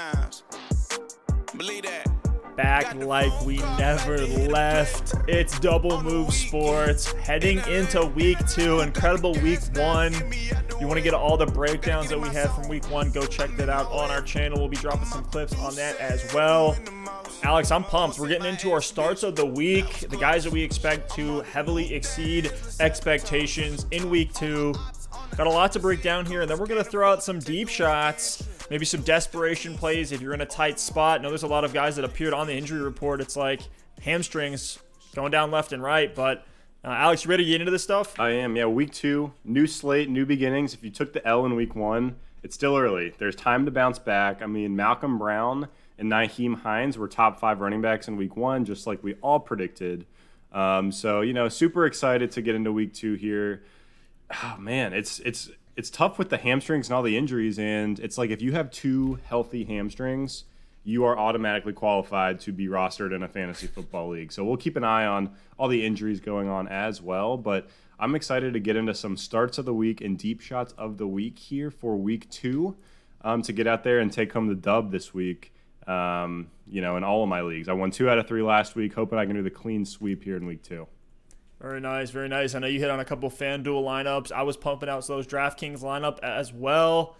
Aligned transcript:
times. 0.00 0.42
Believe 1.56 1.82
that 1.82 2.06
back 2.56 2.94
like 2.94 3.32
we 3.44 3.58
never 3.78 4.18
left. 4.18 5.14
It's 5.28 5.58
Double 5.60 6.02
Move 6.02 6.32
Sports 6.32 7.12
heading 7.12 7.58
into 7.68 8.06
week 8.06 8.38
two. 8.48 8.80
Incredible 8.80 9.34
week 9.34 9.60
one. 9.74 10.14
You 10.80 10.86
want 10.86 10.96
to 10.96 11.02
get 11.02 11.12
all 11.12 11.36
the 11.36 11.46
breakdowns 11.46 12.08
that 12.08 12.18
we 12.18 12.28
had 12.28 12.50
from 12.50 12.68
week 12.68 12.90
one, 12.90 13.10
go 13.10 13.26
check 13.26 13.50
that 13.56 13.68
out 13.68 13.90
on 13.92 14.10
our 14.10 14.22
channel. 14.22 14.58
We'll 14.58 14.68
be 14.68 14.76
dropping 14.76 15.06
some 15.06 15.24
clips 15.24 15.54
on 15.58 15.74
that 15.76 15.98
as 15.98 16.32
well. 16.32 16.76
Alex, 17.42 17.70
I'm 17.70 17.84
pumped. 17.84 18.18
We're 18.18 18.28
getting 18.28 18.48
into 18.48 18.72
our 18.72 18.80
starts 18.80 19.22
of 19.22 19.36
the 19.36 19.46
week. 19.46 20.08
The 20.08 20.16
guys 20.16 20.44
that 20.44 20.52
we 20.52 20.62
expect 20.62 21.14
to 21.16 21.40
heavily 21.42 21.94
exceed 21.94 22.52
expectations 22.80 23.86
in 23.90 24.08
week 24.08 24.32
two. 24.32 24.74
Got 25.36 25.46
a 25.46 25.50
lot 25.50 25.72
to 25.72 25.78
break 25.78 26.02
down 26.02 26.26
here, 26.26 26.42
and 26.42 26.50
then 26.50 26.58
we're 26.58 26.66
going 26.66 26.82
to 26.82 26.90
throw 26.90 27.10
out 27.10 27.22
some 27.22 27.38
deep 27.38 27.68
shots 27.68 28.44
maybe 28.70 28.84
some 28.84 29.02
desperation 29.02 29.76
plays 29.76 30.12
if 30.12 30.22
you're 30.22 30.32
in 30.32 30.40
a 30.40 30.46
tight 30.46 30.80
spot. 30.80 31.20
I 31.20 31.22
know 31.22 31.28
there's 31.28 31.42
a 31.42 31.48
lot 31.48 31.64
of 31.64 31.74
guys 31.74 31.96
that 31.96 32.04
appeared 32.04 32.32
on 32.32 32.46
the 32.46 32.54
injury 32.54 32.80
report. 32.80 33.20
It's 33.20 33.36
like 33.36 33.60
hamstrings 34.00 34.78
going 35.14 35.32
down 35.32 35.50
left 35.50 35.72
and 35.72 35.82
right. 35.82 36.14
But 36.14 36.46
uh, 36.84 36.88
Alex, 36.88 37.24
you 37.24 37.30
ready 37.30 37.44
to 37.44 37.50
get 37.50 37.60
into 37.60 37.72
this 37.72 37.82
stuff? 37.82 38.18
I 38.18 38.30
am. 38.30 38.56
Yeah, 38.56 38.66
week 38.66 38.92
two, 38.92 39.34
new 39.44 39.66
slate, 39.66 40.08
new 40.08 40.24
beginnings. 40.24 40.72
If 40.72 40.82
you 40.82 40.90
took 40.90 41.12
the 41.12 41.26
L 41.26 41.44
in 41.44 41.54
week 41.56 41.74
one, 41.74 42.16
it's 42.42 42.54
still 42.54 42.76
early. 42.76 43.12
There's 43.18 43.36
time 43.36 43.66
to 43.66 43.70
bounce 43.70 43.98
back. 43.98 44.40
I 44.40 44.46
mean, 44.46 44.74
Malcolm 44.76 45.18
Brown 45.18 45.68
and 45.98 46.10
Nyheim 46.10 46.62
Hines 46.62 46.96
were 46.96 47.08
top 47.08 47.38
five 47.38 47.60
running 47.60 47.82
backs 47.82 48.08
in 48.08 48.16
week 48.16 48.36
one, 48.36 48.64
just 48.64 48.86
like 48.86 49.02
we 49.02 49.14
all 49.16 49.40
predicted. 49.40 50.06
Um, 50.52 50.90
so 50.90 51.20
you 51.20 51.32
know, 51.32 51.48
super 51.48 51.84
excited 51.86 52.30
to 52.32 52.42
get 52.42 52.54
into 52.54 52.72
week 52.72 52.94
two 52.94 53.14
here. 53.14 53.62
Oh 54.42 54.56
man, 54.58 54.92
it's 54.92 55.18
it's 55.20 55.50
it's 55.80 55.88
tough 55.88 56.18
with 56.18 56.28
the 56.28 56.36
hamstrings 56.36 56.88
and 56.88 56.94
all 56.94 57.02
the 57.02 57.16
injuries. 57.16 57.58
And 57.58 57.98
it's 58.00 58.18
like 58.18 58.28
if 58.28 58.42
you 58.42 58.52
have 58.52 58.70
two 58.70 59.18
healthy 59.24 59.64
hamstrings, 59.64 60.44
you 60.84 61.06
are 61.06 61.18
automatically 61.18 61.72
qualified 61.72 62.38
to 62.40 62.52
be 62.52 62.66
rostered 62.66 63.16
in 63.16 63.22
a 63.22 63.28
fantasy 63.28 63.66
football 63.66 64.10
league. 64.10 64.30
So 64.30 64.44
we'll 64.44 64.58
keep 64.58 64.76
an 64.76 64.84
eye 64.84 65.06
on 65.06 65.30
all 65.58 65.68
the 65.68 65.86
injuries 65.86 66.20
going 66.20 66.50
on 66.50 66.68
as 66.68 67.00
well. 67.00 67.38
But 67.38 67.66
I'm 67.98 68.14
excited 68.14 68.52
to 68.52 68.60
get 68.60 68.76
into 68.76 68.92
some 68.92 69.16
starts 69.16 69.56
of 69.56 69.64
the 69.64 69.72
week 69.72 70.02
and 70.02 70.18
deep 70.18 70.42
shots 70.42 70.74
of 70.76 70.98
the 70.98 71.06
week 71.06 71.38
here 71.38 71.70
for 71.70 71.96
week 71.96 72.28
two 72.28 72.76
um, 73.22 73.40
to 73.40 73.54
get 73.54 73.66
out 73.66 73.82
there 73.82 74.00
and 74.00 74.12
take 74.12 74.34
home 74.34 74.48
the 74.48 74.54
dub 74.54 74.92
this 74.92 75.14
week. 75.14 75.54
Um, 75.86 76.48
you 76.68 76.82
know, 76.82 76.98
in 76.98 77.04
all 77.04 77.22
of 77.22 77.30
my 77.30 77.40
leagues, 77.40 77.70
I 77.70 77.72
won 77.72 77.90
two 77.90 78.10
out 78.10 78.18
of 78.18 78.28
three 78.28 78.42
last 78.42 78.76
week. 78.76 78.92
Hoping 78.92 79.18
I 79.18 79.24
can 79.24 79.34
do 79.34 79.42
the 79.42 79.48
clean 79.48 79.86
sweep 79.86 80.24
here 80.24 80.36
in 80.36 80.44
week 80.44 80.62
two. 80.62 80.86
Very 81.60 81.80
nice, 81.80 82.10
very 82.10 82.28
nice. 82.28 82.54
I 82.54 82.58
know 82.58 82.66
you 82.66 82.80
hit 82.80 82.90
on 82.90 83.00
a 83.00 83.04
couple 83.04 83.30
FanDuel 83.30 83.84
lineups. 83.84 84.32
I 84.32 84.42
was 84.42 84.56
pumping 84.56 84.88
out 84.88 85.06
those 85.06 85.26
DraftKings 85.26 85.80
lineup 85.80 86.18
as 86.20 86.52
well. 86.52 87.16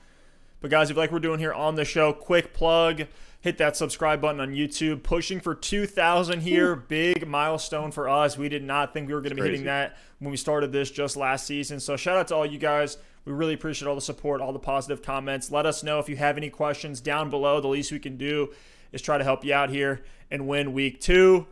But 0.60 0.70
guys, 0.70 0.91
if 0.91 0.97
like 0.97 1.12
we're 1.12 1.19
doing 1.19 1.38
here 1.38 1.52
on 1.52 1.74
the 1.74 1.84
show, 1.84 2.12
quick 2.12 2.55
plug. 2.55 3.06
Hit 3.42 3.58
that 3.58 3.77
subscribe 3.77 4.20
button 4.20 4.41
on 4.41 4.50
YouTube. 4.50 5.02
Pushing 5.02 5.41
for 5.41 5.55
2,000 5.55 6.41
here. 6.41 6.77
Big 6.77 7.27
milestone 7.27 7.91
for 7.91 8.08
us. 8.08 8.36
We 8.36 8.48
did 8.48 8.62
not 8.62 8.92
think 8.92 9.08
we 9.08 9.14
were 9.14 9.20
going 9.20 9.36
to 9.36 9.42
be 9.42 9.48
hitting 9.48 9.64
that 9.64 9.97
when 10.19 10.30
we 10.30 10.36
started 10.36 10.72
this 10.72 10.91
just 10.91 11.16
last 11.16 11.47
season. 11.47 11.80
So 11.80 11.97
shout 11.97 12.16
out 12.16 12.28
to 12.28 12.34
all 12.34 12.47
you 12.47 12.58
guys. 12.58 12.98
We 13.25 13.32
really 13.32 13.54
appreciate 13.54 13.88
all 13.88 13.94
the 13.94 14.00
support, 14.00 14.41
all 14.41 14.52
the 14.52 14.58
positive 14.58 15.02
comments. 15.02 15.50
Let 15.50 15.66
us 15.66 15.82
know 15.82 15.98
if 15.98 16.08
you 16.08 16.16
have 16.16 16.36
any 16.36 16.50
questions 16.50 17.00
down 17.00 17.28
below. 17.30 17.60
The 17.60 17.69
least 17.69 17.92
we 17.92 17.98
can 17.98 18.16
do 18.16 18.52
is 18.92 19.02
try 19.02 19.19
to 19.19 19.25
help 19.25 19.44
you 19.44 19.52
out 19.52 19.70
here 19.70 20.02
and 20.30 20.48
win 20.48 20.72
week 20.72 21.00
two. 21.00 21.47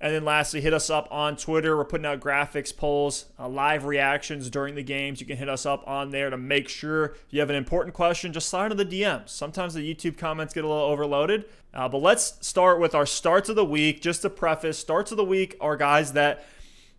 And 0.00 0.14
then 0.14 0.24
lastly, 0.24 0.60
hit 0.60 0.72
us 0.72 0.90
up 0.90 1.08
on 1.10 1.36
Twitter. 1.36 1.76
We're 1.76 1.84
putting 1.84 2.06
out 2.06 2.20
graphics 2.20 2.74
polls, 2.76 3.26
uh, 3.36 3.48
live 3.48 3.84
reactions 3.84 4.48
during 4.48 4.76
the 4.76 4.82
games. 4.84 5.20
You 5.20 5.26
can 5.26 5.36
hit 5.36 5.48
us 5.48 5.66
up 5.66 5.82
on 5.88 6.10
there 6.10 6.30
to 6.30 6.36
make 6.36 6.68
sure 6.68 7.06
if 7.06 7.26
you 7.30 7.40
have 7.40 7.50
an 7.50 7.56
important 7.56 7.94
question, 7.94 8.32
just 8.32 8.48
slide 8.48 8.70
into 8.70 8.84
the 8.84 9.02
DMs. 9.02 9.30
Sometimes 9.30 9.74
the 9.74 9.94
YouTube 9.94 10.16
comments 10.16 10.54
get 10.54 10.64
a 10.64 10.68
little 10.68 10.84
overloaded. 10.84 11.46
Uh, 11.74 11.88
but 11.88 11.98
let's 11.98 12.34
start 12.46 12.78
with 12.78 12.94
our 12.94 13.06
starts 13.06 13.48
of 13.48 13.56
the 13.56 13.64
week. 13.64 14.00
Just 14.00 14.22
to 14.22 14.30
preface, 14.30 14.78
starts 14.78 15.10
of 15.10 15.16
the 15.16 15.24
week 15.24 15.56
are 15.60 15.76
guys 15.76 16.12
that, 16.12 16.46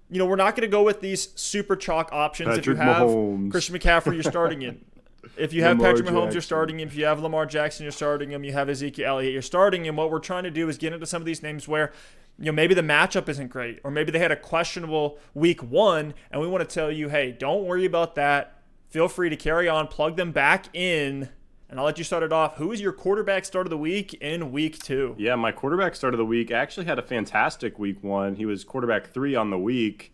you 0.10 0.20
know, 0.20 0.26
we're 0.26 0.36
not 0.36 0.56
going 0.58 0.68
to 0.68 0.72
go 0.72 0.84
with 0.84 1.00
these 1.00 1.30
super 1.40 1.78
chalk 1.78 2.10
options. 2.12 2.50
Patrick 2.50 2.68
if 2.68 2.68
you 2.68 2.76
have 2.76 3.08
Mahomes. 3.08 3.52
Christian 3.52 3.78
McCaffrey, 3.78 4.14
you're 4.16 4.24
starting 4.24 4.62
in. 4.62 4.84
If 5.38 5.54
you 5.54 5.64
have 5.64 5.78
Lamar 5.78 5.92
Patrick 5.92 6.08
Mahomes, 6.08 6.14
Jackson. 6.16 6.34
you're 6.34 6.42
starting 6.42 6.80
him. 6.80 6.88
If 6.88 6.96
you 6.96 7.06
have 7.06 7.20
Lamar 7.22 7.46
Jackson, 7.46 7.84
you're 7.84 7.92
starting 7.92 8.32
him. 8.32 8.44
You 8.44 8.54
have 8.54 8.70
Ezekiel 8.70 9.06
Elliott, 9.08 9.34
you're 9.34 9.42
starting 9.42 9.86
him. 9.86 9.96
What 9.98 10.12
we're 10.12 10.20
trying 10.20 10.44
to 10.44 10.52
do 10.52 10.68
is 10.70 10.78
get 10.78 10.92
into 10.94 11.06
some 11.06 11.22
of 11.22 11.26
these 11.26 11.44
names 11.44 11.68
where 11.68 11.92
you 12.40 12.46
know, 12.46 12.52
maybe 12.54 12.74
the 12.74 12.82
matchup 12.82 13.28
isn't 13.28 13.50
great, 13.50 13.80
or 13.84 13.92
maybe 13.92 14.12
they 14.12 14.20
had 14.20 14.32
a 14.32 14.36
questionable 14.36 15.20
week 15.34 15.62
one, 15.62 16.14
and 16.32 16.42
we 16.42 16.48
want 16.48 16.68
to 16.68 16.74
tell 16.74 16.90
you, 16.90 17.10
hey, 17.10 17.32
don't 17.32 17.66
worry 17.66 17.86
about 17.86 18.16
that. 18.16 18.62
Feel 18.90 19.10
free 19.10 19.30
to 19.30 19.36
carry 19.36 19.68
on, 19.68 19.88
plug 19.88 20.16
them 20.16 20.32
back 20.32 20.74
in, 20.74 21.30
and 21.70 21.80
I'll 21.80 21.86
let 21.86 21.98
you 21.98 22.04
start 22.04 22.24
it 22.24 22.32
off. 22.32 22.56
Who 22.56 22.72
is 22.72 22.80
your 22.80 22.94
quarterback 22.94 23.44
start 23.44 23.68
of 23.68 23.70
the 23.70 23.78
week 23.78 24.14
in 24.16 24.52
week 24.54 24.80
two? 24.80 25.16
Yeah, 25.18 25.36
my 25.36 25.52
quarterback 25.52 25.96
start 25.96 26.14
of 26.14 26.18
the 26.18 26.26
week 26.26 26.50
actually 26.50 26.86
had 26.86 26.98
a 26.98 27.04
fantastic 27.04 27.78
week 27.78 28.02
one. 28.02 28.36
He 28.36 28.46
was 28.46 28.64
quarterback 28.64 29.14
three 29.14 29.36
on 29.36 29.50
the 29.50 29.60
week. 29.60 30.14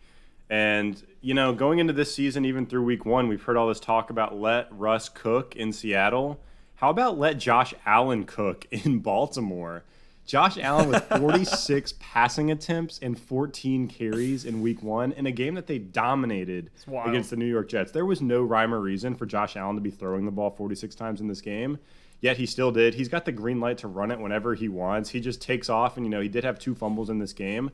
And, 0.50 1.02
you 1.20 1.32
know, 1.32 1.52
going 1.52 1.78
into 1.78 1.92
this 1.92 2.14
season, 2.14 2.44
even 2.44 2.66
through 2.66 2.84
week 2.84 3.06
one, 3.06 3.28
we've 3.28 3.42
heard 3.42 3.56
all 3.56 3.68
this 3.68 3.80
talk 3.80 4.10
about 4.10 4.36
let 4.38 4.68
Russ 4.70 5.08
cook 5.08 5.56
in 5.56 5.72
Seattle. 5.72 6.40
How 6.76 6.90
about 6.90 7.18
let 7.18 7.38
Josh 7.38 7.72
Allen 7.86 8.24
cook 8.24 8.66
in 8.70 8.98
Baltimore? 9.00 9.84
Josh 10.26 10.58
Allen 10.58 10.88
with 10.88 11.04
46 11.18 11.94
passing 12.00 12.50
attempts 12.50 12.98
and 13.00 13.18
14 13.18 13.86
carries 13.88 14.44
in 14.44 14.60
week 14.60 14.82
one 14.82 15.12
in 15.12 15.26
a 15.26 15.30
game 15.32 15.54
that 15.54 15.68
they 15.68 15.78
dominated 15.78 16.70
against 17.08 17.30
the 17.30 17.36
New 17.36 17.46
York 17.46 17.68
Jets. 17.68 17.92
There 17.92 18.04
was 18.04 18.20
no 18.20 18.42
rhyme 18.42 18.74
or 18.74 18.80
reason 18.80 19.14
for 19.14 19.24
Josh 19.24 19.56
Allen 19.56 19.76
to 19.76 19.80
be 19.80 19.90
throwing 19.90 20.24
the 20.24 20.32
ball 20.32 20.50
46 20.50 20.94
times 20.96 21.20
in 21.20 21.28
this 21.28 21.40
game. 21.40 21.78
Yet 22.20 22.38
he 22.38 22.46
still 22.46 22.72
did. 22.72 22.94
He's 22.94 23.08
got 23.08 23.24
the 23.24 23.32
green 23.32 23.60
light 23.60 23.78
to 23.78 23.88
run 23.88 24.10
it 24.10 24.18
whenever 24.18 24.54
he 24.54 24.68
wants. 24.68 25.10
He 25.10 25.20
just 25.20 25.40
takes 25.40 25.68
off, 25.68 25.96
and 25.96 26.04
you 26.04 26.10
know 26.10 26.20
he 26.20 26.28
did 26.28 26.44
have 26.44 26.58
two 26.58 26.74
fumbles 26.74 27.10
in 27.10 27.18
this 27.18 27.32
game. 27.32 27.70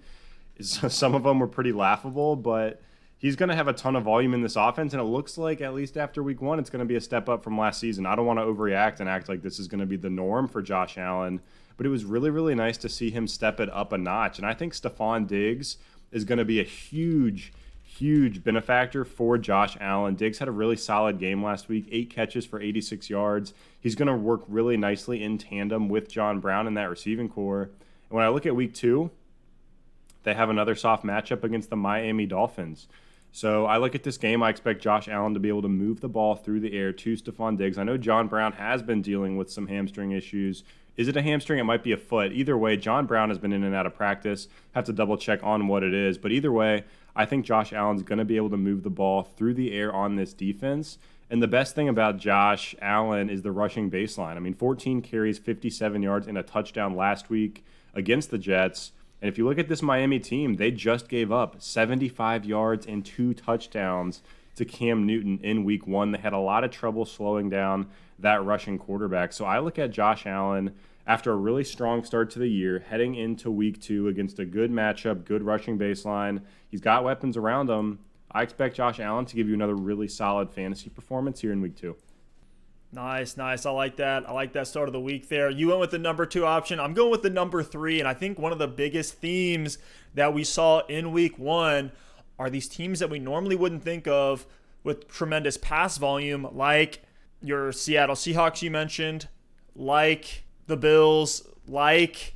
Some 0.60 1.14
of 1.14 1.22
them 1.22 1.38
were 1.38 1.46
pretty 1.46 1.72
laughable, 1.72 2.36
but 2.36 2.82
he's 3.16 3.36
going 3.36 3.48
to 3.48 3.54
have 3.54 3.68
a 3.68 3.72
ton 3.72 3.94
of 3.94 4.02
volume 4.02 4.34
in 4.34 4.42
this 4.42 4.56
offense, 4.56 4.92
and 4.92 5.00
it 5.00 5.04
looks 5.06 5.38
like 5.38 5.60
at 5.60 5.74
least 5.74 5.96
after 5.96 6.22
week 6.22 6.42
one, 6.42 6.58
it's 6.58 6.70
going 6.70 6.80
to 6.80 6.86
be 6.86 6.96
a 6.96 7.00
step 7.00 7.28
up 7.28 7.44
from 7.44 7.56
last 7.56 7.78
season. 7.78 8.04
I 8.04 8.16
don't 8.16 8.26
want 8.26 8.40
to 8.40 8.44
overreact 8.44 8.98
and 8.98 9.08
act 9.08 9.28
like 9.28 9.42
this 9.42 9.60
is 9.60 9.68
going 9.68 9.80
to 9.80 9.86
be 9.86 9.96
the 9.96 10.10
norm 10.10 10.48
for 10.48 10.60
Josh 10.60 10.98
Allen 10.98 11.40
but 11.82 11.86
it 11.88 11.90
was 11.90 12.04
really, 12.04 12.30
really 12.30 12.54
nice 12.54 12.76
to 12.76 12.88
see 12.88 13.10
him 13.10 13.26
step 13.26 13.58
it 13.58 13.68
up 13.72 13.92
a 13.92 13.98
notch. 13.98 14.38
And 14.38 14.46
I 14.46 14.54
think 14.54 14.72
Stefon 14.72 15.26
Diggs 15.26 15.78
is 16.12 16.22
going 16.22 16.38
to 16.38 16.44
be 16.44 16.60
a 16.60 16.62
huge, 16.62 17.52
huge 17.82 18.44
benefactor 18.44 19.04
for 19.04 19.36
Josh 19.36 19.76
Allen. 19.80 20.14
Diggs 20.14 20.38
had 20.38 20.46
a 20.46 20.52
really 20.52 20.76
solid 20.76 21.18
game 21.18 21.42
last 21.42 21.68
week, 21.68 21.88
eight 21.90 22.08
catches 22.08 22.46
for 22.46 22.60
86 22.60 23.10
yards. 23.10 23.52
He's 23.80 23.96
going 23.96 24.06
to 24.06 24.14
work 24.14 24.42
really 24.46 24.76
nicely 24.76 25.24
in 25.24 25.38
tandem 25.38 25.88
with 25.88 26.08
John 26.08 26.38
Brown 26.38 26.68
in 26.68 26.74
that 26.74 26.88
receiving 26.88 27.28
core. 27.28 27.62
And 27.62 27.72
when 28.10 28.24
I 28.24 28.28
look 28.28 28.46
at 28.46 28.54
week 28.54 28.74
two, 28.74 29.10
they 30.22 30.34
have 30.34 30.50
another 30.50 30.76
soft 30.76 31.04
matchup 31.04 31.42
against 31.42 31.68
the 31.68 31.74
Miami 31.74 32.26
Dolphins. 32.26 32.86
So 33.32 33.66
I 33.66 33.78
look 33.78 33.96
at 33.96 34.04
this 34.04 34.18
game. 34.18 34.40
I 34.40 34.50
expect 34.50 34.82
Josh 34.82 35.08
Allen 35.08 35.34
to 35.34 35.40
be 35.40 35.48
able 35.48 35.62
to 35.62 35.68
move 35.68 36.00
the 36.00 36.08
ball 36.08 36.36
through 36.36 36.60
the 36.60 36.78
air 36.78 36.92
to 36.92 37.16
Stefon 37.16 37.58
Diggs. 37.58 37.76
I 37.76 37.82
know 37.82 37.96
John 37.96 38.28
Brown 38.28 38.52
has 38.52 38.82
been 38.82 39.02
dealing 39.02 39.36
with 39.36 39.50
some 39.50 39.66
hamstring 39.66 40.12
issues 40.12 40.62
is 40.96 41.08
it 41.08 41.16
a 41.16 41.22
hamstring? 41.22 41.58
It 41.58 41.64
might 41.64 41.82
be 41.82 41.92
a 41.92 41.96
foot. 41.96 42.32
Either 42.32 42.56
way, 42.56 42.76
John 42.76 43.06
Brown 43.06 43.30
has 43.30 43.38
been 43.38 43.52
in 43.52 43.64
and 43.64 43.74
out 43.74 43.86
of 43.86 43.94
practice. 43.94 44.48
Have 44.72 44.84
to 44.84 44.92
double 44.92 45.16
check 45.16 45.40
on 45.42 45.68
what 45.68 45.82
it 45.82 45.94
is. 45.94 46.18
But 46.18 46.32
either 46.32 46.52
way, 46.52 46.84
I 47.16 47.24
think 47.24 47.44
Josh 47.44 47.72
Allen's 47.72 48.02
going 48.02 48.18
to 48.18 48.24
be 48.24 48.36
able 48.36 48.50
to 48.50 48.56
move 48.56 48.82
the 48.82 48.90
ball 48.90 49.22
through 49.22 49.54
the 49.54 49.72
air 49.72 49.92
on 49.92 50.16
this 50.16 50.32
defense. 50.32 50.98
And 51.30 51.42
the 51.42 51.48
best 51.48 51.74
thing 51.74 51.88
about 51.88 52.18
Josh 52.18 52.74
Allen 52.82 53.30
is 53.30 53.40
the 53.40 53.52
rushing 53.52 53.90
baseline. 53.90 54.36
I 54.36 54.40
mean, 54.40 54.54
14 54.54 55.00
carries, 55.00 55.38
57 55.38 56.02
yards, 56.02 56.26
and 56.26 56.36
a 56.36 56.42
touchdown 56.42 56.94
last 56.94 57.30
week 57.30 57.64
against 57.94 58.30
the 58.30 58.38
Jets. 58.38 58.92
And 59.22 59.30
if 59.30 59.38
you 59.38 59.46
look 59.46 59.58
at 59.58 59.68
this 59.68 59.82
Miami 59.82 60.18
team, 60.18 60.56
they 60.56 60.70
just 60.70 61.08
gave 61.08 61.32
up 61.32 61.62
75 61.62 62.44
yards 62.44 62.84
and 62.84 63.04
two 63.04 63.32
touchdowns 63.32 64.20
to 64.56 64.64
Cam 64.64 65.06
Newton 65.06 65.38
in 65.42 65.64
week 65.64 65.86
one. 65.86 66.12
They 66.12 66.18
had 66.18 66.32
a 66.32 66.38
lot 66.38 66.64
of 66.64 66.70
trouble 66.70 67.04
slowing 67.04 67.48
down 67.48 67.86
that 68.18 68.44
rushing 68.44 68.78
quarterback. 68.78 69.32
So 69.32 69.44
I 69.44 69.58
look 69.58 69.78
at 69.78 69.90
Josh 69.90 70.26
Allen 70.26 70.74
after 71.06 71.32
a 71.32 71.36
really 71.36 71.64
strong 71.64 72.04
start 72.04 72.30
to 72.30 72.38
the 72.38 72.48
year, 72.48 72.84
heading 72.88 73.14
into 73.14 73.50
week 73.50 73.80
two 73.80 74.08
against 74.08 74.38
a 74.38 74.44
good 74.44 74.70
matchup, 74.70 75.24
good 75.24 75.42
rushing 75.42 75.78
baseline. 75.78 76.42
He's 76.68 76.80
got 76.80 77.04
weapons 77.04 77.36
around 77.36 77.68
him. 77.68 77.98
I 78.30 78.42
expect 78.42 78.76
Josh 78.76 79.00
Allen 79.00 79.26
to 79.26 79.36
give 79.36 79.48
you 79.48 79.54
another 79.54 79.74
really 79.74 80.08
solid 80.08 80.50
fantasy 80.50 80.90
performance 80.90 81.40
here 81.40 81.52
in 81.52 81.60
week 81.60 81.76
two. 81.76 81.96
Nice, 82.94 83.38
nice. 83.38 83.64
I 83.64 83.70
like 83.70 83.96
that. 83.96 84.28
I 84.28 84.32
like 84.32 84.52
that 84.52 84.66
start 84.66 84.88
of 84.88 84.92
the 84.92 85.00
week 85.00 85.28
there. 85.28 85.48
You 85.48 85.68
went 85.68 85.80
with 85.80 85.90
the 85.90 85.98
number 85.98 86.26
two 86.26 86.44
option. 86.44 86.78
I'm 86.78 86.92
going 86.92 87.10
with 87.10 87.22
the 87.22 87.30
number 87.30 87.62
three. 87.62 87.98
And 87.98 88.08
I 88.08 88.12
think 88.12 88.38
one 88.38 88.52
of 88.52 88.58
the 88.58 88.68
biggest 88.68 89.14
themes 89.14 89.78
that 90.14 90.34
we 90.34 90.44
saw 90.44 90.80
in 90.86 91.10
week 91.10 91.38
one 91.38 91.92
are 92.42 92.50
these 92.50 92.68
teams 92.68 92.98
that 92.98 93.08
we 93.08 93.18
normally 93.18 93.56
wouldn't 93.56 93.84
think 93.84 94.06
of 94.08 94.46
with 94.82 95.08
tremendous 95.08 95.56
pass 95.56 95.96
volume, 95.96 96.48
like 96.52 97.02
your 97.40 97.70
Seattle 97.70 98.16
Seahawks, 98.16 98.62
you 98.62 98.70
mentioned, 98.70 99.28
like 99.76 100.44
the 100.66 100.76
Bills, 100.76 101.46
like 101.68 102.34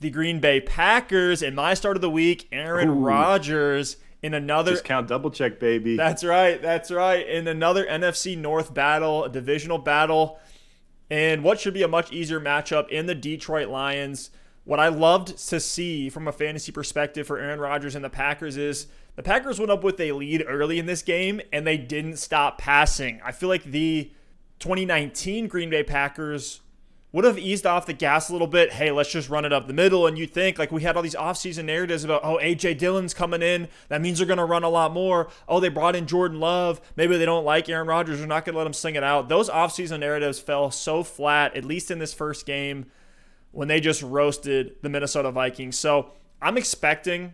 the 0.00 0.10
Green 0.10 0.40
Bay 0.40 0.60
Packers. 0.60 1.42
And 1.42 1.56
my 1.56 1.72
start 1.74 1.96
of 1.96 2.02
the 2.02 2.10
week, 2.10 2.48
Aaron 2.52 3.00
Rodgers 3.00 3.96
in 4.22 4.34
another 4.34 4.72
discount 4.72 5.08
double 5.08 5.30
check, 5.30 5.58
baby. 5.58 5.96
That's 5.96 6.22
right. 6.22 6.60
That's 6.60 6.90
right. 6.90 7.26
In 7.26 7.48
another 7.48 7.86
NFC 7.86 8.36
North 8.36 8.74
battle, 8.74 9.24
a 9.24 9.30
divisional 9.30 9.78
battle. 9.78 10.38
and 11.10 11.42
what 11.42 11.60
should 11.60 11.74
be 11.74 11.82
a 11.82 11.88
much 11.88 12.12
easier 12.12 12.40
matchup 12.40 12.88
in 12.90 13.06
the 13.06 13.14
Detroit 13.14 13.68
Lions. 13.68 14.30
What 14.64 14.80
I 14.80 14.88
loved 14.88 15.38
to 15.48 15.60
see 15.60 16.10
from 16.10 16.26
a 16.26 16.32
fantasy 16.32 16.72
perspective 16.72 17.26
for 17.26 17.38
Aaron 17.38 17.60
Rodgers 17.60 17.94
and 17.94 18.04
the 18.04 18.10
Packers 18.10 18.56
is 18.56 18.88
the 19.16 19.22
Packers 19.22 19.58
went 19.58 19.70
up 19.70 19.82
with 19.82 19.98
a 20.00 20.12
lead 20.12 20.44
early 20.46 20.78
in 20.78 20.86
this 20.86 21.02
game 21.02 21.40
and 21.52 21.66
they 21.66 21.76
didn't 21.76 22.18
stop 22.18 22.58
passing. 22.58 23.20
I 23.24 23.32
feel 23.32 23.48
like 23.48 23.64
the 23.64 24.12
2019 24.58 25.48
Green 25.48 25.70
Bay 25.70 25.82
Packers 25.82 26.60
would 27.12 27.24
have 27.24 27.38
eased 27.38 27.64
off 27.64 27.86
the 27.86 27.94
gas 27.94 28.28
a 28.28 28.32
little 28.32 28.46
bit. 28.46 28.72
Hey, 28.72 28.90
let's 28.90 29.10
just 29.10 29.30
run 29.30 29.46
it 29.46 29.52
up 29.52 29.68
the 29.68 29.72
middle. 29.72 30.06
And 30.06 30.18
you 30.18 30.26
think, 30.26 30.58
like, 30.58 30.70
we 30.70 30.82
had 30.82 30.96
all 30.96 31.02
these 31.02 31.14
offseason 31.14 31.64
narratives 31.64 32.04
about, 32.04 32.20
oh, 32.22 32.38
A.J. 32.42 32.74
Dillon's 32.74 33.14
coming 33.14 33.40
in. 33.40 33.68
That 33.88 34.02
means 34.02 34.18
they're 34.18 34.26
going 34.26 34.36
to 34.36 34.44
run 34.44 34.64
a 34.64 34.68
lot 34.68 34.92
more. 34.92 35.28
Oh, 35.48 35.58
they 35.58 35.70
brought 35.70 35.96
in 35.96 36.06
Jordan 36.06 36.40
Love. 36.40 36.78
Maybe 36.94 37.16
they 37.16 37.24
don't 37.24 37.44
like 37.44 37.70
Aaron 37.70 37.86
Rodgers. 37.86 38.18
They're 38.18 38.28
not 38.28 38.44
going 38.44 38.52
to 38.52 38.58
let 38.58 38.66
him 38.66 38.74
sing 38.74 38.96
it 38.96 39.02
out. 39.02 39.30
Those 39.30 39.48
offseason 39.48 40.00
narratives 40.00 40.40
fell 40.40 40.70
so 40.70 41.02
flat, 41.02 41.56
at 41.56 41.64
least 41.64 41.90
in 41.90 42.00
this 42.00 42.12
first 42.12 42.44
game, 42.44 42.84
when 43.50 43.68
they 43.68 43.80
just 43.80 44.02
roasted 44.02 44.76
the 44.82 44.90
Minnesota 44.90 45.30
Vikings. 45.30 45.78
So 45.78 46.10
I'm 46.42 46.58
expecting 46.58 47.32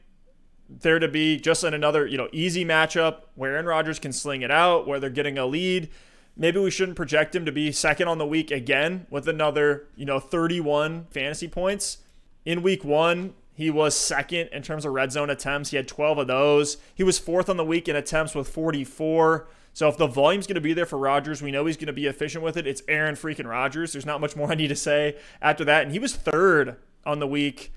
there 0.80 0.98
to 0.98 1.08
be 1.08 1.38
just 1.38 1.64
another, 1.64 2.06
you 2.06 2.16
know, 2.16 2.28
easy 2.32 2.64
matchup 2.64 3.22
where 3.34 3.52
Aaron 3.52 3.66
Rodgers 3.66 3.98
can 3.98 4.12
sling 4.12 4.42
it 4.42 4.50
out, 4.50 4.86
where 4.86 4.98
they're 4.98 5.10
getting 5.10 5.38
a 5.38 5.46
lead 5.46 5.88
maybe 6.36 6.58
we 6.58 6.70
shouldn't 6.70 6.96
project 6.96 7.34
him 7.34 7.44
to 7.44 7.52
be 7.52 7.72
second 7.72 8.08
on 8.08 8.18
the 8.18 8.26
week 8.26 8.50
again 8.50 9.06
with 9.10 9.28
another, 9.28 9.86
you 9.96 10.04
know, 10.04 10.18
31 10.18 11.06
fantasy 11.10 11.48
points. 11.48 11.98
In 12.44 12.62
week 12.62 12.84
one, 12.84 13.34
he 13.54 13.70
was 13.70 13.94
second 13.94 14.48
in 14.52 14.62
terms 14.62 14.84
of 14.84 14.92
red 14.92 15.12
zone 15.12 15.30
attempts. 15.30 15.70
He 15.70 15.76
had 15.76 15.86
12 15.86 16.18
of 16.18 16.26
those. 16.26 16.78
He 16.94 17.04
was 17.04 17.18
fourth 17.18 17.48
on 17.48 17.56
the 17.56 17.64
week 17.64 17.88
in 17.88 17.96
attempts 17.96 18.34
with 18.34 18.48
44. 18.48 19.46
So 19.74 19.88
if 19.88 19.96
the 19.96 20.06
volume's 20.06 20.46
going 20.46 20.56
to 20.56 20.60
be 20.60 20.72
there 20.72 20.86
for 20.86 20.98
Rodgers, 20.98 21.42
we 21.42 21.50
know 21.50 21.66
he's 21.66 21.76
going 21.76 21.86
to 21.86 21.92
be 21.92 22.06
efficient 22.06 22.42
with 22.42 22.56
it. 22.56 22.66
It's 22.66 22.82
Aaron 22.88 23.14
freaking 23.14 23.48
Rodgers. 23.48 23.92
There's 23.92 24.06
not 24.06 24.20
much 24.20 24.36
more 24.36 24.50
I 24.50 24.54
need 24.54 24.68
to 24.68 24.76
say 24.76 25.16
after 25.40 25.64
that. 25.64 25.84
And 25.84 25.92
he 25.92 25.98
was 25.98 26.14
third 26.14 26.76
on 27.04 27.20
the 27.20 27.26
week 27.26 27.72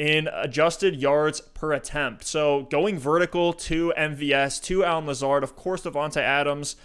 in 0.00 0.30
adjusted 0.32 0.96
yards 0.96 1.42
per 1.42 1.74
attempt. 1.74 2.24
So 2.24 2.62
going 2.70 2.98
vertical 2.98 3.52
to 3.52 3.92
MVS, 3.98 4.62
to 4.62 4.82
Allen 4.82 5.04
Lazard, 5.04 5.44
of 5.44 5.56
course, 5.56 5.82
Davante 5.82 6.22
Adams. 6.22 6.76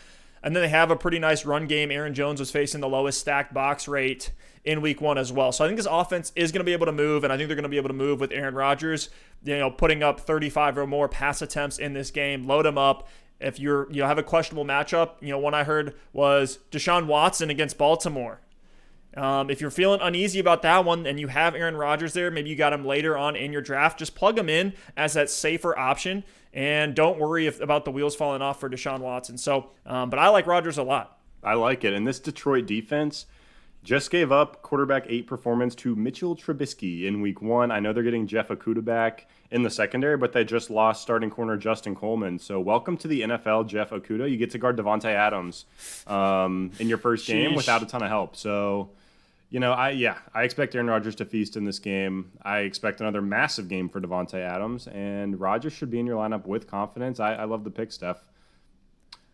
And 0.43 0.53
then 0.53 0.61
they 0.61 0.67
have 0.67 0.91
a 0.91 0.97
pretty 0.97 1.17
nice 1.17 1.45
run 1.45 1.65
game. 1.65 1.91
Aaron 1.91 2.13
Jones 2.13 2.41
was 2.41 2.51
facing 2.51 2.81
the 2.81 2.89
lowest 2.89 3.21
stacked 3.21 3.53
box 3.53 3.87
rate 3.87 4.33
in 4.65 4.81
week 4.81 4.99
one 4.99 5.17
as 5.17 5.31
well. 5.31 5.53
So 5.53 5.63
I 5.63 5.67
think 5.69 5.77
this 5.77 5.87
offense 5.89 6.33
is 6.35 6.51
going 6.51 6.59
to 6.59 6.65
be 6.65 6.73
able 6.73 6.87
to 6.87 6.91
move, 6.91 7.23
and 7.23 7.31
I 7.31 7.37
think 7.37 7.47
they're 7.47 7.55
going 7.55 7.63
to 7.63 7.69
be 7.69 7.77
able 7.77 7.87
to 7.87 7.95
move 7.95 8.19
with 8.19 8.33
Aaron 8.33 8.53
Rodgers, 8.53 9.07
you 9.45 9.57
know, 9.57 9.71
putting 9.71 10.03
up 10.03 10.19
35 10.19 10.77
or 10.77 10.85
more 10.85 11.07
pass 11.07 11.41
attempts 11.41 11.77
in 11.77 11.93
this 11.93 12.11
game. 12.11 12.45
Load 12.45 12.65
them 12.65 12.77
up. 12.77 13.07
If 13.39 13.61
you're 13.61 13.89
you 13.91 14.01
know 14.01 14.07
have 14.07 14.17
a 14.17 14.23
questionable 14.23 14.65
matchup, 14.65 15.21
you 15.21 15.29
know, 15.29 15.39
one 15.39 15.53
I 15.53 15.63
heard 15.63 15.95
was 16.11 16.59
Deshaun 16.69 17.05
Watson 17.07 17.49
against 17.49 17.77
Baltimore. 17.77 18.41
Um, 19.15 19.49
if 19.49 19.61
you're 19.61 19.71
feeling 19.71 20.01
uneasy 20.01 20.39
about 20.39 20.61
that 20.63 20.83
one 20.83 21.05
and 21.05 21.19
you 21.19 21.27
have 21.27 21.55
Aaron 21.55 21.77
Rodgers 21.77 22.13
there, 22.13 22.29
maybe 22.29 22.49
you 22.49 22.55
got 22.55 22.73
him 22.73 22.85
later 22.85 23.17
on 23.17 23.35
in 23.35 23.53
your 23.53 23.61
draft, 23.61 23.99
just 23.99 24.15
plug 24.15 24.37
him 24.37 24.49
in 24.49 24.73
as 24.97 25.13
that 25.13 25.29
safer 25.29 25.77
option. 25.77 26.23
And 26.53 26.95
don't 26.95 27.19
worry 27.19 27.47
if, 27.47 27.59
about 27.59 27.85
the 27.85 27.91
wheels 27.91 28.15
falling 28.15 28.41
off 28.41 28.59
for 28.59 28.69
Deshaun 28.69 28.99
Watson. 28.99 29.37
So, 29.37 29.71
um, 29.85 30.09
but 30.09 30.19
I 30.19 30.29
like 30.29 30.47
Rodgers 30.47 30.77
a 30.77 30.83
lot. 30.83 31.19
I 31.43 31.53
like 31.53 31.83
it. 31.83 31.93
And 31.93 32.07
this 32.07 32.19
Detroit 32.19 32.65
defense 32.65 33.25
just 33.85 34.09
gave 34.09 34.31
up 34.31 34.63
quarterback 34.63 35.05
eight 35.07 35.27
performance 35.27 35.75
to 35.75 35.95
Mitchell 35.95 36.35
Trubisky 36.35 37.05
in 37.05 37.21
week 37.21 37.41
one. 37.41 37.71
I 37.71 37.79
know 37.79 37.93
they're 37.93 38.03
getting 38.03 38.25
Jeff 38.25 38.47
Okudah 38.47 38.83
back 38.83 39.27
in 39.51 39.61
the 39.61 39.69
secondary, 39.69 40.17
but 40.17 40.33
they 40.33 40.43
just 40.43 40.71
lost 40.71 41.03
starting 41.03 41.29
corner 41.29 41.55
Justin 41.55 41.95
Coleman. 41.95 42.39
So 42.39 42.59
welcome 42.59 42.97
to 42.97 43.07
the 43.07 43.21
NFL, 43.21 43.67
Jeff 43.67 43.91
Okudah. 43.91 44.29
You 44.29 44.37
get 44.37 44.49
to 44.51 44.57
guard 44.57 44.75
Davante 44.75 45.05
Adams 45.05 45.65
um, 46.07 46.71
in 46.79 46.89
your 46.89 46.97
first 46.97 47.27
game 47.27 47.51
Sheesh. 47.51 47.55
without 47.55 47.83
a 47.83 47.85
ton 47.85 48.01
of 48.01 48.09
help. 48.09 48.35
So 48.35 48.89
you 49.55 49.61
know, 49.61 49.71
I 49.71 49.91
yeah, 49.91 50.17
I 50.33 50.43
expect 50.43 50.75
Aaron 50.75 50.87
Rodgers 50.87 51.15
to 51.15 51.23
feast 51.23 51.55
in 51.55 51.63
this 51.63 51.79
game. 51.79 52.33
I 52.41 52.59
expect 52.59 52.99
another 52.99 53.21
massive 53.21 53.69
game 53.69 53.87
for 53.87 54.01
Davante 54.01 54.33
Adams, 54.33 54.85
and 54.87 55.39
Rodgers 55.39 55.71
should 55.71 55.89
be 55.89 55.97
in 55.97 56.05
your 56.05 56.21
lineup 56.21 56.45
with 56.45 56.67
confidence. 56.67 57.21
I, 57.21 57.35
I 57.35 57.45
love 57.45 57.63
the 57.63 57.71
pick, 57.71 57.93
Steph. 57.93 58.27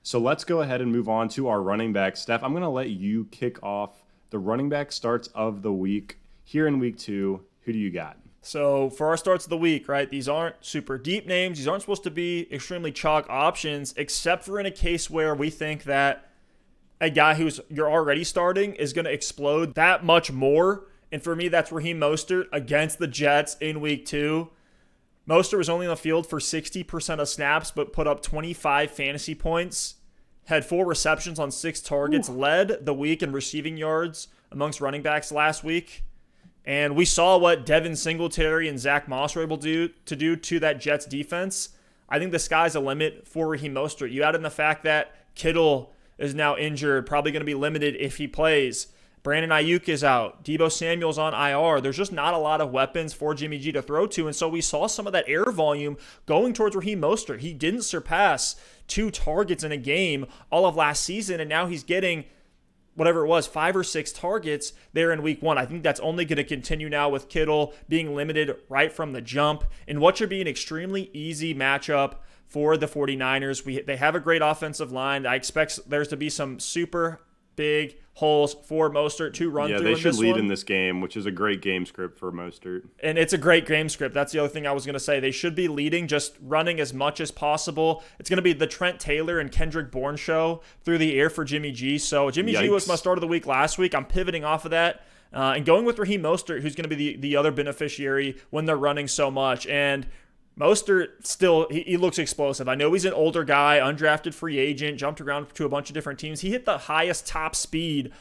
So 0.04 0.20
let's 0.20 0.44
go 0.44 0.62
ahead 0.62 0.80
and 0.80 0.92
move 0.92 1.10
on 1.10 1.28
to 1.30 1.48
our 1.48 1.60
running 1.60 1.92
back. 1.92 2.16
Steph, 2.18 2.44
I'm 2.44 2.52
going 2.52 2.62
to 2.62 2.70
let 2.70 2.92
you 2.92 3.30
kick 3.32 3.64
off 3.64 4.04
the 4.30 4.38
running 4.38 4.70
back 4.70 4.92
starts 4.92 5.28
of 5.30 5.64
the 5.64 5.74
week 5.74 6.20
here 6.44 6.68
in 6.68 6.78
week 6.78 7.00
two. 7.00 7.44
Who 7.62 7.74
do 7.74 7.80
you 7.80 7.90
got? 7.90 8.20
So 8.44 8.92
for 8.92 9.08
our 9.08 9.18
starts 9.18 9.46
of 9.46 9.50
the 9.50 9.58
week, 9.58 9.88
right? 9.88 10.08
These 10.08 10.30
aren't 10.30 10.64
super 10.64 11.00
deep 11.00 11.26
names. 11.26 11.58
These 11.58 11.68
aren't 11.68 11.82
supposed 11.82 12.04
to 12.04 12.12
be 12.12 12.48
extremely 12.54 12.92
chalk 12.92 13.26
options, 13.28 13.96
except 13.98 14.44
for 14.44 14.60
in 14.60 14.68
a 14.68 14.72
case 14.72 15.10
where 15.10 15.34
we 15.34 15.50
think 15.50 15.86
that 15.86 16.28
a 17.02 17.10
guy 17.10 17.34
who's 17.34 17.60
you're 17.68 17.92
already 17.92 18.24
starting 18.24 18.76
is 18.76 18.94
going 18.94 19.06
to 19.06 19.12
explode 19.12 19.74
that 19.76 20.06
much 20.06 20.32
more. 20.32 20.88
And 21.12 21.22
for 21.22 21.36
me, 21.36 21.50
that's 21.50 21.72
Raheem 21.72 22.00
Mostert 22.00 22.46
against 22.54 23.00
the 23.00 23.08
Jets 23.08 23.58
in 23.60 23.82
week 23.82 24.06
two. 24.06 24.52
Mostert 25.28 25.58
was 25.58 25.70
only 25.70 25.88
on 25.88 25.90
the 25.90 25.98
field 25.98 26.28
for 26.28 26.40
60% 26.40 27.20
of 27.20 27.28
snaps, 27.28 27.72
but 27.72 27.92
put 27.92 28.08
up 28.08 28.22
25 28.22 28.92
fantasy 28.92 29.36
points. 29.36 29.96
Had 30.46 30.66
four 30.66 30.86
receptions 30.86 31.40
on 31.40 31.52
six 31.52 31.82
targets, 31.82 32.30
Ooh. 32.30 32.34
led 32.34 32.86
the 32.86 32.94
week 32.94 33.22
in 33.22 33.32
receiving 33.32 33.78
yards 33.78 34.28
amongst 34.52 34.82
running 34.82 35.02
backs 35.02 35.32
last 35.32 35.64
week. 35.64 36.04
And 36.66 36.96
we 36.96 37.06
saw 37.06 37.38
what 37.38 37.66
Devin 37.66 37.96
Singletary 37.96 38.68
and 38.68 38.80
Zack 38.80 39.08
Moss 39.08 39.36
were 39.36 39.42
able 39.42 39.58
to 39.58 39.88
do, 39.88 39.94
to 40.06 40.16
do 40.16 40.36
to 40.36 40.60
that 40.60 40.80
Jets 40.80 41.06
defense. 41.06 41.70
I 42.10 42.20
think 42.20 42.32
the 42.32 42.40
sky's 42.40 42.76
a 42.76 42.80
limit 42.80 43.28
for 43.28 43.48
Raheem 43.48 43.74
Mostert. 43.74 44.12
You 44.12 44.24
add 44.24 44.36
in 44.36 44.44
the 44.44 44.50
fact 44.50 44.84
that 44.84 45.16
Kittle 45.34 45.94
is 46.22 46.36
now 46.36 46.56
injured, 46.56 47.06
probably 47.06 47.32
going 47.32 47.42
to 47.42 47.46
be 47.46 47.56
limited 47.56 47.96
if 47.98 48.18
he 48.18 48.28
plays. 48.28 48.88
Brandon 49.24 49.52
Aiyuk 49.52 49.88
is 49.88 50.04
out. 50.04 50.44
Deebo 50.44 50.72
Samuel's 50.72 51.20
on 51.20 51.34
IR. 51.34 51.80
There's 51.80 51.98
just 51.98 52.12
not 52.12 52.34
a 52.34 52.40
lot 52.40 52.60
of 52.60 52.72
weapons 52.72 53.14
for 53.14 53.36
Jimmy 53.36 53.60
G 53.60 53.72
to 53.72 53.82
throw 53.82 54.08
to. 54.08 54.26
And 54.26 54.36
so 54.36 54.50
we 54.50 54.62
saw 54.62 54.88
some 54.88 55.06
of 55.06 55.14
that 55.14 55.26
air 55.28 55.52
volume 55.52 55.98
going 56.26 56.54
towards 56.54 56.76
Raheem 56.76 57.02
Mostert. 57.02 57.40
He 57.40 57.54
didn't 57.54 57.84
surpass 57.84 58.56
two 58.88 59.12
targets 59.12 59.64
in 59.64 59.72
a 59.72 59.78
game 59.78 60.26
all 60.52 60.66
of 60.66 60.76
last 60.76 61.04
season. 61.04 61.40
And 61.40 61.50
now 61.50 61.68
he's 61.68 61.84
getting 61.84 62.26
whatever 62.96 63.24
it 63.24 63.28
was, 63.28 63.48
five 63.48 63.76
or 63.76 63.84
six 63.84 64.12
targets 64.12 64.74
there 64.94 65.12
in 65.12 65.22
week 65.22 65.42
one. 65.42 65.58
I 65.58 65.66
think 65.66 65.84
that's 65.84 66.00
only 66.00 66.26
going 66.26 66.38
to 66.38 66.44
continue 66.44 66.90
now 66.90 67.08
with 67.10 67.30
Kittle 67.30 67.74
being 67.88 68.16
limited 68.16 68.56
right 68.70 68.92
from 68.92 69.14
the 69.14 69.22
jump 69.22 69.64
in 69.88 70.00
what 70.00 70.18
should 70.18 70.30
be 70.30 70.42
an 70.42 70.48
extremely 70.48 71.10
easy 71.14 71.54
matchup 71.54 72.16
for 72.52 72.76
the 72.76 72.86
49ers. 72.86 73.66
We 73.66 73.82
they 73.82 73.96
have 73.96 74.14
a 74.14 74.20
great 74.20 74.42
offensive 74.42 74.92
line. 74.92 75.26
I 75.26 75.36
expect 75.36 75.80
there's 75.90 76.10
to 76.10 76.18
be 76.18 76.30
some 76.30 76.60
super 76.60 77.22
big 77.56 77.98
holes 78.16 78.56
for 78.66 78.90
Mostert 78.90 79.34
to 79.36 79.50
run 79.50 79.70
yeah, 79.70 79.78
through. 79.78 79.96
they 79.96 80.00
should 80.00 80.16
lead 80.16 80.32
one. 80.32 80.42
in 80.42 80.48
this 80.48 80.64
game, 80.64 81.00
which 81.00 81.16
is 81.16 81.26
a 81.26 81.32
great 81.32 81.62
game 81.62 81.86
script 81.86 82.20
for 82.20 82.32
Mostert. 82.32 82.88
And 83.02 83.18
it's 83.18 83.32
a 83.32 83.38
great 83.38 83.66
game 83.66 83.88
script. 83.88 84.14
That's 84.14 84.34
the 84.34 84.40
other 84.40 84.50
thing 84.50 84.68
I 84.68 84.74
was 84.74 84.86
going 84.86 84.96
to 84.96 85.00
say. 85.00 85.22
They 85.22 85.32
should 85.32 85.56
be 85.56 85.70
leading, 85.70 86.08
just 86.08 86.36
running 86.42 86.82
as 86.82 86.94
much 86.94 87.22
as 87.22 87.32
possible. 87.32 88.04
It's 88.20 88.30
going 88.30 88.38
to 88.38 88.44
be 88.44 88.54
the 88.54 88.68
Trent 88.68 89.00
Taylor 89.00 89.40
and 89.40 89.50
Kendrick 89.50 89.92
Bourne 89.92 90.18
show 90.18 90.62
through 90.84 90.98
the 90.98 91.18
air 91.18 91.30
for 91.30 91.46
Jimmy 91.46 91.72
G. 91.72 91.98
So 91.98 92.30
Jimmy 92.32 92.54
Yikes. 92.54 92.62
G 92.62 92.70
was 92.70 92.88
my 92.88 92.96
start 92.96 93.18
of 93.18 93.22
the 93.22 93.28
week 93.28 93.48
last 93.48 93.78
week. 93.78 93.96
I'm 93.96 94.06
pivoting 94.06 94.44
off 94.44 94.66
of 94.66 94.72
that. 94.72 95.06
Uh, 95.34 95.54
and 95.56 95.66
going 95.66 95.86
with 95.86 95.98
Raheem 95.98 96.22
Mostert, 96.22 96.62
who's 96.62 96.76
going 96.76 96.90
to 96.90 96.94
be 96.94 97.14
the, 97.14 97.16
the 97.18 97.36
other 97.38 97.52
beneficiary 97.52 98.38
when 98.50 98.66
they're 98.66 98.76
running 98.76 99.08
so 99.08 99.32
much. 99.32 99.66
And 99.68 100.06
Mostert 100.62 101.26
still 101.26 101.68
he, 101.72 101.82
he, 101.82 101.98
looks 101.98 102.20
explosive. 102.20 102.70
I 102.70 102.76
know 102.76 102.94
he's 102.94 103.06
an 103.06 103.14
older 103.14 103.44
guy, 103.44 103.80
undrafted 103.80 104.36
free 104.36 104.60
agent, 104.60 105.00
jumped 105.00 105.20
around 105.20 105.54
to 105.56 105.66
a 105.66 105.70
bunch 105.70 105.90
of 105.90 105.96
different 105.96 106.20
teams. 106.20 106.42
He 106.42 106.52
hit 106.52 106.66
the 106.66 106.78
highest 106.78 107.26
top 107.26 107.56
speed 107.56 108.12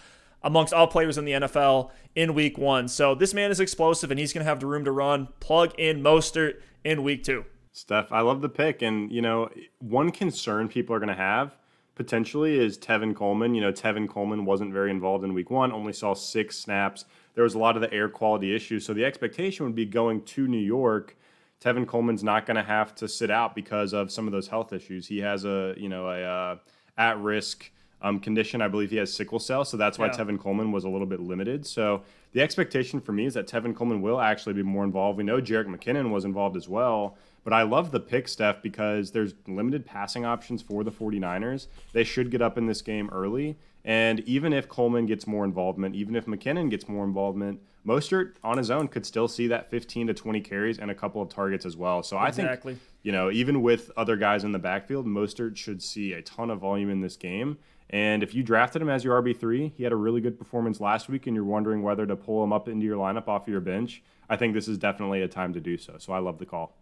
amongst 0.43 0.73
all 0.73 0.87
players 0.87 1.19
in 1.19 1.27
the 1.27 1.33
NFL 1.33 1.91
in 2.15 2.33
week 2.33 2.57
one. 2.57 2.89
So 2.89 3.15
this 3.15 3.35
man 3.35 3.51
is 3.51 3.61
explosive 3.61 4.11
and 4.11 4.19
he's 4.19 4.33
going 4.33 4.43
to 4.45 4.49
have 4.49 4.59
the 4.59 4.67
room 4.67 4.87
to 4.87 4.93
run. 4.93 5.29
Plug 5.41 5.79
in 5.79 6.03
Mostert 6.03 6.63
in 6.83 7.03
week 7.03 7.25
two. 7.25 7.45
Steph, 7.73 8.11
I 8.11 8.21
love 8.21 8.41
the 8.41 8.49
pick. 8.49 8.81
And, 8.81 9.13
you 9.13 9.21
know, 9.21 9.51
one 9.79 10.11
concern 10.11 10.69
people 10.69 10.97
are 10.97 10.99
going 10.99 11.09
to 11.09 11.15
have 11.15 11.57
potentially 11.95 12.59
is 12.59 12.79
Tevin 12.79 13.15
Coleman. 13.15 13.55
You 13.55 13.61
know, 13.61 13.73
Tevin 13.73 14.09
Coleman 14.09 14.47
wasn't 14.47 14.73
very 14.73 14.91
involved 14.91 15.25
in 15.25 15.35
week 15.35 15.51
one, 15.51 15.73
only 15.73 15.93
saw 15.93 16.15
six 16.15 16.57
snaps. 16.57 17.05
There 17.35 17.45
was 17.45 17.55
a 17.55 17.59
lot 17.59 17.77
of 17.77 17.83
the 17.83 17.93
air 17.93 18.09
quality 18.09 18.55
issues. 18.57 18.87
So 18.87 18.95
the 18.95 19.05
expectation 19.05 19.67
would 19.67 19.75
be 19.75 19.85
going 19.85 20.23
to 20.23 20.49
New 20.49 20.57
York 20.57 21.17
Tevin 21.61 21.87
Coleman's 21.87 22.25
not 22.25 22.47
going 22.47 22.57
to 22.57 22.63
have 22.63 22.95
to 22.97 23.09
sit 23.09 23.31
out 23.31 23.55
because 23.55 23.93
of 23.93 24.11
some 24.11 24.27
of 24.27 24.33
those 24.33 24.49
health 24.49 24.73
issues. 24.73 25.07
He 25.07 25.19
has 25.19 25.45
a 25.45 25.75
you 25.77 25.89
know 25.89 26.09
a 26.09 26.23
uh, 26.23 26.57
at 26.97 27.19
risk 27.19 27.71
um, 28.03 28.21
condition. 28.21 28.63
I 28.63 28.69
believe 28.69 28.91
he 28.91 28.97
has 28.97 29.13
sickle 29.13 29.39
cell, 29.39 29.65
so 29.65 29.77
that's 29.77 29.99
why 29.99 30.07
yeah. 30.07 30.13
Tevin 30.13 30.39
Coleman 30.39 30.73
was 30.73 30.85
a 30.85 30.89
little 30.89 31.07
bit 31.07 31.21
limited. 31.21 31.67
So 31.67 32.03
the 32.33 32.43
expectation 32.43 33.01
for 33.01 33.13
me 33.13 33.27
is 33.27 33.35
that 33.35 33.47
Tevin 33.47 33.75
Coleman 33.75 34.03
will 34.03 34.21
actually 34.21 34.55
be 34.55 34.63
more 34.63 34.85
involved. 34.85 35.19
We 35.19 35.25
know 35.25 35.41
Jerick 35.41 35.67
McKinnon 35.67 36.11
was 36.11 36.25
involved 36.25 36.57
as 36.57 36.69
well, 36.69 37.17
But 37.43 37.55
I 37.55 37.63
love 37.63 37.91
the 37.91 38.01
pick, 38.01 38.29
Steph, 38.29 38.63
because 38.63 39.13
there's 39.13 39.35
limited 39.47 39.87
passing 39.87 40.25
options 40.25 40.61
for 40.61 40.85
the 40.85 40.91
49ers. 40.93 41.69
They 41.93 42.05
should 42.05 42.31
get 42.31 42.43
up 42.43 42.59
in 42.59 42.67
this 42.67 42.83
game 42.83 43.09
early. 43.11 43.57
And 43.85 44.21
even 44.21 44.53
if 44.53 44.69
Coleman 44.69 45.07
gets 45.07 45.27
more 45.27 45.45
involvement, 45.45 45.95
even 45.95 46.15
if 46.15 46.27
McKinnon 46.27 46.69
gets 46.69 46.87
more 46.87 47.05
involvement, 47.05 47.61
Mostert 47.87 48.35
on 48.45 48.59
his 48.59 48.71
own 48.71 48.89
could 48.89 49.07
still 49.07 49.27
see 49.27 49.47
that 49.47 49.71
15 49.71 50.09
to 50.09 50.15
20 50.15 50.41
carries 50.43 50.79
and 50.79 50.91
a 50.91 50.95
couple 50.95 51.23
of 51.23 51.31
targets 51.31 51.65
as 51.65 51.77
well. 51.77 52.03
So 52.03 52.23
exactly. 52.23 52.75
I 52.75 52.75
think, 52.77 52.89
you 53.03 53.13
know, 53.13 53.31
even 53.31 53.63
with 53.63 53.91
other 53.97 54.17
guys 54.17 54.45
in 54.45 54.53
the 54.53 54.59
backfield, 54.59 55.07
Mostert 55.07 55.57
should 55.57 55.83
see 55.83 56.13
a 56.13 56.21
ton 56.21 56.51
of 56.51 56.59
volume 56.59 56.91
in 56.91 57.01
this 57.01 57.17
game. 57.17 57.57
And 57.91 58.23
if 58.23 58.35
you 58.35 58.43
drafted 58.45 58.81
him 58.81 58.89
as 58.89 59.05
your 59.05 59.21
RB3, 59.21 59.73
he 59.77 59.83
had 59.83 59.93
a 59.93 59.97
really 59.97 60.21
good 60.21 60.39
performance 60.39 60.81
last 60.81 61.09
week, 61.09 61.27
and 61.27 61.35
you're 61.35 61.45
wondering 61.45 61.83
whether 61.83 62.07
to 62.07 62.15
pull 62.15 62.43
him 62.43 62.53
up 62.53 62.69
into 62.69 62.87
your 62.87 62.97
lineup 62.97 63.27
off 63.27 63.43
of 63.43 63.49
your 63.49 63.61
bench, 63.61 64.03
I 64.29 64.37
think 64.37 64.55
this 64.55 64.69
is 64.69 64.79
definitely 64.79 65.23
a 65.23 65.29
time 65.29 65.53
to 65.55 65.61
do 65.61 65.77
so. 65.77 65.97
So 65.99 66.13
I 66.13 66.21
love 66.21 66.39
the 66.39 66.47
call. 66.47 66.77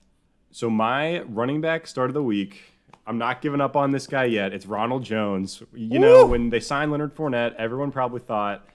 So 0.50 0.68
my 0.68 1.22
running 1.22 1.62
back 1.62 1.86
start 1.86 2.10
of 2.10 2.14
the 2.14 2.22
week, 2.22 2.60
I'm 3.06 3.16
not 3.16 3.40
giving 3.40 3.62
up 3.62 3.74
on 3.74 3.90
this 3.90 4.06
guy 4.06 4.24
yet. 4.24 4.52
It's 4.52 4.66
Ronald 4.66 5.02
Jones. 5.02 5.62
You 5.74 5.98
know, 5.98 6.26
when 6.26 6.50
they 6.50 6.60
signed 6.60 6.90
Leonard 6.90 7.16
Fournette, 7.16 7.54
everyone 7.56 7.90
probably 7.90 8.20
thought 8.20 8.66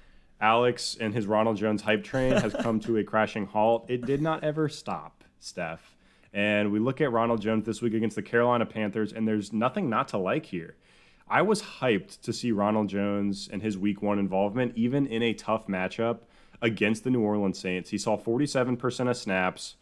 Alex 0.42 0.98
and 1.00 1.14
his 1.14 1.28
Ronald 1.28 1.58
Jones 1.58 1.84
hype 1.84 2.04
train 2.04 2.34
has 2.34 2.54
come 2.54 2.80
to 2.82 2.98
a 2.98 3.04
crashing 3.04 3.46
halt. 3.46 3.86
It 3.90 4.06
did 4.06 4.24
not 4.24 4.44
ever 4.44 4.70
stop, 4.70 5.24
Steph. 5.40 5.96
And 6.34 6.72
we 6.72 6.80
look 6.80 7.00
at 7.00 7.12
Ronald 7.12 7.42
Jones 7.42 7.66
this 7.66 7.80
week 7.82 7.94
against 7.94 8.16
the 8.16 8.24
Carolina 8.24 8.66
Panthers, 8.66 9.14
and 9.14 9.28
there's 9.28 9.54
nothing 9.54 9.88
not 9.88 10.08
to 10.10 10.18
like 10.18 10.48
here. 10.48 10.76
I 11.34 11.42
was 11.42 11.64
hyped 11.64 12.22
to 12.22 12.32
see 12.32 12.52
Ronald 12.52 12.90
Jones 12.90 13.50
and 13.52 13.64
his 13.64 13.76
week 13.76 14.04
one 14.04 14.20
involvement, 14.20 14.74
even 14.76 15.08
in 15.08 15.24
a 15.24 15.34
tough 15.34 15.66
matchup 15.66 16.20
against 16.62 17.04
the 17.04 17.10
New 17.10 17.22
Orleans 17.22 17.58
Saints. 17.58 17.90
He 17.90 17.98
saw 17.98 18.16
47% 18.16 19.10
of 19.10 19.18
snaps, 19.18 19.74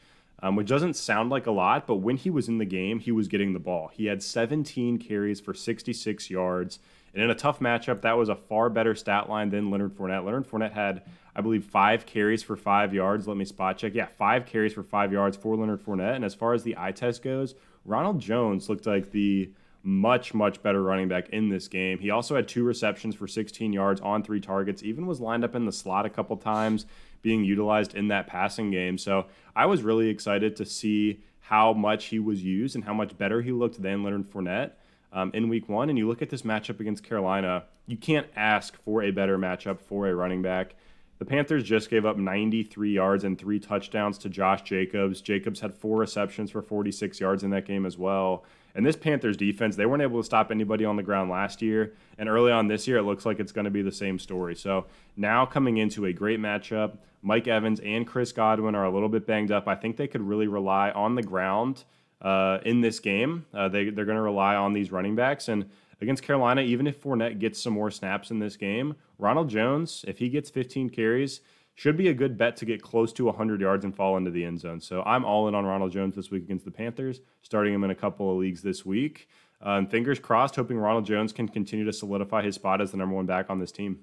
um, 0.41 0.55
which 0.55 0.69
doesn't 0.69 0.93
sound 0.93 1.29
like 1.29 1.47
a 1.47 1.51
lot, 1.51 1.87
but 1.87 1.97
when 1.97 2.15
he 2.15 2.29
was 2.29 2.47
in 2.47 2.57
the 2.57 2.63
game, 2.63 2.99
he 2.99 3.11
was 3.11 3.27
getting 3.27 3.51
the 3.51 3.59
ball. 3.59 3.89
He 3.91 4.05
had 4.05 4.23
17 4.23 4.97
carries 4.99 5.41
for 5.41 5.53
66 5.53 6.29
yards. 6.29 6.79
And 7.13 7.21
in 7.21 7.29
a 7.29 7.35
tough 7.35 7.59
matchup, 7.59 8.01
that 8.03 8.17
was 8.17 8.29
a 8.29 8.35
far 8.35 8.69
better 8.69 8.95
stat 8.95 9.27
line 9.27 9.49
than 9.49 9.69
Leonard 9.69 9.97
Fournette. 9.97 10.23
Leonard 10.23 10.49
Fournette 10.49 10.71
had, 10.71 11.01
I 11.35 11.41
believe, 11.41 11.65
five 11.65 12.05
carries 12.05 12.41
for 12.41 12.55
five 12.55 12.93
yards. 12.93 13.27
Let 13.27 13.35
me 13.35 13.43
spot 13.43 13.77
check. 13.77 13.93
Yeah, 13.93 14.07
five 14.17 14.45
carries 14.45 14.71
for 14.71 14.83
five 14.83 15.11
yards 15.11 15.35
for 15.35 15.57
Leonard 15.57 15.83
Fournette. 15.83 16.15
And 16.15 16.23
as 16.23 16.33
far 16.33 16.53
as 16.53 16.63
the 16.63 16.77
eye 16.77 16.93
test 16.93 17.21
goes, 17.21 17.55
Ronald 17.83 18.21
Jones 18.21 18.69
looked 18.69 18.85
like 18.85 19.11
the 19.11 19.51
much, 19.83 20.33
much 20.33 20.61
better 20.61 20.81
running 20.81 21.07
back 21.07 21.29
in 21.29 21.49
this 21.49 21.67
game. 21.67 21.99
He 21.99 22.09
also 22.09 22.35
had 22.35 22.47
two 22.47 22.63
receptions 22.63 23.15
for 23.15 23.27
16 23.27 23.73
yards 23.73 24.01
on 24.01 24.23
three 24.23 24.39
targets, 24.39 24.83
even 24.83 25.07
was 25.07 25.19
lined 25.19 25.43
up 25.43 25.55
in 25.55 25.65
the 25.65 25.71
slot 25.71 26.05
a 26.05 26.09
couple 26.09 26.37
times, 26.37 26.85
being 27.21 27.43
utilized 27.43 27.95
in 27.95 28.07
that 28.09 28.27
passing 28.27 28.71
game. 28.71 28.97
So 28.97 29.25
I 29.55 29.65
was 29.65 29.83
really 29.83 30.09
excited 30.09 30.55
to 30.57 30.65
see 30.65 31.23
how 31.39 31.73
much 31.73 32.05
he 32.05 32.19
was 32.19 32.43
used 32.43 32.75
and 32.75 32.83
how 32.83 32.93
much 32.93 33.17
better 33.17 33.41
he 33.41 33.51
looked 33.51 33.81
than 33.81 34.03
Leonard 34.03 34.31
Fournette. 34.31 34.71
Um, 35.13 35.31
in 35.33 35.49
week 35.49 35.67
one, 35.67 35.89
and 35.89 35.97
you 35.97 36.07
look 36.07 36.21
at 36.21 36.29
this 36.29 36.43
matchup 36.43 36.79
against 36.79 37.03
Carolina, 37.03 37.65
you 37.85 37.97
can't 37.97 38.27
ask 38.35 38.81
for 38.83 39.03
a 39.03 39.11
better 39.11 39.37
matchup 39.37 39.81
for 39.81 40.07
a 40.07 40.15
running 40.15 40.41
back. 40.41 40.75
The 41.19 41.25
Panthers 41.25 41.63
just 41.63 41.89
gave 41.89 42.05
up 42.05 42.17
93 42.17 42.93
yards 42.93 43.23
and 43.25 43.37
three 43.37 43.59
touchdowns 43.59 44.17
to 44.19 44.29
Josh 44.29 44.61
Jacobs. 44.61 45.19
Jacobs 45.21 45.59
had 45.59 45.75
four 45.75 45.97
receptions 45.97 46.49
for 46.49 46.61
46 46.61 47.19
yards 47.19 47.43
in 47.43 47.49
that 47.49 47.65
game 47.65 47.85
as 47.85 47.97
well. 47.97 48.45
And 48.75 48.85
this 48.85 48.95
Panthers 48.95 49.37
defense, 49.37 49.75
they 49.75 49.85
weren't 49.85 50.03
able 50.03 50.19
to 50.19 50.25
stop 50.25 50.51
anybody 50.51 50.85
on 50.85 50.95
the 50.95 51.03
ground 51.03 51.29
last 51.29 51.61
year. 51.61 51.93
And 52.17 52.29
early 52.29 52.51
on 52.51 52.67
this 52.67 52.87
year, 52.87 52.97
it 52.97 53.03
looks 53.03 53.25
like 53.25 53.39
it's 53.39 53.51
going 53.51 53.65
to 53.65 53.71
be 53.71 53.81
the 53.81 53.91
same 53.91 54.19
story. 54.19 54.55
So 54.55 54.85
now 55.17 55.45
coming 55.45 55.77
into 55.77 56.05
a 56.05 56.13
great 56.13 56.39
matchup, 56.39 56.97
Mike 57.21 57.47
Evans 57.47 57.79
and 57.81 58.07
Chris 58.07 58.31
Godwin 58.31 58.75
are 58.75 58.85
a 58.85 58.89
little 58.89 59.09
bit 59.09 59.27
banged 59.27 59.51
up. 59.51 59.67
I 59.67 59.75
think 59.75 59.97
they 59.97 60.07
could 60.07 60.21
really 60.21 60.47
rely 60.47 60.91
on 60.91 61.15
the 61.15 61.23
ground 61.23 61.83
uh, 62.21 62.59
in 62.65 62.81
this 62.81 62.99
game. 62.99 63.45
Uh, 63.53 63.67
they, 63.67 63.89
they're 63.89 64.05
going 64.05 64.15
to 64.15 64.21
rely 64.21 64.55
on 64.55 64.73
these 64.73 64.91
running 64.91 65.15
backs. 65.15 65.47
And 65.47 65.69
against 66.01 66.23
Carolina, 66.23 66.61
even 66.61 66.87
if 66.87 67.01
Fournette 67.01 67.39
gets 67.39 67.61
some 67.61 67.73
more 67.73 67.91
snaps 67.91 68.31
in 68.31 68.39
this 68.39 68.55
game, 68.55 68.95
Ronald 69.19 69.49
Jones, 69.49 70.03
if 70.07 70.17
he 70.17 70.29
gets 70.29 70.49
15 70.49 70.89
carries, 70.89 71.41
should 71.75 71.97
be 71.97 72.09
a 72.09 72.13
good 72.13 72.37
bet 72.37 72.55
to 72.57 72.65
get 72.65 72.81
close 72.81 73.13
to 73.13 73.25
100 73.25 73.61
yards 73.61 73.85
and 73.85 73.95
fall 73.95 74.17
into 74.17 74.31
the 74.31 74.43
end 74.43 74.59
zone. 74.59 74.79
So 74.79 75.01
I'm 75.03 75.25
all 75.25 75.47
in 75.47 75.55
on 75.55 75.65
Ronald 75.65 75.91
Jones 75.91 76.15
this 76.15 76.29
week 76.29 76.43
against 76.43 76.65
the 76.65 76.71
Panthers, 76.71 77.21
starting 77.41 77.73
him 77.73 77.83
in 77.83 77.91
a 77.91 77.95
couple 77.95 78.31
of 78.31 78.37
leagues 78.37 78.61
this 78.61 78.85
week. 78.85 79.27
And 79.61 79.89
fingers 79.89 80.19
crossed, 80.19 80.55
hoping 80.55 80.77
Ronald 80.77 81.05
Jones 81.05 81.31
can 81.31 81.47
continue 81.47 81.85
to 81.85 81.93
solidify 81.93 82.43
his 82.43 82.55
spot 82.55 82.81
as 82.81 82.91
the 82.91 82.97
number 82.97 83.15
one 83.15 83.25
back 83.25 83.49
on 83.49 83.59
this 83.59 83.71
team. 83.71 83.99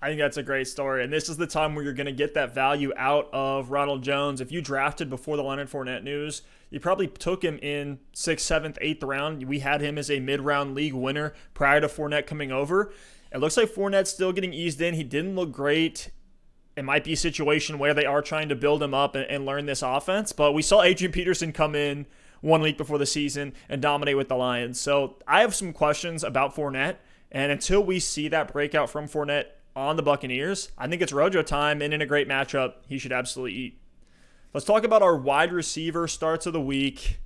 I 0.00 0.08
think 0.08 0.20
that's 0.20 0.36
a 0.36 0.44
great 0.44 0.68
story. 0.68 1.02
And 1.02 1.12
this 1.12 1.28
is 1.28 1.36
the 1.36 1.46
time 1.46 1.74
where 1.74 1.82
you're 1.82 1.92
going 1.92 2.06
to 2.06 2.12
get 2.12 2.34
that 2.34 2.54
value 2.54 2.92
out 2.96 3.28
of 3.32 3.72
Ronald 3.72 4.02
Jones. 4.02 4.40
If 4.40 4.52
you 4.52 4.60
drafted 4.60 5.10
before 5.10 5.36
the 5.36 5.42
Leonard 5.42 5.68
Fournette 5.68 6.04
news, 6.04 6.42
you 6.70 6.78
probably 6.78 7.08
took 7.08 7.42
him 7.42 7.58
in 7.58 7.98
sixth, 8.12 8.46
seventh, 8.46 8.78
eighth 8.80 9.02
round. 9.02 9.42
We 9.42 9.58
had 9.58 9.80
him 9.80 9.98
as 9.98 10.08
a 10.08 10.20
mid 10.20 10.40
round 10.40 10.76
league 10.76 10.94
winner 10.94 11.34
prior 11.52 11.80
to 11.80 11.88
Fournette 11.88 12.28
coming 12.28 12.52
over. 12.52 12.92
It 13.32 13.38
looks 13.38 13.56
like 13.56 13.70
Fournette's 13.70 14.10
still 14.10 14.32
getting 14.32 14.52
eased 14.52 14.80
in. 14.80 14.94
He 14.94 15.02
didn't 15.02 15.34
look 15.34 15.50
great 15.50 16.10
it 16.78 16.84
might 16.84 17.02
be 17.02 17.12
a 17.12 17.16
situation 17.16 17.80
where 17.80 17.92
they 17.92 18.06
are 18.06 18.22
trying 18.22 18.48
to 18.48 18.54
build 18.54 18.80
him 18.80 18.94
up 18.94 19.16
and, 19.16 19.24
and, 19.24 19.44
learn 19.44 19.66
this 19.66 19.82
offense. 19.82 20.32
But 20.32 20.52
we 20.52 20.62
saw 20.62 20.82
Adrian 20.82 21.10
Peterson 21.10 21.52
come 21.52 21.74
in 21.74 22.06
one 22.40 22.60
week 22.60 22.78
before 22.78 22.98
the 22.98 23.06
season 23.06 23.52
and 23.68 23.82
dominate 23.82 24.16
with 24.16 24.28
the 24.28 24.36
Lions. 24.36 24.80
So 24.80 25.16
I 25.26 25.40
have 25.40 25.56
some 25.56 25.72
questions 25.72 26.22
about 26.22 26.54
Fournette. 26.54 26.98
And 27.32 27.50
until 27.50 27.82
we 27.82 27.98
see 27.98 28.28
that 28.28 28.52
breakout 28.52 28.90
from 28.90 29.08
Fournette 29.08 29.46
on 29.74 29.96
the 29.96 30.04
Buccaneers, 30.04 30.70
I 30.78 30.86
think 30.86 31.02
it's 31.02 31.12
Rojo 31.12 31.42
time. 31.42 31.82
And 31.82 31.92
in 31.92 32.00
a 32.00 32.06
great 32.06 32.28
matchup, 32.28 32.74
he 32.86 32.96
should 32.96 33.12
absolutely 33.12 33.58
eat. 33.58 33.80
Let's 34.54 34.64
talk 34.64 34.84
about 34.84 35.02
our 35.02 35.16
wide 35.16 35.52
receiver 35.52 36.06
starts 36.06 36.46
of 36.46 36.52
the 36.52 36.60
week. 36.60 37.18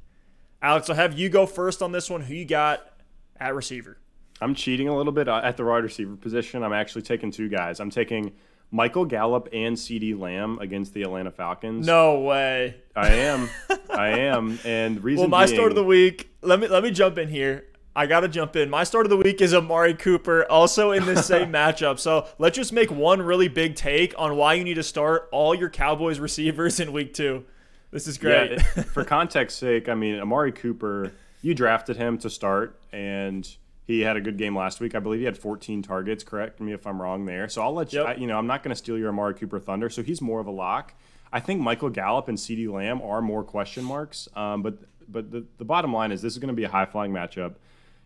Alex, 0.62 0.88
I'll 0.88 0.96
have 0.96 1.18
you 1.18 1.28
go 1.28 1.44
first 1.44 1.82
on 1.82 1.92
this 1.92 2.08
one. 2.08 2.22
Who 2.22 2.34
you 2.34 2.46
got 2.46 2.90
at 3.38 3.54
receiver? 3.54 3.98
I'm 4.40 4.54
cheating 4.54 4.88
a 4.88 4.96
little 4.96 5.12
bit 5.12 5.28
uh, 5.28 5.42
at 5.44 5.58
the 5.58 5.64
wide 5.66 5.84
receiver 5.84 6.16
position. 6.16 6.62
I'm 6.62 6.72
actually 6.72 7.02
taking 7.02 7.30
two 7.30 7.50
guys. 7.50 7.80
I'm 7.80 7.90
taking 7.90 8.32
Michael 8.74 9.04
Gallup 9.04 9.50
and 9.52 9.76
CeeDee 9.76 10.18
Lamb 10.18 10.58
against 10.58 10.94
the 10.94 11.02
Atlanta 11.02 11.30
Falcons. 11.30 11.86
No 11.86 12.20
way. 12.20 12.76
I 12.96 13.08
am. 13.10 13.50
I 13.90 14.08
am. 14.08 14.58
And 14.64 15.04
reason 15.04 15.20
Well, 15.20 15.28
my 15.28 15.44
being, 15.44 15.56
start 15.56 15.70
of 15.70 15.76
the 15.76 15.84
week, 15.84 16.30
let 16.40 16.58
me 16.58 16.66
let 16.66 16.82
me 16.82 16.90
jump 16.90 17.18
in 17.18 17.28
here. 17.28 17.66
I 17.94 18.06
got 18.06 18.20
to 18.20 18.28
jump 18.28 18.56
in. 18.56 18.70
My 18.70 18.84
start 18.84 19.04
of 19.04 19.10
the 19.10 19.18
week 19.18 19.42
is 19.42 19.52
Amari 19.52 19.92
Cooper, 19.92 20.50
also 20.50 20.92
in 20.92 21.04
this 21.04 21.26
same 21.26 21.52
matchup. 21.52 21.98
So 21.98 22.26
let's 22.38 22.56
just 22.56 22.72
make 22.72 22.90
one 22.90 23.20
really 23.20 23.48
big 23.48 23.76
take 23.76 24.14
on 24.16 24.36
why 24.36 24.54
you 24.54 24.64
need 24.64 24.74
to 24.74 24.82
start 24.82 25.28
all 25.30 25.54
your 25.54 25.68
Cowboys 25.68 26.18
receivers 26.18 26.80
in 26.80 26.92
week 26.92 27.12
two. 27.12 27.44
This 27.90 28.06
is 28.06 28.16
great. 28.16 28.52
Yeah, 28.52 28.82
for 28.84 29.04
context 29.04 29.58
sake, 29.58 29.90
I 29.90 29.94
mean, 29.94 30.18
Amari 30.18 30.52
Cooper, 30.52 31.12
you 31.42 31.54
drafted 31.54 31.98
him 31.98 32.16
to 32.18 32.30
start, 32.30 32.80
and 32.90 33.46
he 33.92 34.00
had 34.00 34.16
a 34.16 34.20
good 34.20 34.36
game 34.36 34.56
last 34.56 34.80
week. 34.80 34.94
I 34.94 34.98
believe 34.98 35.20
he 35.20 35.26
had 35.26 35.38
14 35.38 35.82
targets. 35.82 36.24
Correct 36.24 36.60
me 36.60 36.72
if 36.72 36.86
I'm 36.86 37.00
wrong 37.00 37.24
there. 37.24 37.48
So 37.48 37.62
I'll 37.62 37.74
let 37.74 37.92
you. 37.92 38.00
Yep. 38.00 38.08
I, 38.08 38.14
you 38.14 38.26
know, 38.26 38.38
I'm 38.38 38.46
not 38.46 38.62
going 38.62 38.70
to 38.70 38.76
steal 38.76 38.98
your 38.98 39.10
Amari 39.10 39.34
Cooper 39.34 39.58
thunder. 39.58 39.90
So 39.90 40.02
he's 40.02 40.20
more 40.20 40.40
of 40.40 40.46
a 40.46 40.50
lock. 40.50 40.94
I 41.32 41.40
think 41.40 41.60
Michael 41.60 41.90
Gallup 41.90 42.28
and 42.28 42.36
CeeDee 42.36 42.70
Lamb 42.70 43.00
are 43.02 43.22
more 43.22 43.42
question 43.42 43.84
marks. 43.84 44.28
Um, 44.34 44.62
but 44.62 44.78
but 45.08 45.30
the, 45.30 45.44
the 45.58 45.64
bottom 45.64 45.92
line 45.92 46.12
is 46.12 46.22
this 46.22 46.32
is 46.32 46.38
going 46.38 46.48
to 46.48 46.54
be 46.54 46.64
a 46.64 46.68
high 46.68 46.86
flying 46.86 47.12
matchup. 47.12 47.54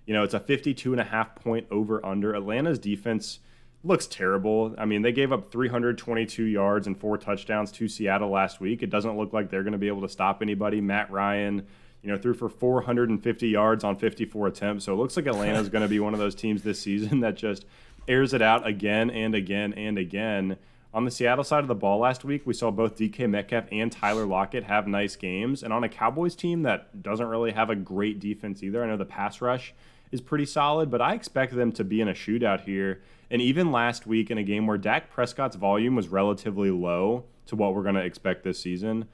You 0.06 0.14
know, 0.14 0.22
it's 0.22 0.34
a 0.34 0.40
52 0.40 0.92
and 0.92 1.00
a 1.00 1.04
half 1.04 1.34
point 1.34 1.66
over 1.70 2.04
under. 2.04 2.34
Atlanta's 2.34 2.78
defense 2.78 3.40
looks 3.82 4.06
terrible. 4.06 4.74
I 4.78 4.84
mean, 4.84 5.02
they 5.02 5.12
gave 5.12 5.32
up 5.32 5.50
322 5.50 6.44
yards 6.44 6.86
and 6.86 6.98
four 6.98 7.18
touchdowns 7.18 7.70
to 7.72 7.88
Seattle 7.88 8.30
last 8.30 8.60
week. 8.60 8.82
It 8.82 8.90
doesn't 8.90 9.16
look 9.16 9.32
like 9.32 9.50
they're 9.50 9.62
going 9.62 9.72
to 9.72 9.78
be 9.78 9.88
able 9.88 10.02
to 10.02 10.08
stop 10.08 10.42
anybody. 10.42 10.80
Matt 10.80 11.10
Ryan 11.10 11.66
you 12.06 12.12
know, 12.12 12.18
threw 12.18 12.34
for 12.34 12.48
450 12.48 13.48
yards 13.48 13.82
on 13.82 13.96
54 13.96 14.46
attempts. 14.46 14.84
So 14.84 14.92
it 14.92 14.96
looks 14.96 15.16
like 15.16 15.26
Atlanta 15.26 15.58
is 15.58 15.68
going 15.70 15.82
to 15.82 15.88
be 15.88 15.98
one 15.98 16.12
of 16.12 16.20
those 16.20 16.36
teams 16.36 16.62
this 16.62 16.78
season 16.80 17.18
that 17.20 17.34
just 17.34 17.66
airs 18.06 18.32
it 18.32 18.40
out 18.40 18.64
again 18.64 19.10
and 19.10 19.34
again 19.34 19.72
and 19.72 19.98
again. 19.98 20.56
On 20.94 21.04
the 21.04 21.10
Seattle 21.10 21.42
side 21.42 21.64
of 21.64 21.68
the 21.68 21.74
ball 21.74 21.98
last 21.98 22.24
week, 22.24 22.46
we 22.46 22.54
saw 22.54 22.70
both 22.70 22.96
DK 22.96 23.28
Metcalf 23.28 23.64
and 23.72 23.90
Tyler 23.90 24.24
Lockett 24.24 24.62
have 24.64 24.86
nice 24.86 25.16
games. 25.16 25.64
And 25.64 25.72
on 25.72 25.82
a 25.82 25.88
Cowboys 25.88 26.36
team 26.36 26.62
that 26.62 27.02
doesn't 27.02 27.26
really 27.26 27.50
have 27.50 27.70
a 27.70 27.76
great 27.76 28.20
defense 28.20 28.62
either, 28.62 28.84
I 28.84 28.86
know 28.86 28.96
the 28.96 29.04
pass 29.04 29.40
rush 29.40 29.74
is 30.12 30.20
pretty 30.20 30.46
solid, 30.46 30.88
but 30.88 31.02
I 31.02 31.14
expect 31.14 31.56
them 31.56 31.72
to 31.72 31.82
be 31.82 32.00
in 32.00 32.06
a 32.08 32.14
shootout 32.14 32.60
here. 32.60 33.02
And 33.32 33.42
even 33.42 33.72
last 33.72 34.06
week, 34.06 34.30
in 34.30 34.38
a 34.38 34.44
game 34.44 34.68
where 34.68 34.78
Dak 34.78 35.10
Prescott's 35.10 35.56
volume 35.56 35.96
was 35.96 36.06
relatively 36.06 36.70
low 36.70 37.24
to 37.46 37.56
what 37.56 37.74
we're 37.74 37.82
going 37.82 37.96
to 37.96 38.04
expect 38.04 38.44
this 38.44 38.60
season, 38.60 39.06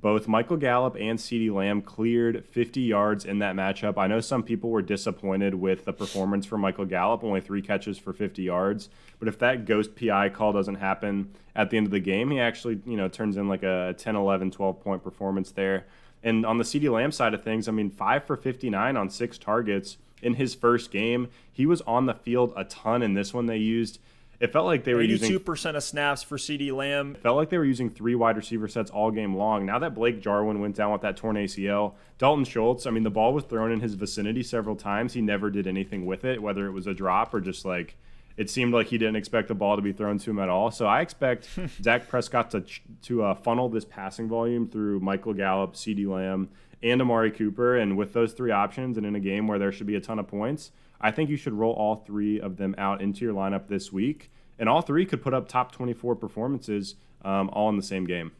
both 0.00 0.28
Michael 0.28 0.56
Gallup 0.56 0.94
and 0.94 1.18
CeeDee 1.18 1.52
Lamb 1.52 1.82
cleared 1.82 2.44
50 2.44 2.80
yards 2.80 3.24
in 3.24 3.40
that 3.40 3.56
matchup. 3.56 3.98
I 3.98 4.06
know 4.06 4.20
some 4.20 4.44
people 4.44 4.70
were 4.70 4.82
disappointed 4.82 5.54
with 5.54 5.84
the 5.84 5.92
performance 5.92 6.46
for 6.46 6.56
Michael 6.56 6.84
Gallup, 6.84 7.24
only 7.24 7.40
three 7.40 7.62
catches 7.62 7.98
for 7.98 8.12
50 8.12 8.42
yards. 8.42 8.88
But 9.18 9.26
if 9.26 9.38
that 9.40 9.64
ghost 9.64 9.96
PI 9.96 10.28
call 10.28 10.52
doesn't 10.52 10.76
happen 10.76 11.34
at 11.56 11.70
the 11.70 11.76
end 11.76 11.86
of 11.86 11.90
the 11.90 12.00
game, 12.00 12.30
he 12.30 12.38
actually, 12.38 12.80
you 12.86 12.96
know, 12.96 13.08
turns 13.08 13.36
in 13.36 13.48
like 13.48 13.64
a 13.64 13.94
10, 13.98 14.14
11, 14.14 14.52
12 14.52 14.80
point 14.80 15.02
performance 15.02 15.50
there. 15.50 15.86
And 16.22 16.46
on 16.46 16.58
the 16.58 16.64
CeeDee 16.64 16.92
Lamb 16.92 17.10
side 17.10 17.34
of 17.34 17.42
things, 17.42 17.66
I 17.66 17.72
mean, 17.72 17.90
five 17.90 18.24
for 18.24 18.36
59 18.36 18.96
on 18.96 19.10
six 19.10 19.36
targets 19.36 19.96
in 20.22 20.34
his 20.34 20.54
first 20.54 20.90
game. 20.90 21.28
He 21.52 21.66
was 21.66 21.80
on 21.82 22.06
the 22.06 22.14
field 22.14 22.52
a 22.56 22.64
ton 22.64 23.02
in 23.02 23.14
this 23.14 23.34
one. 23.34 23.46
They 23.46 23.56
used 23.56 23.98
It 24.40 24.52
felt 24.52 24.66
like 24.66 24.84
they 24.84 24.94
were 24.94 25.02
using 25.02 25.36
82% 25.36 25.74
of 25.76 25.82
snaps 25.82 26.22
for 26.22 26.36
CeeDee 26.36 26.72
Lamb. 26.72 27.16
It 27.16 27.22
felt 27.22 27.36
like 27.36 27.50
they 27.50 27.58
were 27.58 27.64
using 27.64 27.90
three 27.90 28.14
wide 28.14 28.36
receiver 28.36 28.68
sets 28.68 28.90
all 28.90 29.10
game 29.10 29.34
long. 29.34 29.66
Now 29.66 29.80
that 29.80 29.94
Blake 29.94 30.20
Jarwin 30.20 30.60
went 30.60 30.76
down 30.76 30.92
with 30.92 31.02
that 31.02 31.16
torn 31.16 31.34
ACL, 31.34 31.94
Dalton 32.18 32.44
Schultz, 32.44 32.86
I 32.86 32.90
mean, 32.90 33.02
the 33.02 33.10
ball 33.10 33.32
was 33.32 33.44
thrown 33.44 33.72
in 33.72 33.80
his 33.80 33.94
vicinity 33.94 34.44
several 34.44 34.76
times. 34.76 35.14
He 35.14 35.20
never 35.20 35.50
did 35.50 35.66
anything 35.66 36.06
with 36.06 36.24
it, 36.24 36.40
whether 36.40 36.66
it 36.66 36.72
was 36.72 36.86
a 36.86 36.94
drop 36.94 37.34
or 37.34 37.40
just 37.40 37.64
like 37.64 37.96
it 38.38 38.48
seemed 38.48 38.72
like 38.72 38.86
he 38.86 38.98
didn't 38.98 39.16
expect 39.16 39.48
the 39.48 39.54
ball 39.54 39.74
to 39.74 39.82
be 39.82 39.92
thrown 39.92 40.18
to 40.18 40.30
him 40.30 40.38
at 40.38 40.48
all. 40.48 40.70
So 40.70 40.86
I 40.86 41.00
expect 41.00 41.48
Dak 41.82 42.08
Prescott 42.08 42.52
to 42.52 42.64
to 43.02 43.24
uh, 43.24 43.34
funnel 43.34 43.68
this 43.68 43.84
passing 43.84 44.28
volume 44.28 44.68
through 44.68 45.00
Michael 45.00 45.34
Gallup, 45.34 45.74
CeeDee 45.74 46.06
Lamb, 46.06 46.48
and 46.80 47.02
Amari 47.02 47.32
Cooper. 47.32 47.76
And 47.76 47.96
with 47.96 48.12
those 48.12 48.32
three 48.32 48.52
options, 48.52 48.96
and 48.96 49.04
in 49.04 49.16
a 49.16 49.20
game 49.20 49.48
where 49.48 49.58
there 49.58 49.72
should 49.72 49.88
be 49.88 49.96
a 49.96 50.00
ton 50.00 50.20
of 50.20 50.28
points, 50.28 50.70
I 51.00 51.10
think 51.10 51.30
you 51.30 51.36
should 51.36 51.52
roll 51.52 51.72
all 51.72 51.96
three 51.96 52.40
of 52.40 52.56
them 52.56 52.74
out 52.78 53.00
into 53.00 53.24
your 53.24 53.34
lineup 53.34 53.68
this 53.68 53.92
week. 53.92 54.30
And 54.58 54.68
all 54.68 54.82
three 54.82 55.06
could 55.06 55.22
put 55.22 55.34
up 55.34 55.48
top 55.48 55.72
24 55.72 56.16
performances 56.16 56.96
um, 57.22 57.48
all 57.52 57.68
in 57.68 57.76
the 57.76 57.82
same 57.82 58.04
game. 58.04 58.32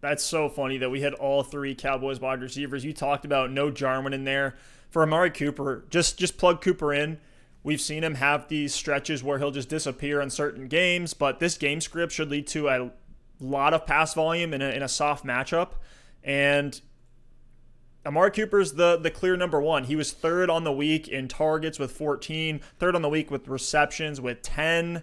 That's 0.00 0.22
so 0.22 0.48
funny 0.48 0.76
that 0.78 0.90
we 0.90 1.00
had 1.00 1.14
all 1.14 1.42
three 1.42 1.74
Cowboys 1.74 2.20
wide 2.20 2.42
receivers. 2.42 2.84
You 2.84 2.92
talked 2.92 3.24
about 3.24 3.50
no 3.50 3.70
Jarwin 3.70 4.12
in 4.12 4.24
there. 4.24 4.56
For 4.90 5.02
Amari 5.02 5.30
Cooper, 5.30 5.86
just 5.90 6.18
just 6.18 6.38
plug 6.38 6.60
Cooper 6.60 6.92
in. 6.92 7.18
We've 7.64 7.80
seen 7.80 8.04
him 8.04 8.14
have 8.16 8.46
these 8.46 8.74
stretches 8.74 9.24
where 9.24 9.38
he'll 9.38 9.50
just 9.50 9.68
disappear 9.68 10.20
in 10.20 10.30
certain 10.30 10.68
games, 10.68 11.14
but 11.14 11.40
this 11.40 11.56
game 11.56 11.80
script 11.80 12.12
should 12.12 12.30
lead 12.30 12.46
to 12.48 12.68
a 12.68 12.90
lot 13.40 13.74
of 13.74 13.86
pass 13.86 14.14
volume 14.14 14.52
in 14.52 14.62
a, 14.62 14.68
in 14.68 14.82
a 14.82 14.88
soft 14.88 15.24
matchup. 15.24 15.70
And 16.22 16.80
Amari 18.06 18.30
Cooper's 18.30 18.74
the 18.74 18.96
the 18.96 19.10
clear 19.10 19.36
number 19.36 19.60
one. 19.60 19.84
He 19.84 19.96
was 19.96 20.12
third 20.12 20.50
on 20.50 20.64
the 20.64 20.72
week 20.72 21.08
in 21.08 21.28
targets 21.28 21.78
with 21.78 21.92
14, 21.92 22.60
third 22.78 22.94
on 22.94 23.02
the 23.02 23.08
week 23.08 23.30
with 23.30 23.48
receptions 23.48 24.20
with 24.20 24.42
10. 24.42 25.02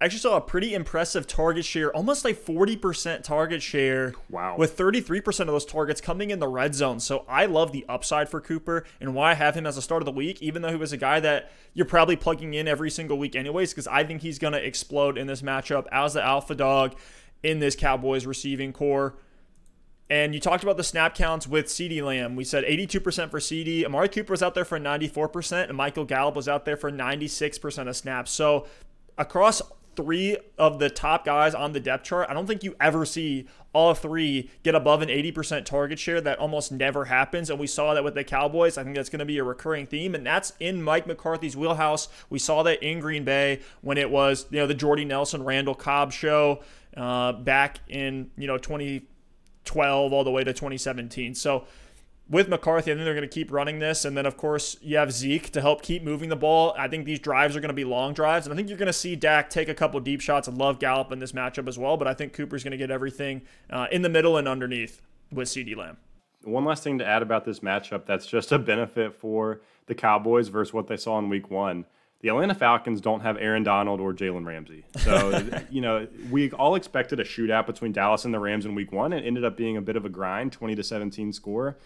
I 0.00 0.06
actually 0.06 0.18
saw 0.18 0.36
a 0.36 0.40
pretty 0.40 0.74
impressive 0.74 1.28
target 1.28 1.64
share, 1.64 1.94
almost 1.94 2.24
like 2.24 2.36
40% 2.36 3.22
target 3.22 3.62
share. 3.62 4.14
Wow. 4.28 4.56
With 4.58 4.76
33% 4.76 5.40
of 5.42 5.46
those 5.46 5.64
targets 5.64 6.00
coming 6.00 6.30
in 6.30 6.40
the 6.40 6.48
red 6.48 6.74
zone. 6.74 6.98
So 6.98 7.24
I 7.28 7.46
love 7.46 7.70
the 7.70 7.86
upside 7.88 8.28
for 8.28 8.40
Cooper 8.40 8.84
and 9.00 9.14
why 9.14 9.30
I 9.30 9.34
have 9.34 9.54
him 9.54 9.64
as 9.64 9.76
a 9.76 9.82
start 9.82 10.02
of 10.02 10.06
the 10.06 10.10
week, 10.10 10.42
even 10.42 10.60
though 10.60 10.70
he 10.70 10.76
was 10.76 10.92
a 10.92 10.96
guy 10.96 11.20
that 11.20 11.52
you're 11.72 11.86
probably 11.86 12.16
plugging 12.16 12.52
in 12.52 12.66
every 12.66 12.90
single 12.90 13.16
week 13.16 13.36
anyways, 13.36 13.70
because 13.70 13.86
I 13.86 14.02
think 14.02 14.22
he's 14.22 14.40
going 14.40 14.54
to 14.54 14.66
explode 14.66 15.16
in 15.16 15.28
this 15.28 15.40
matchup 15.40 15.86
as 15.92 16.14
the 16.14 16.22
alpha 16.24 16.56
dog 16.56 16.96
in 17.44 17.60
this 17.60 17.76
Cowboys 17.76 18.26
receiving 18.26 18.72
core. 18.72 19.14
And 20.12 20.34
you 20.34 20.40
talked 20.40 20.62
about 20.62 20.76
the 20.76 20.84
snap 20.84 21.14
counts 21.14 21.46
with 21.46 21.68
CeeDee 21.68 22.02
Lamb. 22.02 22.36
We 22.36 22.44
said 22.44 22.64
82% 22.64 23.30
for 23.30 23.40
CD. 23.40 23.86
Amari 23.86 24.10
Cooper 24.10 24.34
was 24.34 24.42
out 24.42 24.54
there 24.54 24.66
for 24.66 24.78
94%, 24.78 25.70
and 25.70 25.74
Michael 25.74 26.04
Gallup 26.04 26.36
was 26.36 26.50
out 26.50 26.66
there 26.66 26.76
for 26.76 26.92
96% 26.92 27.88
of 27.88 27.96
snaps. 27.96 28.30
So 28.30 28.66
across 29.16 29.62
three 29.96 30.36
of 30.58 30.78
the 30.78 30.90
top 30.90 31.24
guys 31.24 31.54
on 31.54 31.72
the 31.72 31.80
depth 31.80 32.04
chart, 32.04 32.28
I 32.28 32.34
don't 32.34 32.46
think 32.46 32.62
you 32.62 32.76
ever 32.78 33.06
see 33.06 33.46
all 33.72 33.94
three 33.94 34.50
get 34.62 34.74
above 34.74 35.00
an 35.00 35.08
80% 35.08 35.64
target 35.64 35.98
share. 35.98 36.20
That 36.20 36.38
almost 36.38 36.72
never 36.72 37.06
happens. 37.06 37.48
And 37.48 37.58
we 37.58 37.66
saw 37.66 37.94
that 37.94 38.04
with 38.04 38.14
the 38.14 38.22
Cowboys. 38.22 38.76
I 38.76 38.84
think 38.84 38.96
that's 38.96 39.08
going 39.08 39.20
to 39.20 39.24
be 39.24 39.38
a 39.38 39.44
recurring 39.44 39.86
theme. 39.86 40.14
And 40.14 40.26
that's 40.26 40.52
in 40.60 40.82
Mike 40.82 41.06
McCarthy's 41.06 41.56
wheelhouse. 41.56 42.08
We 42.28 42.38
saw 42.38 42.62
that 42.64 42.82
in 42.82 43.00
Green 43.00 43.24
Bay 43.24 43.60
when 43.80 43.96
it 43.96 44.10
was, 44.10 44.44
you 44.50 44.58
know, 44.58 44.66
the 44.66 44.74
Jordy 44.74 45.06
Nelson, 45.06 45.42
Randall 45.42 45.74
Cobb 45.74 46.12
show 46.12 46.62
uh, 46.98 47.32
back 47.32 47.78
in, 47.88 48.30
you 48.36 48.46
know, 48.46 48.58
2012 49.64 50.12
all 50.12 50.24
the 50.24 50.30
way 50.30 50.44
to 50.44 50.52
2017. 50.52 51.34
So, 51.34 51.64
with 52.30 52.48
McCarthy, 52.48 52.90
I 52.90 52.94
think 52.94 53.04
they're 53.04 53.14
going 53.14 53.28
to 53.28 53.34
keep 53.34 53.50
running 53.52 53.78
this. 53.78 54.04
And 54.04 54.16
then, 54.16 54.26
of 54.26 54.36
course, 54.36 54.76
you 54.80 54.96
have 54.96 55.12
Zeke 55.12 55.50
to 55.50 55.60
help 55.60 55.82
keep 55.82 56.02
moving 56.02 56.28
the 56.30 56.36
ball. 56.36 56.72
I 56.78 56.88
think 56.88 57.04
these 57.04 57.18
drives 57.18 57.56
are 57.56 57.60
going 57.60 57.68
to 57.68 57.74
be 57.74 57.84
long 57.84 58.14
drives. 58.14 58.46
And 58.46 58.54
I 58.54 58.56
think 58.56 58.68
you're 58.68 58.78
going 58.78 58.86
to 58.86 58.92
see 58.92 59.16
Dak 59.16 59.50
take 59.50 59.68
a 59.68 59.74
couple 59.74 60.00
deep 60.00 60.20
shots 60.20 60.48
and 60.48 60.56
love 60.56 60.78
Gallup 60.78 61.12
in 61.12 61.18
this 61.18 61.32
matchup 61.32 61.68
as 61.68 61.78
well. 61.78 61.96
But 61.96 62.08
I 62.08 62.14
think 62.14 62.32
Cooper's 62.32 62.62
going 62.64 62.70
to 62.70 62.78
get 62.78 62.90
everything 62.90 63.42
uh, 63.68 63.88
in 63.92 64.02
the 64.02 64.08
middle 64.08 64.36
and 64.36 64.48
underneath 64.48 65.02
with 65.30 65.48
CeeDee 65.48 65.76
Lamb. 65.76 65.98
One 66.44 66.64
last 66.64 66.82
thing 66.82 66.98
to 66.98 67.06
add 67.06 67.22
about 67.22 67.44
this 67.44 67.60
matchup 67.60 68.06
that's 68.06 68.26
just 68.26 68.50
a 68.50 68.58
benefit 68.58 69.14
for 69.14 69.60
the 69.86 69.94
Cowboys 69.94 70.48
versus 70.48 70.72
what 70.72 70.86
they 70.86 70.96
saw 70.96 71.18
in 71.18 71.28
week 71.28 71.50
one. 71.50 71.84
The 72.22 72.28
Atlanta 72.28 72.54
Falcons 72.54 73.00
don't 73.00 73.20
have 73.20 73.36
Aaron 73.36 73.64
Donald 73.64 74.00
or 74.00 74.14
Jalen 74.14 74.46
Ramsey. 74.46 74.84
So, 74.98 75.44
you 75.70 75.80
know, 75.80 76.06
we 76.30 76.52
all 76.52 76.76
expected 76.76 77.18
a 77.18 77.24
shootout 77.24 77.66
between 77.66 77.90
Dallas 77.90 78.24
and 78.24 78.32
the 78.32 78.38
Rams 78.38 78.64
in 78.64 78.76
week 78.76 78.92
one. 78.92 79.12
It 79.12 79.26
ended 79.26 79.44
up 79.44 79.56
being 79.56 79.76
a 79.76 79.82
bit 79.82 79.96
of 79.96 80.04
a 80.04 80.08
grind, 80.08 80.52
20 80.52 80.76
to 80.76 80.84
17 80.84 81.32
score. 81.32 81.76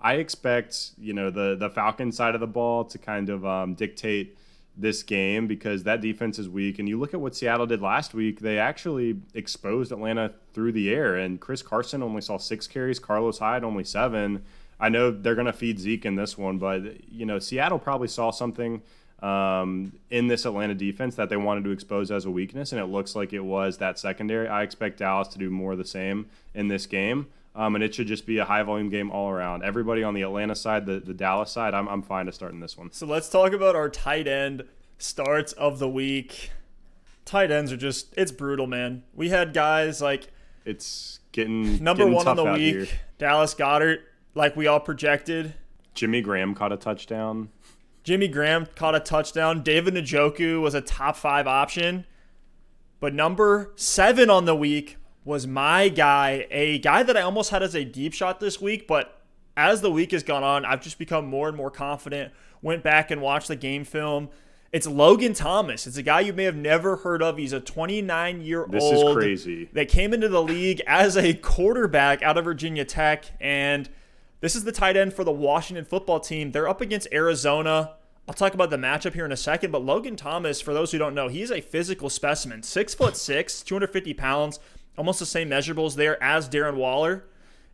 I 0.00 0.14
expect 0.14 0.92
you 0.98 1.12
know 1.12 1.30
the 1.30 1.56
the 1.56 1.68
Falcon 1.68 2.10
side 2.10 2.34
of 2.34 2.40
the 2.40 2.46
ball 2.46 2.84
to 2.86 2.98
kind 2.98 3.28
of 3.28 3.44
um, 3.44 3.74
dictate 3.74 4.36
this 4.76 5.02
game 5.02 5.46
because 5.46 5.82
that 5.82 6.00
defense 6.00 6.38
is 6.38 6.48
weak. 6.48 6.78
And 6.78 6.88
you 6.88 6.98
look 6.98 7.12
at 7.12 7.20
what 7.20 7.36
Seattle 7.36 7.66
did 7.66 7.82
last 7.82 8.14
week; 8.14 8.40
they 8.40 8.58
actually 8.58 9.20
exposed 9.34 9.92
Atlanta 9.92 10.32
through 10.54 10.72
the 10.72 10.90
air. 10.90 11.16
And 11.16 11.38
Chris 11.38 11.62
Carson 11.62 12.02
only 12.02 12.22
saw 12.22 12.38
six 12.38 12.66
carries, 12.66 12.98
Carlos 12.98 13.38
Hyde 13.40 13.64
only 13.64 13.84
seven. 13.84 14.42
I 14.78 14.88
know 14.88 15.10
they're 15.10 15.34
going 15.34 15.46
to 15.46 15.52
feed 15.52 15.78
Zeke 15.78 16.06
in 16.06 16.14
this 16.14 16.38
one, 16.38 16.56
but 16.56 17.10
you 17.10 17.26
know 17.26 17.38
Seattle 17.38 17.78
probably 17.78 18.08
saw 18.08 18.30
something 18.30 18.80
um, 19.22 19.92
in 20.10 20.28
this 20.28 20.44
Atlanta 20.44 20.74
defense 20.74 21.14
that 21.16 21.28
they 21.28 21.36
wanted 21.36 21.64
to 21.64 21.70
expose 21.70 22.10
as 22.10 22.24
a 22.24 22.30
weakness, 22.30 22.72
and 22.72 22.80
it 22.80 22.86
looks 22.86 23.14
like 23.14 23.32
it 23.32 23.44
was 23.44 23.78
that 23.78 23.98
secondary. 23.98 24.48
I 24.48 24.62
expect 24.62 24.98
Dallas 24.98 25.28
to 25.28 25.38
do 25.38 25.50
more 25.50 25.72
of 25.72 25.78
the 25.78 25.84
same 25.84 26.26
in 26.54 26.68
this 26.68 26.86
game. 26.86 27.26
Um, 27.52 27.74
and 27.74 27.82
it 27.82 27.92
should 27.94 28.06
just 28.06 28.26
be 28.26 28.38
a 28.38 28.44
high 28.44 28.62
volume 28.62 28.90
game 28.90 29.10
all 29.10 29.28
around. 29.28 29.64
Everybody 29.64 30.04
on 30.04 30.14
the 30.14 30.22
Atlanta 30.22 30.54
side, 30.54 30.86
the, 30.86 31.00
the 31.00 31.12
Dallas 31.12 31.50
side, 31.50 31.74
I'm, 31.74 31.88
I'm 31.88 32.00
fine 32.00 32.26
to 32.26 32.32
start 32.32 32.52
in 32.52 32.60
this 32.60 32.78
one. 32.78 32.92
So 32.92 33.06
let's 33.06 33.28
talk 33.28 33.52
about 33.52 33.74
our 33.74 33.88
tight 33.88 34.28
end 34.28 34.62
starts 34.98 35.52
of 35.54 35.80
the 35.80 35.88
week. 35.88 36.52
Tight 37.24 37.50
ends 37.50 37.72
are 37.72 37.76
just, 37.76 38.14
it's 38.16 38.30
brutal, 38.30 38.68
man. 38.68 39.02
We 39.14 39.30
had 39.30 39.52
guys 39.52 40.00
like. 40.00 40.28
It's 40.64 41.18
getting. 41.32 41.82
Number 41.82 42.04
getting 42.04 42.14
one 42.14 42.28
on 42.28 42.36
the 42.36 42.44
week, 42.44 42.74
here. 42.76 42.86
Dallas 43.18 43.54
Goedert, 43.54 43.98
like 44.36 44.54
we 44.54 44.68
all 44.68 44.80
projected. 44.80 45.54
Jimmy 45.94 46.20
Graham 46.20 46.54
caught 46.54 46.72
a 46.72 46.76
touchdown. 46.76 47.48
Jimmy 48.02 48.28
Graham 48.28 48.66
caught 48.74 48.94
a 48.94 49.00
touchdown. 49.00 49.62
David 49.62 49.94
Njoku 49.94 50.60
was 50.60 50.74
a 50.74 50.80
top 50.80 51.16
five 51.16 51.46
option. 51.46 52.06
But 52.98 53.14
number 53.14 53.72
seven 53.76 54.28
on 54.28 54.44
the 54.44 54.54
week, 54.54 54.98
was 55.24 55.46
my 55.46 55.88
guy, 55.88 56.46
a 56.50 56.78
guy 56.78 57.02
that 57.02 57.16
I 57.16 57.22
almost 57.22 57.50
had 57.50 57.62
as 57.62 57.74
a 57.74 57.84
deep 57.84 58.12
shot 58.12 58.40
this 58.40 58.60
week, 58.60 58.86
but 58.86 59.20
as 59.56 59.80
the 59.80 59.90
week 59.90 60.12
has 60.12 60.22
gone 60.22 60.42
on, 60.42 60.64
I've 60.64 60.80
just 60.80 60.98
become 60.98 61.26
more 61.26 61.48
and 61.48 61.56
more 61.56 61.70
confident. 61.70 62.32
Went 62.62 62.82
back 62.82 63.10
and 63.10 63.20
watched 63.20 63.48
the 63.48 63.56
game 63.56 63.84
film. 63.84 64.30
It's 64.72 64.86
Logan 64.86 65.34
Thomas. 65.34 65.86
It's 65.86 65.96
a 65.96 66.02
guy 66.02 66.20
you 66.20 66.32
may 66.32 66.44
have 66.44 66.56
never 66.56 66.96
heard 66.96 67.22
of. 67.22 67.36
He's 67.36 67.52
a 67.52 67.60
29 67.60 68.40
year 68.40 68.62
old. 68.62 68.72
This 68.72 68.84
is 68.84 69.14
crazy. 69.14 69.68
That 69.72 69.88
came 69.88 70.14
into 70.14 70.28
the 70.28 70.42
league 70.42 70.80
as 70.86 71.16
a 71.16 71.34
quarterback 71.34 72.22
out 72.22 72.38
of 72.38 72.44
Virginia 72.44 72.84
Tech. 72.84 73.24
And 73.40 73.88
this 74.40 74.56
is 74.56 74.64
the 74.64 74.72
tight 74.72 74.96
end 74.96 75.12
for 75.12 75.24
the 75.24 75.32
Washington 75.32 75.84
football 75.84 76.20
team. 76.20 76.52
They're 76.52 76.68
up 76.68 76.80
against 76.80 77.08
Arizona. 77.12 77.94
I'll 78.28 78.34
talk 78.34 78.54
about 78.54 78.70
the 78.70 78.76
matchup 78.76 79.14
here 79.14 79.24
in 79.24 79.32
a 79.32 79.36
second, 79.36 79.70
but 79.72 79.84
Logan 79.84 80.16
Thomas, 80.16 80.60
for 80.60 80.72
those 80.72 80.92
who 80.92 80.98
don't 80.98 81.14
know, 81.14 81.28
he's 81.28 81.50
a 81.50 81.60
physical 81.60 82.08
specimen. 82.08 82.62
Six 82.62 82.94
foot 82.94 83.16
six, 83.16 83.62
250 83.62 84.14
pounds 84.14 84.60
almost 84.96 85.18
the 85.18 85.26
same 85.26 85.48
measurables 85.48 85.96
there 85.96 86.22
as 86.22 86.48
Darren 86.48 86.74
Waller. 86.74 87.24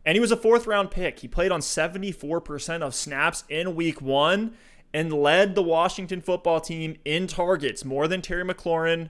And 0.05 0.15
he 0.15 0.21
was 0.21 0.31
a 0.31 0.37
fourth 0.37 0.65
round 0.65 0.91
pick. 0.91 1.19
He 1.19 1.27
played 1.27 1.51
on 1.51 1.59
74% 1.59 2.81
of 2.81 2.95
snaps 2.95 3.43
in 3.49 3.75
week 3.75 4.01
one 4.01 4.53
and 4.93 5.11
led 5.11 5.53
the 5.53 5.61
Washington 5.61 6.21
football 6.21 6.61
team 6.61 6.95
in 7.03 7.27
targets 7.27 7.83
more 7.83 8.07
than 8.07 8.21
Terry 8.21 8.45
McLaurin. 8.45 9.09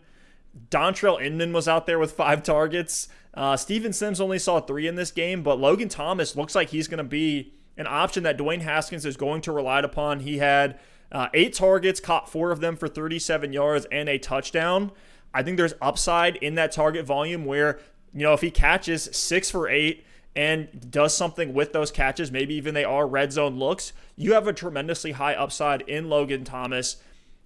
Dontrelle 0.69 1.21
Inman 1.21 1.53
was 1.53 1.67
out 1.67 1.85
there 1.85 1.99
with 1.99 2.11
five 2.11 2.43
targets. 2.43 3.07
Uh, 3.33 3.55
Steven 3.55 3.93
Sims 3.93 4.19
only 4.19 4.39
saw 4.39 4.59
three 4.59 4.87
in 4.87 4.95
this 4.95 5.11
game, 5.11 5.43
but 5.43 5.59
Logan 5.59 5.89
Thomas 5.89 6.35
looks 6.35 6.55
like 6.55 6.69
he's 6.69 6.87
going 6.87 6.97
to 6.97 7.03
be 7.03 7.53
an 7.77 7.87
option 7.87 8.23
that 8.23 8.37
Dwayne 8.37 8.61
Haskins 8.61 9.05
is 9.05 9.17
going 9.17 9.41
to 9.41 9.51
rely 9.51 9.79
upon. 9.79 10.21
He 10.21 10.39
had 10.39 10.79
uh, 11.11 11.27
eight 11.33 11.53
targets, 11.53 11.99
caught 11.99 12.29
four 12.29 12.51
of 12.51 12.59
them 12.59 12.75
for 12.75 12.87
37 12.87 13.53
yards 13.53 13.85
and 13.91 14.09
a 14.09 14.17
touchdown. 14.17 14.91
I 15.33 15.43
think 15.43 15.57
there's 15.57 15.75
upside 15.81 16.37
in 16.37 16.55
that 16.55 16.71
target 16.71 17.05
volume 17.05 17.45
where 17.45 17.79
you 18.13 18.23
know, 18.23 18.33
if 18.33 18.41
he 18.41 18.49
catches 18.49 19.03
six 19.15 19.51
for 19.51 19.69
eight 19.69 20.03
and 20.35 20.91
does 20.91 21.15
something 21.15 21.53
with 21.53 21.73
those 21.73 21.91
catches, 21.91 22.31
maybe 22.31 22.55
even 22.55 22.73
they 22.73 22.83
are 22.83 23.07
red 23.07 23.31
zone 23.31 23.57
looks, 23.57 23.93
you 24.15 24.33
have 24.33 24.47
a 24.47 24.53
tremendously 24.53 25.11
high 25.11 25.35
upside 25.35 25.81
in 25.83 26.09
Logan 26.09 26.43
Thomas. 26.43 26.97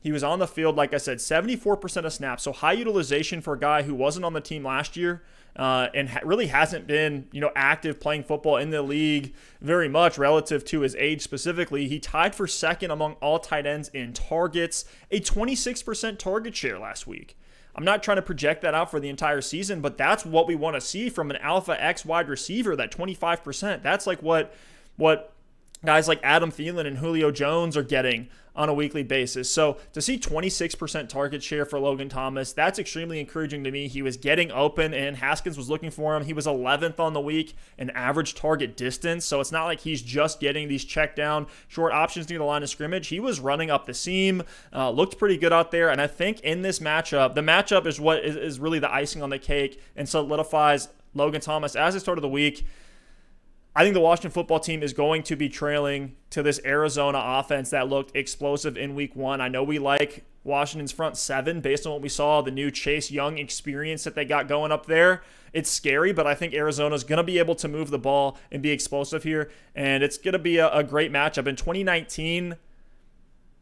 He 0.01 0.11
was 0.11 0.23
on 0.23 0.39
the 0.39 0.47
field, 0.47 0.75
like 0.75 0.93
I 0.93 0.97
said, 0.97 1.19
74% 1.19 2.05
of 2.05 2.11
snaps. 2.11 2.43
So 2.43 2.51
high 2.51 2.73
utilization 2.73 3.39
for 3.39 3.53
a 3.53 3.59
guy 3.59 3.83
who 3.83 3.93
wasn't 3.93 4.25
on 4.25 4.33
the 4.33 4.41
team 4.41 4.63
last 4.63 4.97
year 4.97 5.21
uh, 5.55 5.89
and 5.93 6.09
ha- 6.09 6.21
really 6.23 6.47
hasn't 6.47 6.87
been, 6.87 7.27
you 7.31 7.39
know, 7.39 7.51
active 7.55 7.99
playing 7.99 8.23
football 8.23 8.57
in 8.57 8.71
the 8.71 8.81
league 8.81 9.33
very 9.61 9.87
much 9.87 10.17
relative 10.17 10.65
to 10.65 10.81
his 10.81 10.95
age 10.95 11.21
specifically. 11.21 11.87
He 11.87 11.99
tied 11.99 12.33
for 12.33 12.47
second 12.47 12.89
among 12.89 13.13
all 13.21 13.37
tight 13.37 13.67
ends 13.67 13.89
in 13.89 14.13
targets, 14.13 14.85
a 15.11 15.19
26% 15.19 16.17
target 16.17 16.55
share 16.55 16.79
last 16.79 17.05
week. 17.05 17.37
I'm 17.75 17.85
not 17.85 18.03
trying 18.03 18.17
to 18.17 18.21
project 18.21 18.63
that 18.63 18.73
out 18.73 18.91
for 18.91 18.99
the 18.99 19.09
entire 19.09 19.41
season, 19.41 19.81
but 19.81 19.97
that's 19.97 20.25
what 20.25 20.47
we 20.47 20.55
want 20.55 20.75
to 20.75 20.81
see 20.81 21.09
from 21.09 21.29
an 21.29 21.37
alpha 21.37 21.81
X 21.81 22.03
wide 22.03 22.27
receiver, 22.27 22.75
that 22.75 22.91
25%. 22.91 23.81
That's 23.81 24.07
like 24.07 24.21
what 24.21 24.53
what 24.97 25.33
guys 25.85 26.07
like 26.07 26.19
Adam 26.21 26.51
Thielen 26.51 26.85
and 26.85 26.97
Julio 26.97 27.31
Jones 27.31 27.77
are 27.77 27.83
getting 27.83 28.27
on 28.55 28.69
a 28.69 28.73
weekly 28.73 29.03
basis. 29.03 29.49
So 29.49 29.77
to 29.93 30.01
see 30.01 30.17
26% 30.17 31.07
target 31.07 31.41
share 31.41 31.65
for 31.65 31.79
Logan 31.79 32.09
Thomas, 32.09 32.51
that's 32.51 32.79
extremely 32.79 33.19
encouraging 33.19 33.63
to 33.63 33.71
me. 33.71 33.87
He 33.87 34.01
was 34.01 34.17
getting 34.17 34.51
open 34.51 34.93
and 34.93 35.17
Haskins 35.17 35.57
was 35.57 35.69
looking 35.69 35.91
for 35.91 36.15
him. 36.15 36.25
He 36.25 36.33
was 36.33 36.45
11th 36.45 36.99
on 36.99 37.13
the 37.13 37.21
week 37.21 37.55
in 37.77 37.89
average 37.91 38.35
target 38.35 38.75
distance. 38.75 39.25
So 39.25 39.39
it's 39.39 39.51
not 39.51 39.65
like 39.65 39.81
he's 39.81 40.01
just 40.01 40.39
getting 40.39 40.67
these 40.67 40.83
check 40.83 41.15
down 41.15 41.47
short 41.67 41.93
options 41.93 42.29
near 42.29 42.39
the 42.39 42.45
line 42.45 42.63
of 42.63 42.69
scrimmage. 42.69 43.07
He 43.07 43.19
was 43.19 43.39
running 43.39 43.71
up 43.71 43.85
the 43.85 43.93
seam, 43.93 44.43
uh, 44.73 44.89
looked 44.89 45.17
pretty 45.17 45.37
good 45.37 45.53
out 45.53 45.71
there. 45.71 45.89
And 45.89 46.01
I 46.01 46.07
think 46.07 46.41
in 46.41 46.61
this 46.61 46.79
matchup, 46.79 47.35
the 47.35 47.41
matchup 47.41 47.85
is 47.85 47.99
what 47.99 48.23
is, 48.25 48.35
is 48.35 48.59
really 48.59 48.79
the 48.79 48.93
icing 48.93 49.23
on 49.23 49.29
the 49.29 49.39
cake 49.39 49.81
and 49.95 50.07
solidifies 50.07 50.89
Logan 51.13 51.41
Thomas 51.41 51.75
as 51.75 51.93
the 51.93 51.99
start 51.99 52.17
of 52.17 52.21
the 52.21 52.29
week. 52.29 52.65
I 53.73 53.83
think 53.83 53.93
the 53.93 54.01
Washington 54.01 54.31
football 54.31 54.59
team 54.59 54.83
is 54.83 54.91
going 54.91 55.23
to 55.23 55.37
be 55.37 55.47
trailing 55.47 56.17
to 56.31 56.43
this 56.43 56.59
Arizona 56.65 57.21
offense 57.23 57.69
that 57.69 57.87
looked 57.87 58.15
explosive 58.15 58.77
in 58.77 58.95
week 58.95 59.15
one. 59.15 59.39
I 59.39 59.47
know 59.47 59.63
we 59.63 59.79
like 59.79 60.25
Washington's 60.43 60.91
front 60.91 61.15
seven 61.15 61.61
based 61.61 61.85
on 61.85 61.93
what 61.93 62.01
we 62.01 62.09
saw, 62.09 62.41
the 62.41 62.51
new 62.51 62.69
Chase 62.69 63.11
Young 63.11 63.37
experience 63.37 64.03
that 64.03 64.13
they 64.13 64.25
got 64.25 64.49
going 64.49 64.73
up 64.73 64.87
there. 64.87 65.23
It's 65.53 65.69
scary, 65.69 66.11
but 66.11 66.27
I 66.27 66.35
think 66.35 66.53
Arizona's 66.53 67.05
going 67.05 67.17
to 67.17 67.23
be 67.23 67.39
able 67.39 67.55
to 67.55 67.69
move 67.69 67.91
the 67.91 67.99
ball 67.99 68.37
and 68.51 68.61
be 68.61 68.71
explosive 68.71 69.23
here. 69.23 69.49
And 69.73 70.03
it's 70.03 70.17
going 70.17 70.33
to 70.33 70.39
be 70.39 70.57
a, 70.57 70.69
a 70.73 70.83
great 70.83 71.11
matchup. 71.11 71.47
In 71.47 71.55
2019, 71.55 72.57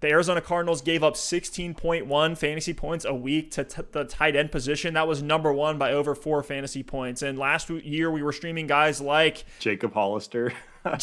the 0.01 0.09
Arizona 0.09 0.41
Cardinals 0.41 0.81
gave 0.81 1.03
up 1.03 1.15
16.1 1.15 2.37
fantasy 2.37 2.73
points 2.73 3.05
a 3.05 3.13
week 3.13 3.51
to 3.51 3.63
t- 3.63 3.81
the 3.91 4.05
tight 4.05 4.35
end 4.35 4.51
position. 4.51 4.93
That 4.93 5.07
was 5.07 5.21
number 5.21 5.51
one 5.51 5.77
by 5.77 5.91
over 5.91 6.15
four 6.15 6.41
fantasy 6.41 6.83
points. 6.83 7.21
And 7.21 7.37
last 7.37 7.69
year, 7.69 8.09
we 8.09 8.23
were 8.23 8.31
streaming 8.31 8.67
guys 8.67 9.01
like 9.01 9.45
Jacob 9.59 9.93
Hollister. 9.93 10.53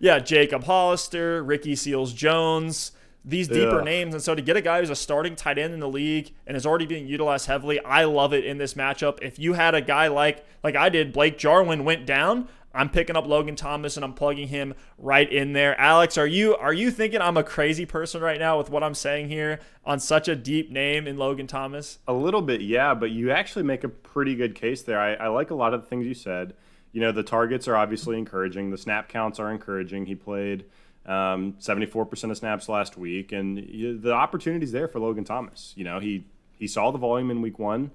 yeah, 0.00 0.20
Jacob 0.20 0.64
Hollister, 0.64 1.42
Ricky 1.42 1.74
Seals 1.74 2.12
Jones, 2.12 2.92
these 3.24 3.48
deeper 3.48 3.82
names. 3.82 4.14
And 4.14 4.22
so 4.22 4.36
to 4.36 4.40
get 4.40 4.56
a 4.56 4.60
guy 4.60 4.78
who's 4.78 4.90
a 4.90 4.94
starting 4.94 5.34
tight 5.34 5.58
end 5.58 5.74
in 5.74 5.80
the 5.80 5.88
league 5.88 6.32
and 6.46 6.56
is 6.56 6.64
already 6.64 6.86
being 6.86 7.08
utilized 7.08 7.46
heavily, 7.46 7.80
I 7.80 8.04
love 8.04 8.32
it 8.32 8.44
in 8.44 8.58
this 8.58 8.74
matchup. 8.74 9.18
If 9.20 9.38
you 9.40 9.54
had 9.54 9.74
a 9.74 9.80
guy 9.80 10.06
like 10.06 10.46
like 10.62 10.76
I 10.76 10.88
did, 10.88 11.12
Blake 11.12 11.36
Jarwin 11.36 11.84
went 11.84 12.06
down, 12.06 12.48
I'm 12.76 12.90
picking 12.90 13.16
up 13.16 13.26
Logan 13.26 13.56
Thomas 13.56 13.96
and 13.96 14.04
I'm 14.04 14.12
plugging 14.12 14.48
him 14.48 14.74
right 14.98 15.30
in 15.30 15.52
there. 15.54 15.78
Alex, 15.80 16.18
are 16.18 16.26
you 16.26 16.54
are 16.56 16.72
you 16.72 16.90
thinking 16.90 17.20
I'm 17.20 17.36
a 17.36 17.42
crazy 17.42 17.86
person 17.86 18.20
right 18.20 18.38
now 18.38 18.58
with 18.58 18.70
what 18.70 18.82
I'm 18.82 18.94
saying 18.94 19.28
here 19.28 19.60
on 19.84 19.98
such 19.98 20.28
a 20.28 20.36
deep 20.36 20.70
name 20.70 21.06
in 21.06 21.16
Logan 21.16 21.46
Thomas? 21.46 21.98
A 22.06 22.12
little 22.12 22.42
bit, 22.42 22.60
yeah, 22.60 22.94
but 22.94 23.10
you 23.10 23.30
actually 23.30 23.62
make 23.62 23.82
a 23.82 23.88
pretty 23.88 24.34
good 24.34 24.54
case 24.54 24.82
there. 24.82 25.00
I, 25.00 25.14
I 25.14 25.28
like 25.28 25.50
a 25.50 25.54
lot 25.54 25.74
of 25.74 25.80
the 25.80 25.86
things 25.86 26.06
you 26.06 26.14
said. 26.14 26.54
You 26.92 27.00
know, 27.00 27.12
the 27.12 27.22
targets 27.22 27.66
are 27.66 27.76
obviously 27.76 28.18
encouraging. 28.18 28.70
The 28.70 28.78
snap 28.78 29.08
counts 29.08 29.38
are 29.38 29.50
encouraging. 29.50 30.06
He 30.06 30.14
played 30.14 30.64
um, 31.04 31.54
74% 31.60 32.30
of 32.30 32.36
snaps 32.36 32.68
last 32.68 32.96
week, 32.96 33.32
and 33.32 33.58
the 34.02 34.12
opportunity's 34.12 34.72
there 34.72 34.88
for 34.88 34.98
Logan 35.00 35.24
Thomas. 35.24 35.72
You 35.76 35.84
know, 35.84 35.98
he 35.98 36.26
he 36.58 36.66
saw 36.66 36.90
the 36.90 36.98
volume 36.98 37.30
in 37.30 37.42
week 37.42 37.58
one 37.58 37.90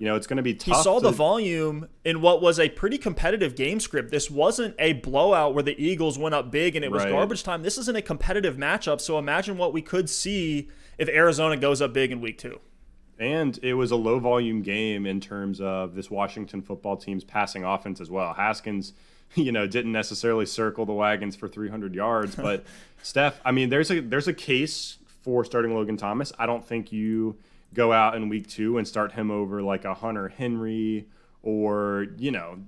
you 0.00 0.06
know, 0.06 0.16
it's 0.16 0.26
going 0.26 0.38
to 0.38 0.42
be 0.42 0.54
tough. 0.54 0.78
He 0.78 0.82
saw 0.82 0.98
to... 0.98 1.02
the 1.02 1.10
volume 1.10 1.86
in 2.06 2.22
what 2.22 2.40
was 2.40 2.58
a 2.58 2.70
pretty 2.70 2.96
competitive 2.96 3.54
game 3.54 3.78
script. 3.80 4.10
This 4.10 4.30
wasn't 4.30 4.74
a 4.78 4.94
blowout 4.94 5.52
where 5.52 5.62
the 5.62 5.78
Eagles 5.80 6.18
went 6.18 6.34
up 6.34 6.50
big 6.50 6.74
and 6.74 6.82
it 6.82 6.90
was 6.90 7.04
right. 7.04 7.12
garbage 7.12 7.42
time. 7.42 7.62
This 7.62 7.76
isn't 7.76 7.94
a 7.94 8.00
competitive 8.00 8.56
matchup. 8.56 9.02
So 9.02 9.18
imagine 9.18 9.58
what 9.58 9.74
we 9.74 9.82
could 9.82 10.08
see 10.08 10.70
if 10.96 11.10
Arizona 11.10 11.58
goes 11.58 11.82
up 11.82 11.92
big 11.92 12.10
in 12.10 12.22
week 12.22 12.38
two. 12.38 12.60
And 13.18 13.58
it 13.62 13.74
was 13.74 13.90
a 13.90 13.96
low 13.96 14.18
volume 14.18 14.62
game 14.62 15.04
in 15.04 15.20
terms 15.20 15.60
of 15.60 15.94
this 15.94 16.10
Washington 16.10 16.62
football 16.62 16.96
team's 16.96 17.22
passing 17.22 17.62
offense 17.62 18.00
as 18.00 18.10
well. 18.10 18.32
Haskins, 18.32 18.94
you 19.34 19.52
know, 19.52 19.66
didn't 19.66 19.92
necessarily 19.92 20.46
circle 20.46 20.86
the 20.86 20.94
wagons 20.94 21.36
for 21.36 21.46
300 21.46 21.94
yards, 21.94 22.34
but 22.34 22.64
Steph, 23.02 23.38
I 23.44 23.52
mean, 23.52 23.68
there's 23.68 23.90
a 23.90 24.00
there's 24.00 24.28
a 24.28 24.34
case 24.34 24.96
for 25.22 25.44
starting 25.44 25.74
Logan 25.74 25.98
Thomas. 25.98 26.32
I 26.38 26.46
don't 26.46 26.64
think 26.64 26.90
you 26.90 27.36
go 27.74 27.92
out 27.92 28.14
in 28.14 28.28
week 28.28 28.48
two 28.48 28.78
and 28.78 28.86
start 28.86 29.12
him 29.12 29.30
over 29.30 29.62
like 29.62 29.84
a 29.84 29.94
Hunter 29.94 30.28
Henry 30.28 31.06
or, 31.42 32.06
you 32.18 32.30
know, 32.30 32.58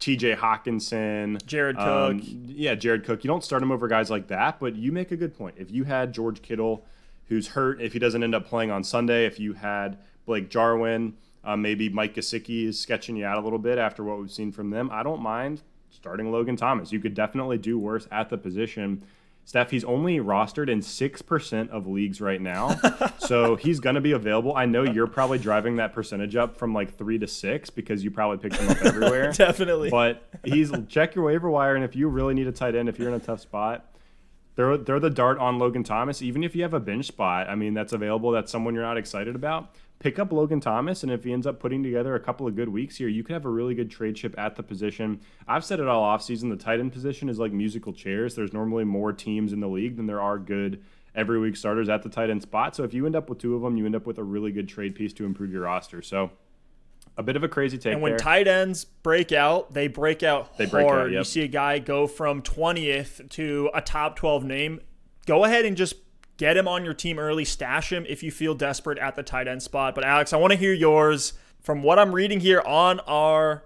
TJ 0.00 0.36
Hockenson, 0.36 1.44
Jared 1.44 1.76
Cook. 1.76 1.86
Um, 1.86 2.22
yeah, 2.46 2.74
Jared 2.74 3.04
Cook. 3.04 3.24
You 3.24 3.28
don't 3.28 3.44
start 3.44 3.62
him 3.62 3.72
over 3.72 3.88
guys 3.88 4.10
like 4.10 4.28
that, 4.28 4.60
but 4.60 4.76
you 4.76 4.92
make 4.92 5.10
a 5.10 5.16
good 5.16 5.36
point. 5.36 5.56
If 5.58 5.70
you 5.70 5.84
had 5.84 6.12
George 6.12 6.40
Kittle, 6.40 6.84
who's 7.26 7.48
hurt, 7.48 7.80
if 7.80 7.92
he 7.92 7.98
doesn't 7.98 8.22
end 8.22 8.34
up 8.34 8.46
playing 8.46 8.70
on 8.70 8.84
Sunday, 8.84 9.26
if 9.26 9.40
you 9.40 9.54
had 9.54 9.98
Blake 10.24 10.50
Jarwin, 10.50 11.14
uh, 11.44 11.56
maybe 11.56 11.88
Mike 11.88 12.14
Gesicki 12.14 12.66
is 12.66 12.78
sketching 12.78 13.16
you 13.16 13.24
out 13.24 13.38
a 13.38 13.40
little 13.40 13.58
bit 13.58 13.78
after 13.78 14.04
what 14.04 14.18
we've 14.18 14.30
seen 14.30 14.52
from 14.52 14.70
them. 14.70 14.88
I 14.92 15.02
don't 15.02 15.20
mind 15.20 15.62
starting 15.90 16.30
Logan 16.30 16.56
Thomas. 16.56 16.92
You 16.92 17.00
could 17.00 17.14
definitely 17.14 17.58
do 17.58 17.78
worse 17.78 18.06
at 18.12 18.28
the 18.28 18.38
position. 18.38 19.02
Steph, 19.48 19.70
he's 19.70 19.84
only 19.84 20.18
rostered 20.18 20.68
in 20.68 20.80
6% 20.80 21.70
of 21.70 21.86
leagues 21.86 22.20
right 22.20 22.38
now. 22.38 22.78
so 23.18 23.56
he's 23.56 23.80
going 23.80 23.94
to 23.94 24.00
be 24.02 24.12
available. 24.12 24.54
I 24.54 24.66
know 24.66 24.82
you're 24.82 25.06
probably 25.06 25.38
driving 25.38 25.76
that 25.76 25.94
percentage 25.94 26.36
up 26.36 26.58
from 26.58 26.74
like 26.74 26.98
three 26.98 27.18
to 27.18 27.26
six 27.26 27.70
because 27.70 28.04
you 28.04 28.10
probably 28.10 28.36
picked 28.36 28.56
him 28.60 28.68
up 28.68 28.82
everywhere. 28.82 29.32
Definitely. 29.36 29.88
But 29.88 30.22
he's 30.44 30.70
check 30.88 31.14
your 31.14 31.24
waiver 31.24 31.48
wire. 31.48 31.76
And 31.76 31.82
if 31.82 31.96
you 31.96 32.08
really 32.08 32.34
need 32.34 32.46
a 32.46 32.52
tight 32.52 32.74
end, 32.74 32.90
if 32.90 32.98
you're 32.98 33.08
in 33.08 33.14
a 33.14 33.24
tough 33.24 33.40
spot, 33.40 33.90
throw, 34.54 34.84
throw 34.84 34.98
the 34.98 35.08
dart 35.08 35.38
on 35.38 35.58
Logan 35.58 35.82
Thomas. 35.82 36.20
Even 36.20 36.44
if 36.44 36.54
you 36.54 36.60
have 36.60 36.74
a 36.74 36.80
bench 36.80 37.06
spot, 37.06 37.48
I 37.48 37.54
mean, 37.54 37.72
that's 37.72 37.94
available, 37.94 38.32
that's 38.32 38.52
someone 38.52 38.74
you're 38.74 38.84
not 38.84 38.98
excited 38.98 39.34
about 39.34 39.74
pick 39.98 40.18
up 40.18 40.32
Logan 40.32 40.60
Thomas, 40.60 41.02
and 41.02 41.10
if 41.10 41.24
he 41.24 41.32
ends 41.32 41.46
up 41.46 41.58
putting 41.58 41.82
together 41.82 42.14
a 42.14 42.20
couple 42.20 42.46
of 42.46 42.54
good 42.54 42.68
weeks 42.68 42.96
here, 42.96 43.08
you 43.08 43.24
could 43.24 43.32
have 43.32 43.44
a 43.44 43.50
really 43.50 43.74
good 43.74 43.90
trade 43.90 44.16
chip 44.16 44.38
at 44.38 44.56
the 44.56 44.62
position. 44.62 45.20
I've 45.46 45.64
said 45.64 45.80
it 45.80 45.88
all 45.88 46.04
offseason. 46.04 46.50
The 46.50 46.56
tight 46.56 46.80
end 46.80 46.92
position 46.92 47.28
is 47.28 47.38
like 47.38 47.52
musical 47.52 47.92
chairs. 47.92 48.34
There's 48.34 48.52
normally 48.52 48.84
more 48.84 49.12
teams 49.12 49.52
in 49.52 49.60
the 49.60 49.68
league 49.68 49.96
than 49.96 50.06
there 50.06 50.20
are 50.20 50.38
good 50.38 50.82
every 51.14 51.40
week 51.40 51.56
starters 51.56 51.88
at 51.88 52.02
the 52.02 52.08
tight 52.08 52.30
end 52.30 52.42
spot. 52.42 52.76
So 52.76 52.84
if 52.84 52.94
you 52.94 53.06
end 53.06 53.16
up 53.16 53.28
with 53.28 53.38
two 53.38 53.56
of 53.56 53.62
them, 53.62 53.76
you 53.76 53.86
end 53.86 53.96
up 53.96 54.06
with 54.06 54.18
a 54.18 54.24
really 54.24 54.52
good 54.52 54.68
trade 54.68 54.94
piece 54.94 55.12
to 55.14 55.24
improve 55.24 55.50
your 55.50 55.62
roster. 55.62 56.00
So 56.00 56.30
a 57.16 57.22
bit 57.22 57.34
of 57.34 57.42
a 57.42 57.48
crazy 57.48 57.76
take. 57.76 57.94
And 57.94 58.02
when 58.02 58.12
there. 58.12 58.18
tight 58.18 58.46
ends 58.46 58.84
break 58.84 59.32
out, 59.32 59.74
they 59.74 59.88
break 59.88 60.22
out 60.22 60.56
they 60.56 60.66
hard. 60.66 60.70
Break 60.70 60.86
out, 60.88 61.10
yep. 61.10 61.18
You 61.18 61.24
see 61.24 61.42
a 61.42 61.48
guy 61.48 61.80
go 61.80 62.06
from 62.06 62.42
20th 62.42 63.28
to 63.30 63.70
a 63.74 63.80
top 63.80 64.14
12 64.14 64.44
name. 64.44 64.80
Go 65.26 65.44
ahead 65.44 65.64
and 65.64 65.76
just 65.76 65.96
Get 66.38 66.56
him 66.56 66.68
on 66.68 66.84
your 66.84 66.94
team 66.94 67.18
early, 67.18 67.44
stash 67.44 67.92
him 67.92 68.06
if 68.08 68.22
you 68.22 68.30
feel 68.30 68.54
desperate 68.54 68.96
at 68.98 69.16
the 69.16 69.24
tight 69.24 69.48
end 69.48 69.62
spot. 69.62 69.94
But 69.96 70.04
Alex, 70.04 70.32
I 70.32 70.36
want 70.36 70.52
to 70.52 70.58
hear 70.58 70.72
yours. 70.72 71.34
From 71.60 71.82
what 71.82 71.98
I'm 71.98 72.12
reading 72.12 72.38
here 72.38 72.62
on 72.64 73.00
our 73.00 73.64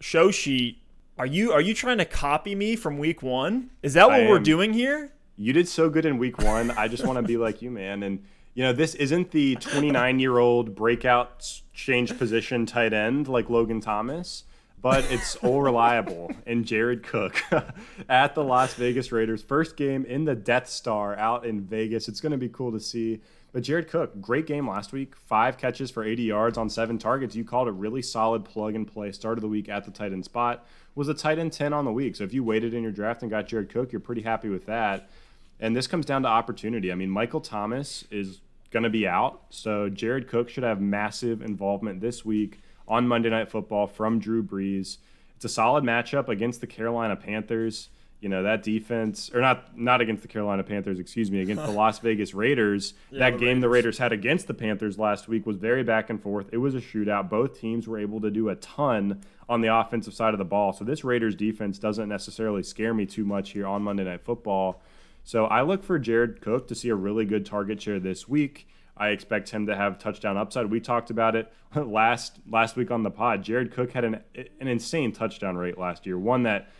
show 0.00 0.30
sheet, 0.30 0.82
are 1.18 1.26
you 1.26 1.52
are 1.52 1.60
you 1.60 1.74
trying 1.74 1.98
to 1.98 2.06
copy 2.06 2.54
me 2.54 2.76
from 2.76 2.98
week 2.98 3.22
one? 3.22 3.70
Is 3.82 3.92
that 3.94 4.08
what 4.08 4.26
we're 4.26 4.38
doing 4.38 4.72
here? 4.72 5.12
You 5.36 5.52
did 5.52 5.68
so 5.68 5.90
good 5.90 6.06
in 6.06 6.16
week 6.16 6.38
one. 6.38 6.70
I 6.72 6.88
just 6.88 7.06
want 7.06 7.18
to 7.18 7.22
be 7.22 7.36
like 7.36 7.60
you, 7.60 7.70
man. 7.70 8.02
And 8.02 8.24
you 8.54 8.62
know, 8.62 8.72
this 8.72 8.94
isn't 8.94 9.30
the 9.30 9.56
29 9.56 10.18
year 10.18 10.38
old 10.38 10.74
breakout 10.74 11.60
change 11.74 12.16
position 12.16 12.64
tight 12.64 12.94
end 12.94 13.28
like 13.28 13.50
Logan 13.50 13.82
Thomas 13.82 14.44
but 14.84 15.10
it's 15.10 15.36
all 15.36 15.62
reliable. 15.62 16.30
And 16.46 16.66
Jared 16.66 17.04
Cook 17.04 17.42
at 18.10 18.34
the 18.34 18.44
Las 18.44 18.74
Vegas 18.74 19.12
Raiders, 19.12 19.42
first 19.42 19.78
game 19.78 20.04
in 20.04 20.26
the 20.26 20.34
Death 20.34 20.68
Star 20.68 21.16
out 21.16 21.46
in 21.46 21.62
Vegas. 21.62 22.06
It's 22.06 22.20
going 22.20 22.32
to 22.32 22.38
be 22.38 22.50
cool 22.50 22.70
to 22.70 22.78
see. 22.78 23.22
But 23.54 23.62
Jared 23.62 23.88
Cook, 23.88 24.20
great 24.20 24.46
game 24.46 24.68
last 24.68 24.92
week. 24.92 25.16
Five 25.16 25.56
catches 25.56 25.90
for 25.90 26.04
80 26.04 26.24
yards 26.24 26.58
on 26.58 26.68
seven 26.68 26.98
targets. 26.98 27.34
You 27.34 27.44
called 27.44 27.66
a 27.66 27.72
really 27.72 28.02
solid 28.02 28.44
plug 28.44 28.74
and 28.74 28.86
play. 28.86 29.10
Start 29.12 29.38
of 29.38 29.42
the 29.42 29.48
week 29.48 29.70
at 29.70 29.86
the 29.86 29.90
tight 29.90 30.12
end 30.12 30.26
spot. 30.26 30.66
Was 30.94 31.08
a 31.08 31.14
tight 31.14 31.38
end 31.38 31.54
10 31.54 31.72
on 31.72 31.86
the 31.86 31.92
week. 31.92 32.14
So 32.16 32.24
if 32.24 32.34
you 32.34 32.44
waited 32.44 32.74
in 32.74 32.82
your 32.82 32.92
draft 32.92 33.22
and 33.22 33.30
got 33.30 33.46
Jared 33.46 33.70
Cook, 33.70 33.90
you're 33.90 34.00
pretty 34.00 34.20
happy 34.20 34.50
with 34.50 34.66
that. 34.66 35.08
And 35.60 35.74
this 35.74 35.86
comes 35.86 36.04
down 36.04 36.24
to 36.24 36.28
opportunity. 36.28 36.92
I 36.92 36.94
mean, 36.94 37.08
Michael 37.08 37.40
Thomas 37.40 38.04
is 38.10 38.42
going 38.70 38.82
to 38.82 38.90
be 38.90 39.08
out. 39.08 39.44
So 39.48 39.88
Jared 39.88 40.28
Cook 40.28 40.50
should 40.50 40.64
have 40.64 40.82
massive 40.82 41.40
involvement 41.40 42.02
this 42.02 42.22
week 42.22 42.60
on 42.88 43.08
Monday 43.08 43.30
Night 43.30 43.50
Football 43.50 43.86
from 43.86 44.18
Drew 44.18 44.42
Brees. 44.42 44.98
It's 45.36 45.44
a 45.44 45.48
solid 45.48 45.84
matchup 45.84 46.28
against 46.28 46.60
the 46.60 46.66
Carolina 46.66 47.16
Panthers. 47.16 47.88
You 48.20 48.30
know 48.30 48.42
that 48.44 48.62
defense, 48.62 49.30
or 49.34 49.40
not 49.42 49.76
not 49.76 50.00
against 50.00 50.22
the 50.22 50.28
Carolina 50.28 50.62
Panthers, 50.62 50.98
excuse 50.98 51.30
me, 51.30 51.40
against 51.42 51.66
the 51.66 51.72
Las 51.82 51.98
Vegas 51.98 52.32
Raiders. 52.32 52.94
yeah, 53.10 53.18
that 53.18 53.32
the 53.32 53.38
game 53.38 53.46
Raiders. 53.48 53.60
the 53.62 53.68
Raiders 53.68 53.98
had 53.98 54.12
against 54.12 54.46
the 54.46 54.54
Panthers 54.54 54.98
last 54.98 55.28
week 55.28 55.44
was 55.44 55.58
very 55.58 55.82
back 55.82 56.08
and 56.08 56.22
forth. 56.22 56.46
It 56.50 56.56
was 56.56 56.74
a 56.74 56.80
shootout. 56.80 57.28
Both 57.28 57.60
teams 57.60 57.86
were 57.86 57.98
able 57.98 58.22
to 58.22 58.30
do 58.30 58.48
a 58.48 58.54
ton 58.56 59.20
on 59.46 59.60
the 59.60 59.74
offensive 59.76 60.14
side 60.14 60.32
of 60.32 60.38
the 60.38 60.44
ball. 60.46 60.72
So 60.72 60.84
this 60.84 61.04
Raiders 61.04 61.34
defense 61.34 61.78
doesn't 61.78 62.08
necessarily 62.08 62.62
scare 62.62 62.94
me 62.94 63.04
too 63.04 63.26
much 63.26 63.50
here 63.50 63.66
on 63.66 63.82
Monday 63.82 64.04
Night 64.04 64.22
Football. 64.22 64.80
So 65.22 65.44
I 65.44 65.60
look 65.60 65.84
for 65.84 65.98
Jared 65.98 66.40
Cook 66.40 66.66
to 66.68 66.74
see 66.74 66.88
a 66.88 66.94
really 66.94 67.26
good 67.26 67.44
target 67.44 67.82
share 67.82 68.00
this 68.00 68.26
week. 68.26 68.66
I 68.96 69.08
expect 69.08 69.50
him 69.50 69.66
to 69.66 69.76
have 69.76 69.98
touchdown 69.98 70.36
upside. 70.36 70.70
We 70.70 70.80
talked 70.80 71.10
about 71.10 71.34
it 71.36 71.52
last 71.74 72.38
last 72.48 72.76
week 72.76 72.90
on 72.90 73.02
the 73.02 73.10
pod. 73.10 73.42
Jared 73.42 73.72
Cook 73.72 73.92
had 73.92 74.04
an 74.04 74.20
an 74.60 74.68
insane 74.68 75.12
touchdown 75.12 75.56
rate 75.56 75.78
last 75.78 76.06
year, 76.06 76.18
one 76.18 76.44
that 76.44 76.70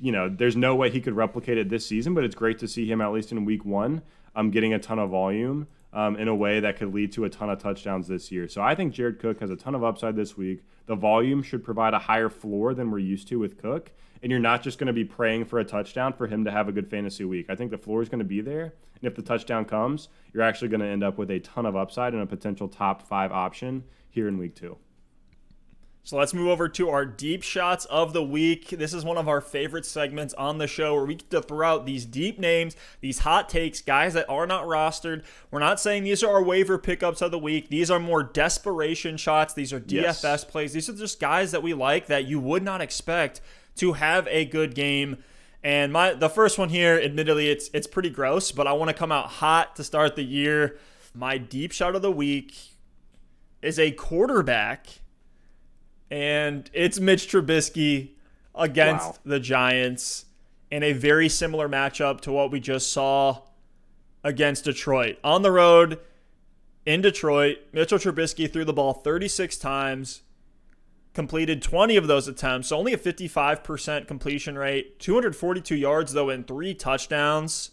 you 0.00 0.12
know 0.12 0.28
there's 0.28 0.56
no 0.56 0.74
way 0.74 0.90
he 0.90 1.00
could 1.00 1.14
replicate 1.16 1.58
it 1.58 1.68
this 1.68 1.86
season. 1.86 2.14
But 2.14 2.24
it's 2.24 2.34
great 2.34 2.58
to 2.60 2.68
see 2.68 2.90
him 2.90 3.00
at 3.00 3.12
least 3.12 3.32
in 3.32 3.44
week 3.44 3.64
one, 3.64 4.02
um, 4.36 4.50
getting 4.50 4.72
a 4.74 4.78
ton 4.78 4.98
of 4.98 5.10
volume. 5.10 5.66
um, 5.94 6.16
in 6.16 6.26
a 6.26 6.34
way 6.34 6.60
that 6.60 6.76
could 6.76 6.92
lead 6.92 7.12
to 7.12 7.24
a 7.24 7.30
ton 7.30 7.48
of 7.48 7.60
touchdowns 7.60 8.08
this 8.08 8.32
year. 8.32 8.48
So 8.48 8.60
I 8.60 8.74
think 8.74 8.92
Jared 8.92 9.20
Cook 9.20 9.38
has 9.40 9.50
a 9.50 9.56
ton 9.56 9.74
of 9.76 9.84
upside 9.84 10.16
this 10.16 10.36
week. 10.36 10.64
The 10.86 10.96
volume 10.96 11.42
should 11.42 11.64
provide 11.64 11.94
a 11.94 12.00
higher 12.00 12.28
floor 12.28 12.74
than 12.74 12.90
we're 12.90 12.98
used 12.98 13.28
to 13.28 13.38
with 13.38 13.56
Cook. 13.62 13.92
And 14.20 14.30
you're 14.30 14.40
not 14.40 14.62
just 14.62 14.78
going 14.78 14.88
to 14.88 14.92
be 14.92 15.04
praying 15.04 15.44
for 15.44 15.60
a 15.60 15.64
touchdown 15.64 16.12
for 16.12 16.26
him 16.26 16.44
to 16.46 16.50
have 16.50 16.68
a 16.68 16.72
good 16.72 16.90
fantasy 16.90 17.24
week. 17.24 17.46
I 17.48 17.54
think 17.54 17.70
the 17.70 17.78
floor 17.78 18.02
is 18.02 18.08
going 18.08 18.18
to 18.18 18.24
be 18.24 18.40
there. 18.40 18.74
And 19.04 19.12
if 19.12 19.16
the 19.16 19.22
touchdown 19.22 19.66
comes, 19.66 20.08
you're 20.32 20.42
actually 20.42 20.68
going 20.68 20.80
to 20.80 20.86
end 20.86 21.04
up 21.04 21.18
with 21.18 21.30
a 21.30 21.38
ton 21.40 21.66
of 21.66 21.76
upside 21.76 22.14
and 22.14 22.22
a 22.22 22.26
potential 22.26 22.68
top 22.68 23.02
five 23.02 23.32
option 23.32 23.84
here 24.08 24.28
in 24.28 24.38
week 24.38 24.54
two. 24.54 24.78
So 26.04 26.16
let's 26.16 26.32
move 26.32 26.48
over 26.48 26.70
to 26.70 26.88
our 26.88 27.04
deep 27.04 27.42
shots 27.42 27.84
of 27.84 28.14
the 28.14 28.22
week. 28.22 28.70
This 28.70 28.94
is 28.94 29.04
one 29.04 29.18
of 29.18 29.28
our 29.28 29.42
favorite 29.42 29.84
segments 29.84 30.32
on 30.32 30.56
the 30.56 30.66
show 30.66 30.94
where 30.94 31.04
we 31.04 31.16
get 31.16 31.30
to 31.32 31.42
throw 31.42 31.68
out 31.68 31.84
these 31.84 32.06
deep 32.06 32.38
names, 32.38 32.76
these 33.02 33.18
hot 33.18 33.50
takes, 33.50 33.82
guys 33.82 34.14
that 34.14 34.26
are 34.30 34.46
not 34.46 34.64
rostered. 34.64 35.22
We're 35.50 35.58
not 35.58 35.78
saying 35.78 36.04
these 36.04 36.22
are 36.22 36.32
our 36.32 36.42
waiver 36.42 36.78
pickups 36.78 37.20
of 37.20 37.30
the 37.30 37.38
week. 37.38 37.68
These 37.68 37.90
are 37.90 38.00
more 38.00 38.22
desperation 38.22 39.18
shots. 39.18 39.52
These 39.52 39.74
are 39.74 39.80
DFS 39.80 40.22
yes. 40.22 40.44
plays. 40.44 40.72
These 40.72 40.88
are 40.88 40.94
just 40.94 41.20
guys 41.20 41.52
that 41.52 41.62
we 41.62 41.74
like 41.74 42.06
that 42.06 42.24
you 42.24 42.40
would 42.40 42.62
not 42.62 42.80
expect 42.80 43.42
to 43.76 43.92
have 43.92 44.26
a 44.28 44.46
good 44.46 44.74
game. 44.74 45.18
And 45.64 45.92
my 45.92 46.12
the 46.12 46.28
first 46.28 46.58
one 46.58 46.68
here, 46.68 47.00
admittedly, 47.02 47.48
it's 47.48 47.70
it's 47.72 47.86
pretty 47.86 48.10
gross, 48.10 48.52
but 48.52 48.66
I 48.66 48.74
want 48.74 48.90
to 48.90 48.94
come 48.94 49.10
out 49.10 49.26
hot 49.26 49.74
to 49.76 49.84
start 49.84 50.14
the 50.14 50.22
year. 50.22 50.76
My 51.14 51.38
deep 51.38 51.72
shot 51.72 51.96
of 51.96 52.02
the 52.02 52.12
week 52.12 52.54
is 53.62 53.78
a 53.78 53.90
quarterback 53.92 54.86
and 56.10 56.70
it's 56.72 57.00
Mitch 57.00 57.28
Trubisky 57.28 58.10
against 58.54 59.06
wow. 59.06 59.18
the 59.24 59.40
Giants 59.40 60.26
in 60.70 60.82
a 60.82 60.92
very 60.92 61.28
similar 61.28 61.68
matchup 61.68 62.20
to 62.22 62.32
what 62.32 62.50
we 62.50 62.60
just 62.60 62.92
saw 62.92 63.40
against 64.22 64.64
Detroit. 64.64 65.18
On 65.24 65.42
the 65.42 65.50
road 65.50 65.98
in 66.84 67.00
Detroit, 67.00 67.58
Mitchell 67.72 67.98
Trubisky 67.98 68.52
threw 68.52 68.64
the 68.64 68.72
ball 68.72 68.92
36 68.92 69.56
times, 69.56 70.22
completed 71.14 71.62
20 71.62 71.96
of 71.96 72.08
those 72.08 72.28
attempts, 72.28 72.68
so 72.68 72.76
only 72.76 72.92
a 72.92 72.98
55% 72.98 74.06
completion 74.06 74.58
rate, 74.58 74.98
242 74.98 75.74
yards 75.76 76.12
though 76.12 76.28
and 76.28 76.46
three 76.46 76.74
touchdowns. 76.74 77.70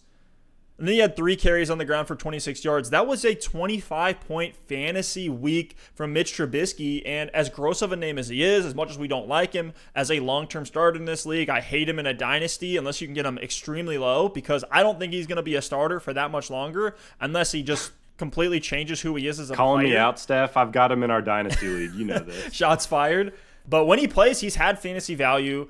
And 0.78 0.88
then 0.88 0.94
he 0.94 1.00
had 1.00 1.14
three 1.14 1.36
carries 1.36 1.70
on 1.70 1.78
the 1.78 1.84
ground 1.84 2.08
for 2.08 2.16
26 2.16 2.64
yards. 2.64 2.90
That 2.90 3.06
was 3.06 3.24
a 3.24 3.34
25 3.34 4.20
point 4.20 4.56
fantasy 4.56 5.28
week 5.28 5.76
from 5.94 6.12
Mitch 6.12 6.32
Trubisky. 6.32 7.02
And 7.06 7.30
as 7.30 7.50
gross 7.50 7.82
of 7.82 7.92
a 7.92 7.96
name 7.96 8.18
as 8.18 8.28
he 8.28 8.42
is, 8.42 8.64
as 8.64 8.74
much 8.74 8.90
as 8.90 8.98
we 8.98 9.06
don't 9.06 9.28
like 9.28 9.52
him 9.52 9.74
as 9.94 10.10
a 10.10 10.18
long 10.18 10.48
term 10.48 10.66
starter 10.66 10.98
in 10.98 11.04
this 11.04 11.24
league, 11.24 11.50
I 11.50 11.60
hate 11.60 11.88
him 11.88 12.00
in 12.00 12.06
a 12.06 12.14
dynasty 12.14 12.76
unless 12.76 13.00
you 13.00 13.06
can 13.06 13.14
get 13.14 13.26
him 13.26 13.38
extremely 13.38 13.96
low 13.96 14.28
because 14.28 14.64
I 14.72 14.82
don't 14.82 14.98
think 14.98 15.12
he's 15.12 15.28
going 15.28 15.36
to 15.36 15.42
be 15.42 15.54
a 15.54 15.62
starter 15.62 16.00
for 16.00 16.14
that 16.14 16.32
much 16.32 16.50
longer 16.50 16.96
unless 17.20 17.52
he 17.52 17.62
just 17.62 17.92
completely 18.22 18.60
changes 18.60 19.00
who 19.00 19.16
he 19.16 19.26
is 19.26 19.40
as 19.40 19.50
a 19.50 19.54
Calling 19.56 19.84
player. 19.84 19.94
me 19.94 19.98
out, 19.98 20.16
Steph. 20.16 20.56
I've 20.56 20.70
got 20.70 20.92
him 20.92 21.02
in 21.02 21.10
our 21.10 21.20
dynasty 21.20 21.66
league. 21.66 21.92
You 21.94 22.04
know 22.04 22.18
this. 22.20 22.54
Shots 22.54 22.86
fired. 22.86 23.32
But 23.68 23.86
when 23.86 23.98
he 23.98 24.06
plays, 24.06 24.38
he's 24.38 24.54
had 24.54 24.78
fantasy 24.78 25.16
value. 25.16 25.68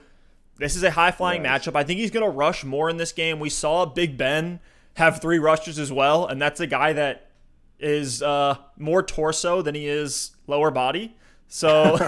This 0.59 0.77
is 0.77 0.83
a 0.83 0.91
high 0.91 1.13
flying 1.13 1.45
yes. 1.45 1.67
matchup. 1.67 1.77
I 1.77 1.83
think 1.83 1.99
he's 1.99 2.11
going 2.11 2.27
to 2.27 2.31
rush 2.31 2.63
more 2.63 2.91
in 2.91 2.99
this 2.99 3.11
game. 3.11 3.41
We 3.41 3.49
saw 3.49 3.87
Big 3.87 4.19
Ben 4.19 4.61
have 4.97 5.23
three 5.23 5.39
rushes 5.39 5.79
as 5.79 5.91
well, 5.91 6.27
and 6.27 6.43
that's 6.43 6.61
a 6.61 6.67
guy 6.67 6.93
that 6.93 7.31
is 7.79 8.23
uh, 8.23 8.59
more 8.77 9.03
torso 9.03 9.63
than 9.63 9.75
he 9.75 9.89
is 9.89 10.33
lower 10.47 10.71
body. 10.71 11.17
So 11.49 11.97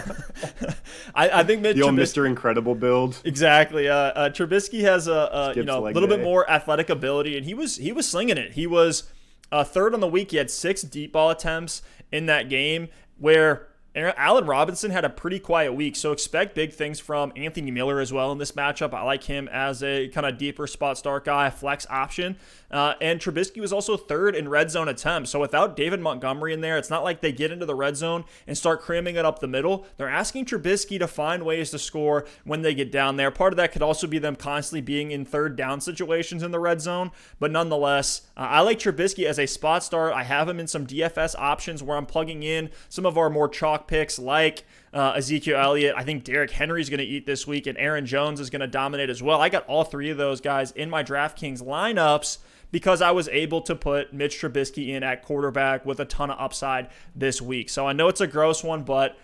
I, 1.14 1.40
I, 1.40 1.44
think 1.44 1.62
Mitch 1.62 1.76
the 1.76 1.84
old 1.84 1.94
Mr. 1.94 2.26
Incredible 2.26 2.74
build. 2.74 3.18
Exactly. 3.24 3.88
Uh, 3.88 3.94
uh, 3.94 4.28
Trubisky 4.28 4.82
has 4.82 5.08
a, 5.08 5.12
a 5.12 5.52
you 5.56 5.64
know 5.64 5.86
a 5.86 5.88
little 5.88 6.06
day. 6.06 6.16
bit 6.16 6.22
more 6.22 6.48
athletic 6.50 6.90
ability, 6.90 7.38
and 7.38 7.46
he 7.46 7.54
was 7.54 7.78
he 7.78 7.92
was 7.92 8.06
slinging 8.06 8.36
it. 8.36 8.52
He 8.52 8.66
was 8.66 9.04
uh, 9.52 9.64
third 9.64 9.94
on 9.94 10.00
the 10.00 10.08
week. 10.08 10.30
He 10.30 10.36
had 10.36 10.50
six 10.50 10.82
deep 10.82 11.12
ball 11.12 11.30
attempts 11.30 11.82
in 12.12 12.26
that 12.26 12.48
game, 12.48 12.88
where 13.18 13.68
Allen 13.96 14.46
Robinson 14.46 14.90
had 14.90 15.04
a 15.04 15.10
pretty 15.10 15.38
quiet 15.38 15.72
week, 15.72 15.94
so 15.94 16.10
expect 16.10 16.54
big 16.54 16.72
things 16.72 16.98
from 16.98 17.32
Anthony 17.36 17.70
Miller 17.70 18.00
as 18.00 18.12
well 18.12 18.32
in 18.32 18.38
this 18.38 18.52
matchup. 18.52 18.92
I 18.92 19.02
like 19.02 19.22
him 19.22 19.48
as 19.52 19.84
a 19.84 20.08
kind 20.08 20.26
of 20.26 20.36
deeper 20.36 20.66
spot 20.66 20.98
start 20.98 21.24
guy, 21.24 21.48
flex 21.50 21.86
option. 21.88 22.36
Uh, 22.74 22.94
and 23.00 23.20
Trubisky 23.20 23.60
was 23.60 23.72
also 23.72 23.96
third 23.96 24.34
in 24.34 24.48
red 24.48 24.68
zone 24.68 24.88
attempts. 24.88 25.30
So 25.30 25.38
without 25.38 25.76
David 25.76 26.00
Montgomery 26.00 26.52
in 26.52 26.60
there, 26.60 26.76
it's 26.76 26.90
not 26.90 27.04
like 27.04 27.20
they 27.20 27.30
get 27.30 27.52
into 27.52 27.64
the 27.64 27.74
red 27.76 27.96
zone 27.96 28.24
and 28.48 28.58
start 28.58 28.82
cramming 28.82 29.14
it 29.14 29.24
up 29.24 29.38
the 29.38 29.46
middle. 29.46 29.86
They're 29.96 30.08
asking 30.08 30.46
Trubisky 30.46 30.98
to 30.98 31.06
find 31.06 31.44
ways 31.44 31.70
to 31.70 31.78
score 31.78 32.26
when 32.42 32.62
they 32.62 32.74
get 32.74 32.90
down 32.90 33.16
there. 33.16 33.30
Part 33.30 33.52
of 33.52 33.58
that 33.58 33.70
could 33.70 33.82
also 33.82 34.08
be 34.08 34.18
them 34.18 34.34
constantly 34.34 34.80
being 34.80 35.12
in 35.12 35.24
third 35.24 35.54
down 35.54 35.80
situations 35.80 36.42
in 36.42 36.50
the 36.50 36.58
red 36.58 36.80
zone. 36.80 37.12
But 37.38 37.52
nonetheless, 37.52 38.22
uh, 38.36 38.40
I 38.40 38.60
like 38.62 38.80
Trubisky 38.80 39.24
as 39.24 39.38
a 39.38 39.46
spot 39.46 39.84
start. 39.84 40.12
I 40.12 40.24
have 40.24 40.48
him 40.48 40.58
in 40.58 40.66
some 40.66 40.84
DFS 40.84 41.36
options 41.38 41.80
where 41.80 41.96
I'm 41.96 42.06
plugging 42.06 42.42
in 42.42 42.70
some 42.88 43.06
of 43.06 43.16
our 43.16 43.30
more 43.30 43.48
chalk 43.48 43.86
picks 43.86 44.18
like 44.18 44.64
uh, 44.94 45.14
Ezekiel 45.16 45.58
Elliott. 45.58 45.94
I 45.96 46.04
think 46.04 46.26
Henry 46.26 46.80
is 46.80 46.88
going 46.88 46.98
to 46.98 47.04
eat 47.04 47.26
this 47.26 47.46
week, 47.46 47.66
and 47.66 47.76
Aaron 47.76 48.06
Jones 48.06 48.40
is 48.40 48.48
going 48.48 48.60
to 48.60 48.68
dominate 48.68 49.10
as 49.10 49.22
well. 49.22 49.40
I 49.40 49.48
got 49.48 49.66
all 49.66 49.84
three 49.84 50.10
of 50.10 50.16
those 50.16 50.40
guys 50.40 50.70
in 50.70 50.88
my 50.88 51.02
DraftKings 51.02 51.60
lineups 51.62 52.38
because 52.70 53.02
I 53.02 53.10
was 53.10 53.28
able 53.28 53.60
to 53.62 53.74
put 53.74 54.12
Mitch 54.12 54.40
Trubisky 54.40 54.88
in 54.88 55.02
at 55.02 55.22
quarterback 55.22 55.84
with 55.84 56.00
a 56.00 56.04
ton 56.04 56.30
of 56.30 56.40
upside 56.40 56.90
this 57.14 57.42
week. 57.42 57.68
So 57.70 57.86
I 57.86 57.92
know 57.92 58.08
it's 58.08 58.20
a 58.20 58.26
gross 58.26 58.64
one, 58.64 58.84
but 58.84 59.18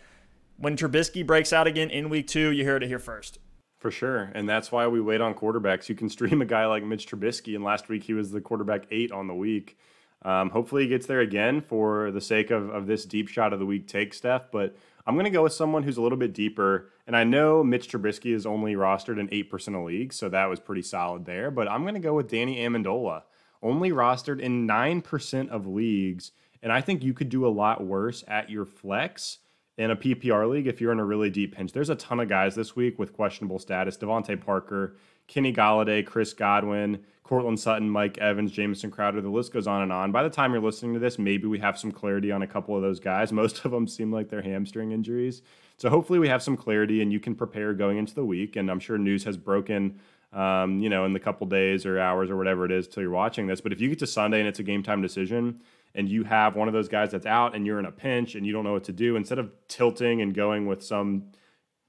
when 0.57 0.77
Trubisky 0.77 1.27
breaks 1.27 1.53
out 1.53 1.67
again 1.67 1.89
in 1.89 2.11
week 2.11 2.27
two, 2.27 2.51
you 2.51 2.65
hear 2.65 2.77
it 2.77 2.83
here 2.83 2.99
first. 2.99 3.39
For 3.79 3.91
sure. 3.91 4.31
And 4.35 4.49
that's 4.49 4.71
why 4.71 4.87
we 4.89 5.01
wait 5.01 5.21
on 5.21 5.35
quarterbacks. 5.35 5.89
You 5.89 5.95
can 5.95 6.09
stream 6.11 6.43
a 6.43 6.45
guy 6.45 6.67
like 6.67 6.85
Mitch 6.85 7.09
Trubisky, 7.09 7.55
and 7.55 7.65
last 7.65 7.89
week 7.89 8.05
he 8.05 8.13
was 8.13 8.31
the 8.31 8.41
quarterback 8.41 8.85
eight 8.91 9.11
on 9.11 9.27
the 9.27 9.35
week. 9.35 9.79
Um, 10.23 10.51
hopefully 10.51 10.83
he 10.83 10.89
gets 10.89 11.07
there 11.07 11.21
again 11.21 11.63
for 11.63 12.11
the 12.11 12.21
sake 12.21 12.51
of, 12.51 12.69
of 12.71 12.87
this 12.87 13.07
deep 13.07 13.29
shot 13.29 13.53
of 13.53 13.59
the 13.59 13.65
week 13.65 13.89
take, 13.89 14.13
Steph. 14.13 14.51
But 14.53 14.77
I'm 15.11 15.17
going 15.17 15.25
to 15.25 15.31
go 15.31 15.43
with 15.43 15.53
someone 15.53 15.83
who's 15.83 15.97
a 15.97 16.03
little 16.03 16.17
bit 16.17 16.33
deeper. 16.33 16.89
And 17.05 17.17
I 17.17 17.25
know 17.25 17.65
Mitch 17.65 17.91
Trubisky 17.91 18.33
is 18.33 18.47
only 18.47 18.77
rostered 18.77 19.19
in 19.19 19.27
8% 19.27 19.77
of 19.77 19.85
leagues, 19.85 20.15
so 20.15 20.29
that 20.29 20.49
was 20.49 20.61
pretty 20.61 20.83
solid 20.83 21.25
there. 21.25 21.51
But 21.51 21.69
I'm 21.69 21.83
going 21.83 21.95
to 21.95 22.01
go 22.01 22.15
with 22.15 22.31
Danny 22.31 22.59
Amendola 22.59 23.23
only 23.61 23.91
rostered 23.91 24.39
in 24.39 24.69
9% 24.69 25.49
of 25.49 25.67
leagues. 25.67 26.31
And 26.63 26.73
I 26.73 26.81
think 26.81 27.03
you 27.03 27.13
could 27.13 27.29
do 27.29 27.45
a 27.45 27.49
lot 27.49 27.85
worse 27.85 28.23
at 28.29 28.51
your 28.51 28.65
flex 28.65 29.39
in 29.77 29.91
a 29.91 29.97
PPR 29.97 30.49
league 30.49 30.69
if 30.69 30.81
you're 30.81 30.93
in 30.93 31.01
a 31.01 31.05
really 31.05 31.29
deep 31.29 31.57
pinch. 31.57 31.73
There's 31.73 31.91
a 31.91 31.97
ton 31.97 32.21
of 32.21 32.29
guys 32.29 32.55
this 32.55 32.77
week 32.77 32.97
with 32.97 33.13
questionable 33.13 33.59
status 33.59 33.97
DeVante 33.97 34.41
Parker, 34.41 34.97
Kenny 35.27 35.53
Golladay, 35.53 36.07
Chris 36.07 36.35
Godwin, 36.35 37.03
Courtland 37.31 37.61
Sutton, 37.61 37.89
Mike 37.89 38.19
Evans, 38.19 38.51
Jamison 38.51 38.91
Crowder. 38.91 39.21
The 39.21 39.29
list 39.29 39.53
goes 39.53 39.69
on 39.69 39.83
and 39.83 39.93
on. 39.93 40.11
By 40.11 40.25
the 40.25 40.29
time 40.29 40.53
you're 40.53 40.61
listening 40.61 40.95
to 40.95 40.99
this, 40.99 41.17
maybe 41.17 41.47
we 41.47 41.61
have 41.61 41.79
some 41.79 41.93
clarity 41.93 42.33
on 42.33 42.43
a 42.43 42.47
couple 42.47 42.75
of 42.75 42.83
those 42.83 42.99
guys. 42.99 43.33
Most 43.43 43.65
of 43.65 43.71
them 43.71 43.87
seem 43.87 44.13
like 44.13 44.29
they're 44.29 44.43
hamstring 44.43 44.91
injuries. 44.91 45.43
So 45.77 45.89
hopefully 45.91 46.19
we 46.19 46.27
have 46.27 46.43
some 46.43 46.57
clarity 46.57 47.03
and 47.03 47.13
you 47.13 47.21
can 47.21 47.37
prepare 47.37 47.73
going 47.73 47.99
into 47.99 48.17
the 48.17 48.25
week. 48.25 48.57
And 48.57 48.69
I'm 48.69 48.81
sure 48.81 48.99
news 48.99 49.23
has 49.23 49.37
broken 49.37 50.01
um, 50.33 50.81
you 50.81 50.89
know, 50.89 51.05
in 51.05 51.13
the 51.13 51.21
couple 51.21 51.47
days 51.47 51.87
or 51.87 52.01
hours 52.01 52.31
or 52.31 52.37
whatever 52.37 52.65
it 52.65 52.73
is 52.73 52.89
till 52.89 53.01
you're 53.01 53.13
watching 53.13 53.47
this. 53.47 53.61
But 53.61 53.73
if 53.73 53.81
you 53.81 53.89
get 53.89 54.01
to 54.01 54.09
Sunday 54.09 54.41
and 54.41 54.49
it's 54.49 54.59
a 54.59 54.65
game 54.65 54.83
time 54.83 55.01
decision 55.01 55.61
and 55.95 56.09
you 56.09 56.25
have 56.25 56.57
one 56.57 56.67
of 56.67 56.75
those 56.75 56.89
guys 56.89 57.13
that's 57.13 57.27
out 57.27 57.55
and 57.55 57.65
you're 57.65 57.79
in 57.79 57.87
a 57.87 57.93
pinch 57.93 58.35
and 58.35 58.45
you 58.45 58.53
don't 58.53 58.65
know 58.65 58.73
what 58.73 58.85
to 58.85 58.93
do, 58.93 59.15
instead 59.15 59.39
of 59.39 59.53
tilting 59.69 60.21
and 60.21 60.35
going 60.35 60.67
with 60.67 60.83
some 60.83 61.27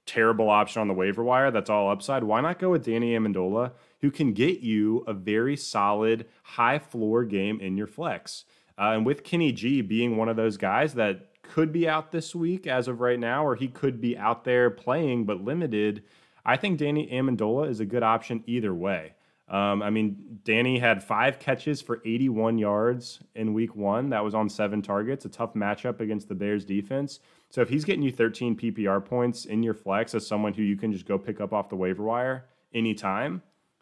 terrible 0.05 0.49
option 0.49 0.81
on 0.81 0.87
the 0.87 0.93
waiver 0.93 1.23
wire 1.23 1.49
that's 1.49 1.69
all 1.69 1.89
upside, 1.89 2.23
why 2.23 2.41
not 2.41 2.59
go 2.59 2.69
with 2.69 2.85
Danny 2.85 3.13
Amendola, 3.13 3.71
who 4.01 4.11
can 4.11 4.33
get 4.33 4.59
you 4.59 5.03
a 5.07 5.13
very 5.13 5.55
solid 5.55 6.25
high 6.43 6.79
floor 6.79 7.23
game 7.23 7.59
in 7.59 7.77
your 7.77 7.87
flex? 7.87 8.45
Uh, 8.77 8.93
and 8.95 9.05
with 9.05 9.23
Kenny 9.23 9.51
G 9.51 9.81
being 9.81 10.17
one 10.17 10.29
of 10.29 10.35
those 10.35 10.57
guys 10.57 10.93
that 10.95 11.27
could 11.43 11.71
be 11.71 11.87
out 11.87 12.11
this 12.11 12.33
week 12.33 12.65
as 12.67 12.87
of 12.87 13.01
right 13.01 13.19
now, 13.19 13.45
or 13.45 13.55
he 13.55 13.67
could 13.67 13.99
be 13.99 14.17
out 14.17 14.43
there 14.43 14.69
playing 14.69 15.25
but 15.25 15.43
limited 15.43 16.03
I 16.45 16.57
think 16.57 16.79
Danny 16.79 17.07
Amendola 17.07 17.69
is 17.69 17.79
a 17.79 17.85
good 17.85 18.03
option 18.03 18.43
either 18.47 18.73
way. 18.73 19.13
Um, 19.47 19.81
I 19.81 19.89
mean, 19.89 20.39
Danny 20.45 20.79
had 20.79 21.03
five 21.03 21.37
catches 21.37 21.81
for 21.81 22.01
81 22.05 22.57
yards 22.57 23.19
in 23.35 23.53
week 23.53 23.75
one. 23.75 24.09
That 24.09 24.23
was 24.23 24.33
on 24.33 24.49
seven 24.49 24.81
targets, 24.81 25.25
a 25.25 25.29
tough 25.29 25.53
matchup 25.55 25.99
against 25.99 26.29
the 26.29 26.35
Bears 26.35 26.63
defense. 26.63 27.19
So 27.49 27.61
if 27.61 27.67
he's 27.67 27.83
getting 27.83 28.01
you 28.01 28.13
13 28.13 28.55
PPR 28.55 29.03
points 29.03 29.43
in 29.43 29.61
your 29.61 29.73
flex 29.73 30.15
as 30.15 30.25
someone 30.25 30.53
who 30.53 30.63
you 30.63 30.77
can 30.77 30.93
just 30.93 31.05
go 31.05 31.17
pick 31.17 31.41
up 31.41 31.51
off 31.51 31.67
the 31.67 31.75
waiver 31.75 32.03
wire 32.03 32.45
anytime, 32.73 33.41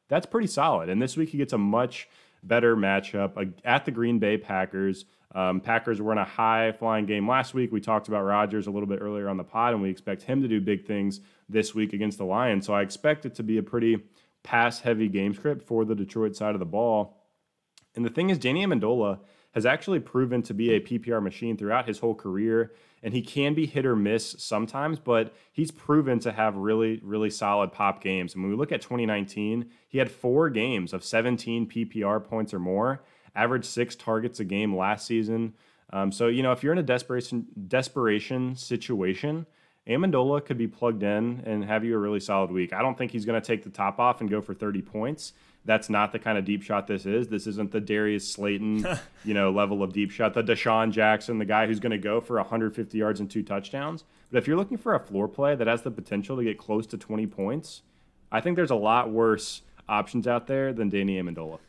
that's 0.09 0.25
pretty 0.25 0.47
solid. 0.47 0.89
And 0.89 1.01
this 1.01 1.15
week 1.15 1.29
he 1.29 1.37
gets 1.37 1.53
a 1.53 1.57
much 1.57 2.09
better 2.43 2.75
matchup 2.75 3.53
at 3.63 3.85
the 3.85 3.91
Green 3.91 4.19
Bay 4.19 4.37
Packers. 4.37 5.05
Um, 5.33 5.61
Packers 5.61 6.01
were 6.01 6.11
in 6.11 6.17
a 6.17 6.25
high 6.25 6.71
flying 6.71 7.05
game 7.05 7.27
last 7.27 7.53
week. 7.53 7.71
We 7.71 7.79
talked 7.79 8.07
about 8.07 8.23
Rodgers 8.23 8.67
a 8.67 8.71
little 8.71 8.87
bit 8.87 8.99
earlier 9.01 9.29
on 9.29 9.37
the 9.37 9.43
pod, 9.43 9.73
and 9.73 9.81
we 9.81 9.89
expect 9.89 10.23
him 10.23 10.41
to 10.41 10.47
do 10.47 10.59
big 10.59 10.85
things 10.85 11.21
this 11.47 11.75
week 11.75 11.93
against 11.93 12.17
the 12.17 12.25
Lions. 12.25 12.65
So 12.65 12.73
I 12.73 12.81
expect 12.81 13.25
it 13.25 13.35
to 13.35 13.43
be 13.43 13.57
a 13.57 13.63
pretty 13.63 14.03
pass 14.41 14.79
heavy 14.79 15.07
game 15.07 15.33
script 15.33 15.67
for 15.67 15.85
the 15.85 15.95
Detroit 15.95 16.35
side 16.35 16.55
of 16.55 16.59
the 16.59 16.65
ball. 16.65 17.17
And 17.95 18.03
the 18.03 18.09
thing 18.09 18.29
is, 18.29 18.39
Danny 18.39 18.65
Amendola 18.65 19.19
has 19.51 19.65
actually 19.65 19.99
proven 19.99 20.41
to 20.43 20.53
be 20.53 20.73
a 20.73 20.79
PPR 20.79 21.21
machine 21.21 21.57
throughout 21.57 21.87
his 21.87 21.99
whole 21.99 22.15
career. 22.15 22.71
And 23.01 23.13
he 23.13 23.21
can 23.21 23.53
be 23.53 23.65
hit 23.65 23.85
or 23.85 23.95
miss 23.95 24.35
sometimes, 24.39 24.99
but 24.99 25.33
he's 25.53 25.71
proven 25.71 26.19
to 26.19 26.31
have 26.33 26.57
really, 26.57 26.99
really 27.01 27.29
solid 27.29 27.71
pop 27.71 28.03
games. 28.03 28.33
And 28.33 28.43
when 28.43 28.51
we 28.51 28.57
look 28.57 28.73
at 28.73 28.81
2019, 28.81 29.69
he 29.87 29.97
had 29.97 30.11
four 30.11 30.49
games 30.49 30.93
of 30.93 31.03
17 31.03 31.67
PPR 31.67 32.23
points 32.23 32.53
or 32.53 32.59
more. 32.59 33.03
averaged 33.35 33.65
six 33.65 33.95
targets 33.95 34.39
a 34.39 34.43
game 34.43 34.75
last 34.75 35.05
season. 35.05 35.53
Um, 35.91 36.11
so 36.11 36.27
you 36.27 36.43
know, 36.43 36.51
if 36.51 36.63
you're 36.63 36.73
in 36.73 36.79
a 36.79 36.83
desperation 36.83 37.47
desperation 37.67 38.55
situation, 38.55 39.45
Amendola 39.87 40.45
could 40.45 40.57
be 40.57 40.67
plugged 40.67 41.03
in 41.03 41.41
and 41.45 41.63
have 41.65 41.83
you 41.83 41.95
a 41.95 41.97
really 41.97 42.19
solid 42.19 42.51
week. 42.51 42.73
I 42.73 42.81
don't 42.81 42.97
think 42.97 43.11
he's 43.11 43.25
going 43.25 43.41
to 43.41 43.45
take 43.45 43.63
the 43.63 43.69
top 43.69 43.99
off 43.99 44.21
and 44.21 44.29
go 44.29 44.41
for 44.41 44.53
30 44.53 44.81
points. 44.83 45.33
That's 45.69 45.87
not 45.87 46.11
the 46.11 46.17
kind 46.17 46.35
of 46.35 46.45
deep 46.45 46.63
shot 46.63 46.87
this 46.87 47.05
is. 47.05 47.27
This 47.27 47.45
isn't 47.45 47.71
the 47.71 47.79
Darius 47.79 48.27
Slayton, 48.27 48.87
you 49.23 49.35
know, 49.35 49.51
level 49.51 49.83
of 49.83 49.93
deep 49.93 50.09
shot. 50.09 50.33
The 50.33 50.41
DeSean 50.41 50.89
Jackson, 50.89 51.37
the 51.37 51.45
guy 51.45 51.67
who's 51.67 51.79
going 51.79 51.91
to 51.91 51.99
go 51.99 52.19
for 52.19 52.37
150 52.37 52.97
yards 52.97 53.19
and 53.19 53.29
two 53.29 53.43
touchdowns. 53.43 54.03
But 54.31 54.39
if 54.39 54.47
you're 54.47 54.57
looking 54.57 54.79
for 54.79 54.95
a 54.95 54.99
floor 54.99 55.27
play 55.27 55.53
that 55.53 55.67
has 55.67 55.83
the 55.83 55.91
potential 55.91 56.37
to 56.37 56.43
get 56.43 56.57
close 56.57 56.87
to 56.87 56.97
20 56.97 57.27
points, 57.27 57.83
I 58.31 58.41
think 58.41 58.55
there's 58.55 58.71
a 58.71 58.75
lot 58.75 59.11
worse 59.11 59.61
options 59.87 60.25
out 60.25 60.47
there 60.47 60.73
than 60.73 60.89
Danny 60.89 61.21
Amendola. 61.21 61.59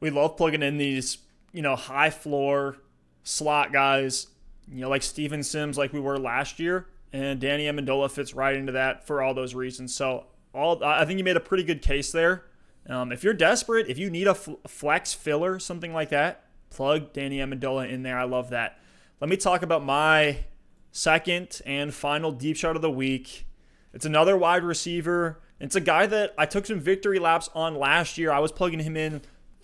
We 0.00 0.10
love 0.10 0.36
plugging 0.36 0.64
in 0.64 0.76
these, 0.76 1.18
you 1.52 1.62
know, 1.62 1.76
high 1.76 2.10
floor 2.10 2.78
slot 3.22 3.72
guys, 3.72 4.26
you 4.68 4.80
know, 4.80 4.88
like 4.88 5.04
Steven 5.04 5.44
Sims, 5.44 5.78
like 5.78 5.92
we 5.92 6.00
were 6.00 6.18
last 6.18 6.58
year, 6.58 6.88
and 7.12 7.38
Danny 7.38 7.66
Amendola 7.66 8.10
fits 8.10 8.34
right 8.34 8.56
into 8.56 8.72
that 8.72 9.06
for 9.06 9.22
all 9.22 9.34
those 9.34 9.54
reasons. 9.54 9.94
So, 9.94 10.26
all 10.52 10.82
I 10.82 11.04
think 11.04 11.18
you 11.18 11.24
made 11.24 11.36
a 11.36 11.40
pretty 11.40 11.62
good 11.62 11.80
case 11.80 12.10
there. 12.10 12.42
Um, 12.88 13.12
if 13.12 13.24
you're 13.24 13.34
desperate, 13.34 13.88
if 13.88 13.98
you 13.98 14.10
need 14.10 14.26
a 14.26 14.34
flex 14.34 15.12
filler, 15.12 15.58
something 15.58 15.92
like 15.92 16.10
that, 16.10 16.44
plug 16.70 17.12
Danny 17.12 17.38
Amendola 17.38 17.90
in 17.90 18.02
there. 18.02 18.18
I 18.18 18.24
love 18.24 18.50
that. 18.50 18.78
Let 19.20 19.30
me 19.30 19.36
talk 19.36 19.62
about 19.62 19.84
my 19.84 20.44
second 20.92 21.60
and 21.66 21.92
final 21.92 22.30
deep 22.32 22.56
shot 22.56 22.76
of 22.76 22.82
the 22.82 22.90
week. 22.90 23.46
It's 23.92 24.06
another 24.06 24.36
wide 24.36 24.62
receiver. 24.62 25.40
It's 25.58 25.74
a 25.74 25.80
guy 25.80 26.06
that 26.06 26.34
I 26.36 26.46
took 26.46 26.66
some 26.66 26.80
victory 26.80 27.18
laps 27.18 27.48
on 27.54 27.74
last 27.74 28.18
year. 28.18 28.30
I 28.30 28.40
was 28.40 28.52
plugging 28.52 28.80
him 28.80 28.96
in 28.96 29.22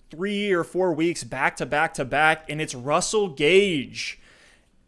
three 0.09 0.51
or 0.51 0.63
four 0.63 0.93
weeks 0.93 1.23
back 1.23 1.55
to 1.57 1.65
back 1.65 1.93
to 1.95 2.05
back, 2.05 2.49
and 2.49 2.59
it's 2.59 2.75
Russell 2.75 3.29
Gage 3.29 4.19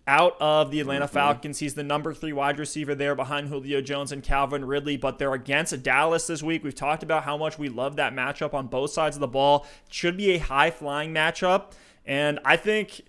out 0.07 0.35
of 0.39 0.71
the 0.71 0.79
Atlanta 0.79 1.05
mm-hmm. 1.05 1.13
Falcons. 1.13 1.59
He's 1.59 1.73
the 1.73 1.83
number 1.83 2.13
three 2.13 2.33
wide 2.33 2.59
receiver 2.59 2.93
there 2.95 3.15
behind 3.15 3.49
Julio 3.49 3.81
Jones 3.81 4.11
and 4.11 4.23
Calvin 4.23 4.65
Ridley, 4.65 4.97
but 4.97 5.17
they're 5.17 5.33
against 5.33 5.81
Dallas 5.83 6.27
this 6.27 6.43
week. 6.43 6.63
We've 6.63 6.75
talked 6.75 7.03
about 7.03 7.23
how 7.23 7.37
much 7.37 7.57
we 7.57 7.69
love 7.69 7.95
that 7.95 8.13
matchup 8.13 8.53
on 8.53 8.67
both 8.67 8.91
sides 8.91 9.15
of 9.15 9.19
the 9.19 9.27
ball. 9.27 9.65
It 9.87 9.93
should 9.93 10.17
be 10.17 10.31
a 10.33 10.37
high 10.37 10.71
flying 10.71 11.13
matchup, 11.13 11.71
and 12.05 12.39
I 12.45 12.57
think 12.57 13.01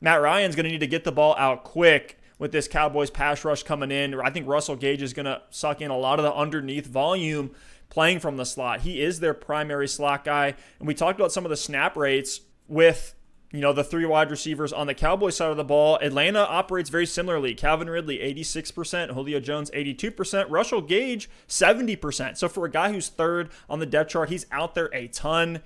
Matt 0.00 0.20
Ryan's 0.20 0.56
going 0.56 0.64
to 0.64 0.70
need 0.70 0.80
to 0.80 0.86
get 0.86 1.04
the 1.04 1.12
ball 1.12 1.34
out 1.38 1.64
quick 1.64 2.18
with 2.38 2.50
this 2.50 2.66
Cowboys 2.66 3.08
pass 3.08 3.44
rush 3.44 3.62
coming 3.62 3.92
in. 3.92 4.20
I 4.20 4.30
think 4.30 4.48
Russell 4.48 4.74
Gage 4.74 5.00
is 5.00 5.12
going 5.12 5.26
to 5.26 5.40
suck 5.50 5.80
in 5.80 5.92
a 5.92 5.96
lot 5.96 6.18
of 6.18 6.24
the 6.24 6.34
underneath 6.34 6.86
volume 6.86 7.52
playing 7.88 8.18
from 8.18 8.36
the 8.36 8.44
slot. 8.44 8.80
He 8.80 9.00
is 9.00 9.20
their 9.20 9.32
primary 9.32 9.86
slot 9.86 10.24
guy. 10.24 10.54
And 10.80 10.88
we 10.88 10.94
talked 10.94 11.20
about 11.20 11.30
some 11.30 11.44
of 11.44 11.50
the 11.50 11.56
snap 11.56 11.96
rates 11.96 12.40
with 12.66 13.14
you 13.52 13.60
know, 13.60 13.72
the 13.72 13.84
three 13.84 14.06
wide 14.06 14.30
receivers 14.30 14.72
on 14.72 14.86
the 14.86 14.94
Cowboys 14.94 15.36
side 15.36 15.50
of 15.50 15.58
the 15.58 15.64
ball. 15.64 15.98
Atlanta 16.00 16.40
operates 16.40 16.88
very 16.88 17.04
similarly. 17.04 17.54
Calvin 17.54 17.90
Ridley, 17.90 18.18
86%, 18.18 19.10
Julio 19.10 19.40
Jones, 19.40 19.70
82%, 19.72 20.46
Russell 20.48 20.80
Gage, 20.80 21.28
70%. 21.46 22.38
So 22.38 22.48
for 22.48 22.64
a 22.64 22.70
guy 22.70 22.90
who's 22.90 23.08
third 23.08 23.50
on 23.68 23.78
the 23.78 23.86
depth 23.86 24.10
chart, 24.10 24.30
he's 24.30 24.46
out 24.50 24.74
there 24.74 24.90
a 24.94 25.06
ton. 25.08 25.60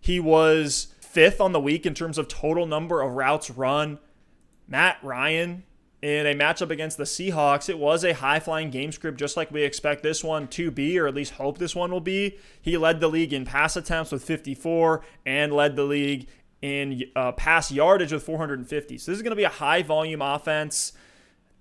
He 0.00 0.20
was 0.20 0.94
fifth 1.00 1.40
on 1.40 1.52
the 1.52 1.60
week 1.60 1.84
in 1.84 1.94
terms 1.94 2.16
of 2.16 2.28
total 2.28 2.64
number 2.64 3.02
of 3.02 3.12
routes 3.12 3.50
run. 3.50 3.98
Matt 4.68 4.98
Ryan, 5.02 5.64
in 6.00 6.26
a 6.26 6.34
matchup 6.34 6.70
against 6.70 6.96
the 6.96 7.04
Seahawks, 7.04 7.68
it 7.68 7.78
was 7.78 8.04
a 8.04 8.14
high 8.14 8.40
flying 8.40 8.70
game 8.70 8.92
script, 8.92 9.18
just 9.18 9.36
like 9.36 9.50
we 9.50 9.62
expect 9.62 10.02
this 10.02 10.22
one 10.22 10.48
to 10.48 10.70
be, 10.70 10.98
or 10.98 11.06
at 11.06 11.14
least 11.14 11.34
hope 11.34 11.58
this 11.58 11.76
one 11.76 11.90
will 11.90 12.00
be. 12.00 12.38
He 12.60 12.76
led 12.76 13.00
the 13.00 13.08
league 13.08 13.32
in 13.32 13.44
pass 13.44 13.76
attempts 13.76 14.12
with 14.12 14.24
54 14.24 15.02
and 15.26 15.52
led 15.52 15.76
the 15.76 15.84
league 15.84 16.28
in 16.62 17.02
uh, 17.14 17.32
pass 17.32 17.70
yardage 17.70 18.12
with 18.12 18.22
450. 18.22 18.98
So 18.98 19.10
this 19.10 19.18
is 19.18 19.22
going 19.22 19.30
to 19.30 19.36
be 19.36 19.44
a 19.44 19.48
high 19.48 19.82
volume 19.82 20.22
offense. 20.22 20.92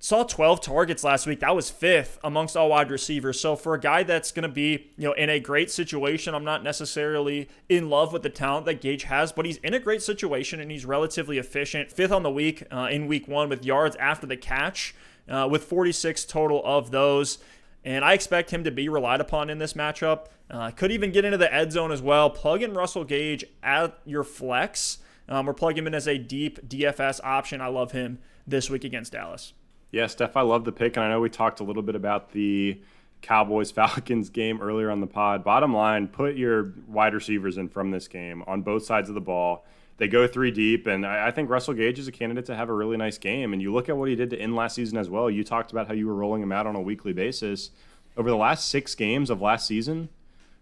Saw 0.03 0.23
12 0.23 0.61
targets 0.61 1.03
last 1.03 1.27
week. 1.27 1.41
That 1.41 1.55
was 1.55 1.69
fifth 1.69 2.17
amongst 2.23 2.57
all 2.57 2.69
wide 2.69 2.89
receivers. 2.89 3.39
So 3.39 3.55
for 3.55 3.75
a 3.75 3.79
guy 3.79 4.01
that's 4.01 4.31
going 4.31 4.43
to 4.43 4.49
be, 4.49 4.91
you 4.97 5.07
know, 5.07 5.13
in 5.13 5.29
a 5.29 5.39
great 5.39 5.69
situation, 5.69 6.33
I'm 6.33 6.43
not 6.43 6.63
necessarily 6.63 7.49
in 7.69 7.87
love 7.87 8.11
with 8.11 8.23
the 8.23 8.29
talent 8.29 8.65
that 8.65 8.81
Gage 8.81 9.03
has, 9.03 9.31
but 9.31 9.45
he's 9.45 9.57
in 9.57 9.75
a 9.75 9.79
great 9.79 10.01
situation 10.01 10.59
and 10.59 10.71
he's 10.71 10.85
relatively 10.85 11.37
efficient. 11.37 11.91
Fifth 11.91 12.11
on 12.11 12.23
the 12.23 12.31
week 12.31 12.63
uh, 12.71 12.87
in 12.89 13.05
week 13.05 13.27
one 13.27 13.47
with 13.47 13.63
yards 13.63 13.95
after 13.97 14.25
the 14.25 14.37
catch, 14.37 14.95
uh, 15.29 15.47
with 15.49 15.65
46 15.65 16.25
total 16.25 16.63
of 16.65 16.89
those. 16.89 17.37
And 17.84 18.06
I 18.06 18.13
expect 18.13 18.52
him 18.52 18.63
to 18.63 18.72
be 18.72 18.89
relied 18.89 19.22
upon 19.22 19.50
in 19.50 19.58
this 19.58 19.74
matchup. 19.74 20.28
Uh, 20.50 20.70
could 20.72 20.91
even 20.91 21.12
get 21.12 21.26
into 21.26 21.38
the 21.38 21.52
ed 21.52 21.72
zone 21.72 21.91
as 21.91 22.02
well. 22.02 22.30
Plug 22.30 22.62
in 22.62 22.74
Russell 22.74 23.04
Gage 23.04 23.44
at 23.63 23.98
your 24.06 24.24
flex 24.24 25.00
um, 25.28 25.50
or 25.50 25.54
plug 25.54 25.78
him 25.78 25.88
in 25.88 25.96
as 25.96 26.08
a 26.08 26.17
deep 26.17 26.67
DFS 26.67 27.20
option. 27.24 27.62
I 27.62 27.67
love 27.67 27.94
him 27.94 28.20
this 28.46 28.70
week 28.70 28.84
against 28.84 29.13
Dallas. 29.13 29.54
Yeah, 29.91 30.08
Steph, 30.08 30.38
I 30.38 30.41
love 30.41 30.63
the 30.63 30.72
pick, 30.72 30.96
and 30.96 31.06
I 31.06 31.10
know 31.10 31.20
we 31.20 31.30
talked 31.30 31.60
a 31.60 31.63
little 31.63 31.84
bit 31.84 31.96
about 31.96 32.32
the 32.32 32.82
Cowboys 33.22 33.72
Falcons 33.72 34.30
game 34.30 34.62
earlier 34.62 34.91
on 34.91 35.02
the 35.02 35.08
pod. 35.08 35.44
Bottom 35.44 35.74
line, 35.74 36.08
put 36.08 36.36
your 36.36 36.74
wide 36.88 37.13
receivers 37.13 37.58
in 37.58 37.70
from 37.70 37.91
this 37.91 38.08
game 38.08 38.44
on 38.48 38.62
both 38.62 38.84
sides 38.84 39.10
of 39.10 39.15
the 39.15 39.22
ball. 39.22 39.65
They 39.97 40.08
go 40.08 40.25
three 40.27 40.51
deep, 40.51 40.88
and 40.88 41.06
I 41.06 41.30
think 41.30 41.49
Russell 41.49 41.75
Gage 41.75 41.99
is 41.99 42.08
a 42.08 42.12
candidate 42.12 42.45
to 42.47 42.56
have 42.56 42.69
a 42.69 42.73
really 42.73 42.97
nice 42.97 43.19
game. 43.19 43.54
And 43.54 43.62
you 43.62 43.71
look 43.71 43.88
at 43.88 43.97
what 43.97 44.10
he 44.10 44.15
did 44.15 44.32
to 44.32 44.39
end 44.39 44.56
last 44.56 44.75
season 44.75 44.97
as 44.97 45.10
well. 45.10 45.30
You 45.30 45.43
talked 45.43 45.71
about 45.71 45.88
how 45.88 45.93
you 45.93 46.08
were 46.08 46.15
rolling 46.15 46.41
him 46.41 46.51
out 46.51 46.65
on 46.65 46.75
a 46.75 46.82
weekly 46.82 47.13
basis. 47.13 47.69
Over 48.17 48.30
the 48.30 48.36
last 48.36 48.67
six 48.67 48.95
games 48.95 49.30
of 49.30 49.41
last 49.41 49.67
season, 49.67 50.10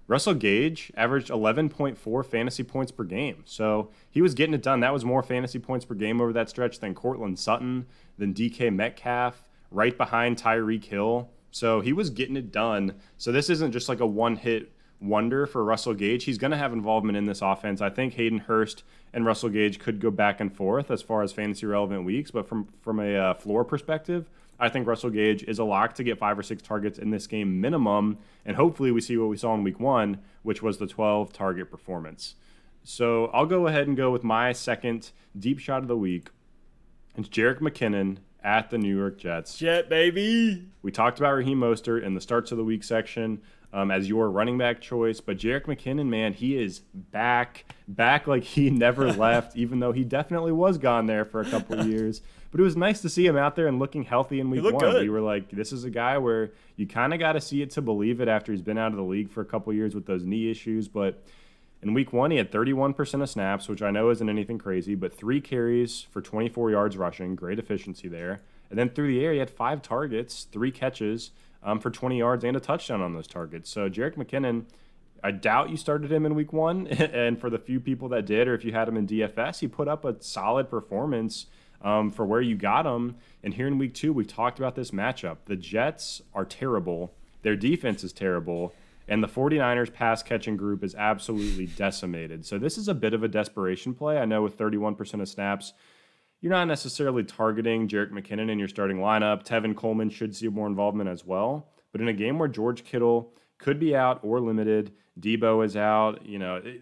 Russell 0.07 0.33
Gage 0.33 0.91
averaged 0.97 1.29
11.4 1.29 2.25
fantasy 2.25 2.63
points 2.63 2.91
per 2.91 3.03
game. 3.03 3.43
So 3.45 3.91
he 4.09 4.21
was 4.21 4.33
getting 4.33 4.55
it 4.55 4.63
done. 4.63 4.79
That 4.79 4.91
was 4.91 5.05
more 5.05 5.23
fantasy 5.23 5.59
points 5.59 5.85
per 5.85 5.93
game 5.95 6.19
over 6.19 6.33
that 6.33 6.49
stretch 6.49 6.79
than 6.79 6.95
Courtland 6.95 7.37
Sutton, 7.39 7.85
than 8.17 8.33
DK 8.33 8.73
Metcalf, 8.73 9.43
right 9.71 9.95
behind 9.95 10.37
Tyreek 10.37 10.85
Hill. 10.85 11.29
So 11.51 11.81
he 11.81 11.93
was 11.93 12.09
getting 12.09 12.35
it 12.35 12.51
done. 12.51 12.95
So 13.17 13.31
this 13.31 13.49
isn't 13.49 13.71
just 13.71 13.87
like 13.87 13.99
a 13.99 14.05
one 14.05 14.35
hit 14.35 14.71
wonder 15.01 15.45
for 15.45 15.63
Russell 15.63 15.93
Gage. 15.93 16.25
He's 16.25 16.37
going 16.37 16.51
to 16.51 16.57
have 16.57 16.73
involvement 16.73 17.17
in 17.17 17.25
this 17.25 17.41
offense. 17.41 17.81
I 17.81 17.89
think 17.89 18.13
Hayden 18.13 18.39
Hurst 18.39 18.83
and 19.13 19.25
Russell 19.25 19.49
Gage 19.49 19.79
could 19.79 19.99
go 19.99 20.11
back 20.11 20.39
and 20.39 20.53
forth 20.53 20.91
as 20.91 21.01
far 21.01 21.21
as 21.21 21.31
fantasy 21.31 21.65
relevant 21.65 22.05
weeks, 22.05 22.31
but 22.31 22.47
from 22.47 22.67
from 22.81 22.99
a 22.99 23.15
uh, 23.15 23.33
floor 23.35 23.63
perspective, 23.63 24.29
I 24.59 24.69
think 24.69 24.87
Russell 24.87 25.09
Gage 25.09 25.43
is 25.43 25.59
a 25.59 25.63
lock 25.63 25.95
to 25.95 26.03
get 26.03 26.17
five 26.17 26.37
or 26.37 26.43
six 26.43 26.61
targets 26.61 26.99
in 26.99 27.11
this 27.11 27.27
game 27.27 27.61
minimum, 27.61 28.17
and 28.45 28.57
hopefully 28.57 28.91
we 28.91 29.01
see 29.01 29.17
what 29.17 29.29
we 29.29 29.37
saw 29.37 29.53
in 29.55 29.63
week 29.63 29.79
one, 29.79 30.19
which 30.43 30.61
was 30.61 30.77
the 30.77 30.87
12 30.87 31.31
target 31.31 31.71
performance. 31.71 32.35
So 32.83 33.27
I'll 33.27 33.45
go 33.45 33.67
ahead 33.67 33.87
and 33.87 33.95
go 33.95 34.11
with 34.11 34.23
my 34.23 34.51
second 34.51 35.11
deep 35.37 35.59
shot 35.59 35.81
of 35.81 35.87
the 35.87 35.97
week. 35.97 36.29
It's 37.15 37.29
Jerick 37.29 37.59
McKinnon 37.59 38.17
at 38.43 38.69
the 38.69 38.77
New 38.77 38.95
York 38.95 39.17
Jets. 39.17 39.57
Jet 39.57 39.89
baby. 39.89 40.69
We 40.81 40.91
talked 40.91 41.19
about 41.19 41.35
Raheem 41.35 41.59
Mostert 41.59 42.03
in 42.03 42.13
the 42.13 42.21
starts 42.21 42.51
of 42.51 42.57
the 42.57 42.63
week 42.63 42.83
section 42.83 43.41
um, 43.71 43.91
as 43.91 44.09
your 44.09 44.29
running 44.29 44.57
back 44.57 44.81
choice, 44.81 45.19
but 45.19 45.37
Jerick 45.37 45.65
McKinnon, 45.65 46.07
man, 46.07 46.33
he 46.33 46.57
is 46.57 46.79
back, 46.79 47.65
back 47.87 48.25
like 48.25 48.43
he 48.43 48.69
never 48.69 49.11
left, 49.13 49.55
even 49.55 49.79
though 49.79 49.91
he 49.91 50.03
definitely 50.03 50.51
was 50.51 50.77
gone 50.77 51.05
there 51.05 51.25
for 51.25 51.41
a 51.41 51.49
couple 51.49 51.85
years. 51.87 52.21
But 52.51 52.59
it 52.59 52.63
was 52.63 52.75
nice 52.75 53.01
to 53.01 53.09
see 53.09 53.27
him 53.27 53.37
out 53.37 53.55
there 53.55 53.67
and 53.67 53.77
looking 53.77 54.03
healthy 54.03 54.39
in 54.39 54.49
week 54.49 54.63
one. 54.63 54.79
Good. 54.79 55.03
We 55.03 55.09
were 55.09 55.21
like, 55.21 55.51
this 55.51 55.71
is 55.71 55.83
a 55.83 55.91
guy 55.91 56.17
where 56.17 56.51
you 56.77 56.87
kind 56.87 57.13
of 57.13 57.19
got 57.19 57.33
to 57.33 57.41
see 57.41 57.61
it 57.61 57.69
to 57.71 57.81
believe 57.81 58.21
it 58.21 58.27
after 58.27 58.51
he's 58.51 58.63
been 58.63 58.77
out 58.77 58.91
of 58.91 58.97
the 58.97 59.03
league 59.03 59.29
for 59.29 59.41
a 59.41 59.45
couple 59.45 59.71
years 59.71 59.93
with 59.93 60.07
those 60.07 60.23
knee 60.23 60.49
issues. 60.49 60.87
But 60.87 61.23
in 61.83 61.93
week 61.93 62.11
one, 62.11 62.31
he 62.31 62.37
had 62.37 62.51
31% 62.51 63.21
of 63.21 63.29
snaps, 63.29 63.69
which 63.69 63.83
I 63.83 63.91
know 63.91 64.09
isn't 64.09 64.27
anything 64.27 64.57
crazy, 64.57 64.95
but 64.95 65.13
three 65.13 65.41
carries 65.41 66.01
for 66.01 66.21
24 66.21 66.71
yards 66.71 66.97
rushing, 66.97 67.35
great 67.35 67.59
efficiency 67.59 68.07
there. 68.07 68.41
And 68.71 68.79
then 68.79 68.89
through 68.89 69.07
the 69.07 69.23
air, 69.23 69.33
he 69.33 69.39
had 69.39 69.51
five 69.51 69.83
targets, 69.83 70.47
three 70.51 70.71
catches 70.71 71.31
um, 71.63 71.79
for 71.79 71.89
20 71.89 72.17
yards 72.17 72.43
and 72.43 72.55
a 72.55 72.59
touchdown 72.59 73.01
on 73.01 73.13
those 73.13 73.27
targets. 73.27 73.69
So 73.69 73.89
Jerick 73.89 74.15
McKinnon. 74.15 74.65
I 75.21 75.31
doubt 75.31 75.69
you 75.69 75.75
started 75.75 76.09
him 76.09 76.25
in 76.25 76.33
week 76.33 76.53
one, 76.53 76.87
and 76.87 77.41
for 77.41 77.49
the 77.49 77.59
few 77.59 77.81
people 77.81 78.07
that 78.09 78.25
did, 78.25 78.47
or 78.47 78.53
if 78.53 78.63
you 78.63 78.71
had 78.71 78.87
him 78.87 78.95
in 78.95 79.05
DFS, 79.05 79.59
he 79.59 79.67
put 79.67 79.89
up 79.89 80.05
a 80.05 80.15
solid 80.21 80.69
performance 80.69 81.47
um, 81.81 82.09
for 82.09 82.25
where 82.25 82.41
you 82.41 82.55
got 82.55 82.85
him. 82.85 83.15
And 83.43 83.53
here 83.53 83.67
in 83.67 83.77
week 83.77 83.93
two, 83.93 84.13
we've 84.13 84.27
talked 84.27 84.59
about 84.59 84.75
this 84.75 84.91
matchup. 84.91 85.37
The 85.45 85.55
Jets 85.55 86.21
are 86.33 86.45
terrible, 86.45 87.13
their 87.41 87.55
defense 87.55 88.03
is 88.03 88.13
terrible, 88.13 88.73
and 89.07 89.23
the 89.23 89.27
49ers 89.27 89.91
pass 89.91 90.21
catching 90.21 90.55
group 90.55 90.83
is 90.83 90.93
absolutely 90.95 91.65
decimated. 91.65 92.45
So 92.45 92.57
this 92.57 92.77
is 92.77 92.87
a 92.87 92.93
bit 92.93 93.13
of 93.13 93.23
a 93.23 93.27
desperation 93.27 93.93
play. 93.93 94.19
I 94.19 94.25
know 94.25 94.41
with 94.41 94.57
31% 94.57 95.21
of 95.21 95.27
snaps, 95.27 95.73
you're 96.41 96.51
not 96.51 96.65
necessarily 96.67 97.23
targeting 97.23 97.87
Jerick 97.87 98.11
McKinnon 98.11 98.49
in 98.49 98.59
your 98.59 98.67
starting 98.67 98.97
lineup. 98.97 99.45
Tevin 99.45 99.75
Coleman 99.75 100.09
should 100.09 100.35
see 100.35 100.47
more 100.47 100.67
involvement 100.67 101.09
as 101.09 101.25
well. 101.25 101.69
But 101.91 102.01
in 102.01 102.07
a 102.07 102.13
game 102.13 102.39
where 102.39 102.47
George 102.47 102.83
Kittle 102.83 103.33
could 103.57 103.79
be 103.79 103.95
out 103.95 104.19
or 104.23 104.39
limited, 104.39 104.93
Deebo 105.19 105.65
is 105.65 105.75
out, 105.75 106.25
you 106.25 106.39
know, 106.39 106.57
it, 106.57 106.81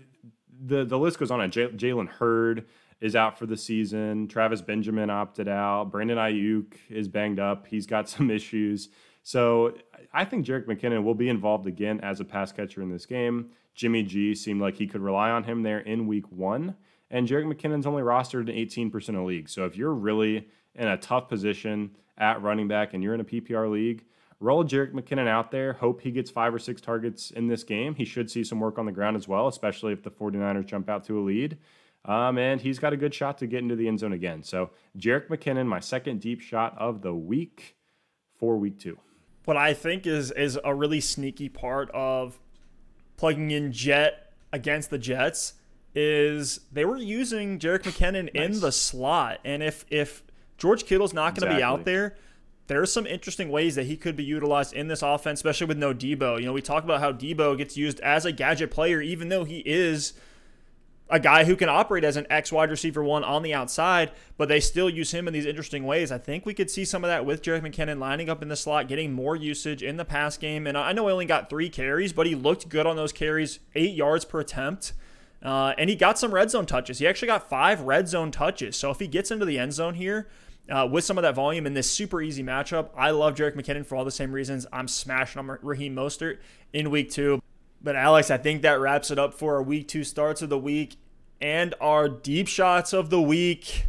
the, 0.59 0.85
the 0.85 0.97
list 0.97 1.19
goes 1.19 1.31
on. 1.31 1.39
Jalen 1.49 2.07
Hurd, 2.07 2.65
is 2.99 3.15
out 3.15 3.37
for 3.37 3.45
the 3.45 3.57
season. 3.57 4.27
Travis 4.27 4.61
Benjamin 4.61 5.09
opted 5.09 5.47
out. 5.47 5.91
Brandon 5.91 6.17
Aiyuk 6.17 6.73
is 6.89 7.07
banged 7.07 7.39
up. 7.39 7.67
He's 7.67 7.85
got 7.85 8.09
some 8.09 8.31
issues. 8.31 8.89
So 9.23 9.75
I 10.13 10.25
think 10.25 10.45
Jerick 10.45 10.65
McKinnon 10.65 11.03
will 11.03 11.15
be 11.15 11.29
involved 11.29 11.67
again 11.67 11.99
as 12.01 12.19
a 12.19 12.25
pass 12.25 12.51
catcher 12.51 12.81
in 12.81 12.91
this 12.91 13.05
game. 13.05 13.49
Jimmy 13.75 14.03
G 14.03 14.33
seemed 14.33 14.61
like 14.61 14.75
he 14.75 14.87
could 14.87 15.01
rely 15.01 15.29
on 15.29 15.43
him 15.43 15.63
there 15.63 15.79
in 15.79 16.07
week 16.07 16.31
one. 16.31 16.75
And 17.09 17.27
Jerick 17.27 17.51
McKinnon's 17.51 17.85
only 17.85 18.03
rostered 18.03 18.49
in 18.49 18.91
18% 18.91 19.09
of 19.17 19.25
leagues. 19.25 19.51
So 19.51 19.65
if 19.65 19.77
you're 19.77 19.93
really 19.93 20.47
in 20.75 20.87
a 20.87 20.97
tough 20.97 21.29
position 21.29 21.91
at 22.17 22.41
running 22.41 22.67
back 22.67 22.93
and 22.93 23.03
you're 23.03 23.13
in 23.13 23.21
a 23.21 23.25
PPR 23.25 23.71
league, 23.71 24.03
roll 24.39 24.63
Jerick 24.63 24.93
McKinnon 24.93 25.27
out 25.27 25.51
there. 25.51 25.73
Hope 25.73 26.01
he 26.01 26.11
gets 26.11 26.29
five 26.29 26.53
or 26.53 26.59
six 26.59 26.81
targets 26.81 27.31
in 27.31 27.47
this 27.47 27.63
game. 27.63 27.95
He 27.95 28.05
should 28.05 28.29
see 28.29 28.43
some 28.43 28.59
work 28.59 28.77
on 28.77 28.85
the 28.85 28.91
ground 28.91 29.15
as 29.15 29.27
well, 29.27 29.47
especially 29.47 29.93
if 29.93 30.03
the 30.03 30.11
49ers 30.11 30.65
jump 30.65 30.89
out 30.89 31.05
to 31.05 31.19
a 31.19 31.21
lead. 31.21 31.57
Um, 32.05 32.37
and 32.37 32.61
he's 32.61 32.79
got 32.79 32.93
a 32.93 32.97
good 32.97 33.13
shot 33.13 33.37
to 33.39 33.47
get 33.47 33.59
into 33.59 33.75
the 33.75 33.87
end 33.87 33.99
zone 33.99 34.13
again. 34.13 34.43
So 34.43 34.71
Jerick 34.97 35.27
McKinnon, 35.27 35.67
my 35.67 35.79
second 35.79 36.21
deep 36.21 36.41
shot 36.41 36.77
of 36.77 37.01
the 37.01 37.13
week 37.13 37.75
for 38.37 38.57
week 38.57 38.79
two. 38.79 38.97
What 39.45 39.57
I 39.57 39.73
think 39.73 40.05
is 40.05 40.31
is 40.31 40.59
a 40.63 40.73
really 40.73 41.01
sneaky 41.01 41.49
part 41.49 41.89
of 41.91 42.39
plugging 43.17 43.51
in 43.51 43.71
Jet 43.71 44.33
against 44.53 44.89
the 44.89 44.97
Jets 44.97 45.53
is 45.99 46.59
they 46.71 46.85
were 46.85 46.97
using 46.97 47.57
Jerick 47.57 47.81
McKinnon 47.81 48.31
nice. 48.35 48.45
in 48.45 48.59
the 48.61 48.71
slot, 48.71 49.39
and 49.43 49.63
if 49.63 49.83
if 49.89 50.21
George 50.59 50.85
Kittle's 50.85 51.11
not 51.11 51.33
going 51.33 51.49
to 51.49 51.55
exactly. 51.55 51.57
be 51.57 51.63
out 51.63 51.85
there, 51.85 52.15
there's 52.67 52.93
some 52.93 53.07
interesting 53.07 53.49
ways 53.49 53.73
that 53.73 53.87
he 53.87 53.97
could 53.97 54.15
be 54.15 54.23
utilized 54.23 54.73
in 54.73 54.89
this 54.89 55.01
offense, 55.01 55.39
especially 55.39 55.65
with 55.65 55.79
no 55.79 55.95
Deebo. 55.95 56.39
You 56.39 56.45
know, 56.45 56.53
we 56.53 56.61
talk 56.61 56.83
about 56.83 56.99
how 56.99 57.11
Deebo 57.11 57.57
gets 57.57 57.75
used 57.75 57.99
as 58.01 58.25
a 58.25 58.31
gadget 58.31 58.69
player, 58.69 59.01
even 59.01 59.29
though 59.29 59.43
he 59.43 59.63
is 59.65 60.13
a 61.09 61.19
guy 61.19 61.45
who 61.45 61.55
can 61.55 61.67
operate 61.67 62.03
as 62.03 62.15
an 62.15 62.27
X 62.29 62.51
wide 62.51 62.69
receiver 62.69 63.03
one 63.03 63.23
on 63.23 63.41
the 63.41 63.55
outside, 63.55 64.11
but 64.37 64.49
they 64.49 64.59
still 64.59 64.91
use 64.91 65.11
him 65.11 65.27
in 65.27 65.33
these 65.33 65.47
interesting 65.47 65.83
ways. 65.83 66.11
I 66.11 66.19
think 66.19 66.45
we 66.45 66.53
could 66.53 66.69
see 66.69 66.85
some 66.85 67.03
of 67.03 67.07
that 67.07 67.25
with 67.25 67.41
Jerick 67.41 67.61
McKinnon 67.61 67.97
lining 67.97 68.29
up 68.29 68.43
in 68.43 68.49
the 68.49 68.55
slot, 68.55 68.87
getting 68.87 69.13
more 69.13 69.35
usage 69.35 69.81
in 69.81 69.97
the 69.97 70.05
pass 70.05 70.37
game. 70.37 70.67
And 70.67 70.77
I 70.77 70.91
know 70.91 71.07
he 71.07 71.13
only 71.13 71.25
got 71.25 71.49
three 71.49 71.69
carries, 71.69 72.13
but 72.13 72.27
he 72.27 72.35
looked 72.35 72.69
good 72.69 72.85
on 72.85 72.97
those 72.97 73.13
carries, 73.13 73.59
eight 73.73 73.95
yards 73.95 74.25
per 74.25 74.41
attempt. 74.41 74.93
Uh, 75.43 75.73
and 75.77 75.89
he 75.89 75.95
got 75.95 76.17
some 76.17 76.33
red 76.33 76.49
zone 76.49 76.65
touches. 76.65 76.99
He 76.99 77.07
actually 77.07 77.27
got 77.27 77.47
five 77.49 77.81
red 77.81 78.07
zone 78.07 78.31
touches. 78.31 78.75
So 78.75 78.89
if 78.89 78.99
he 78.99 79.07
gets 79.07 79.31
into 79.31 79.45
the 79.45 79.59
end 79.59 79.73
zone 79.73 79.93
here 79.93 80.27
uh, 80.69 80.87
with 80.91 81.03
some 81.03 81.17
of 81.17 81.21
that 81.21 81.35
volume 81.35 81.65
in 81.65 81.73
this 81.73 81.89
super 81.89 82.21
easy 82.21 82.43
matchup, 82.43 82.89
I 82.97 83.11
love 83.11 83.35
Jerick 83.35 83.55
McKinnon 83.55 83.85
for 83.85 83.95
all 83.95 84.05
the 84.05 84.11
same 84.11 84.31
reasons. 84.31 84.65
I'm 84.73 84.87
smashing 84.87 85.39
on 85.39 85.57
Raheem 85.61 85.95
Mostert 85.95 86.39
in 86.73 86.89
week 86.89 87.11
two. 87.11 87.41
But 87.81 87.95
Alex, 87.95 88.31
I 88.31 88.37
think 88.37 88.63
that 88.63 88.79
wraps 88.79 89.11
it 89.11 89.19
up 89.19 89.33
for 89.33 89.55
our 89.55 89.63
week 89.63 89.87
two 89.87 90.03
starts 90.03 90.41
of 90.41 90.49
the 90.49 90.57
week 90.57 90.97
and 91.39 91.75
our 91.79 92.09
deep 92.09 92.47
shots 92.47 92.91
of 92.91 93.09
the 93.09 93.21
week. 93.21 93.85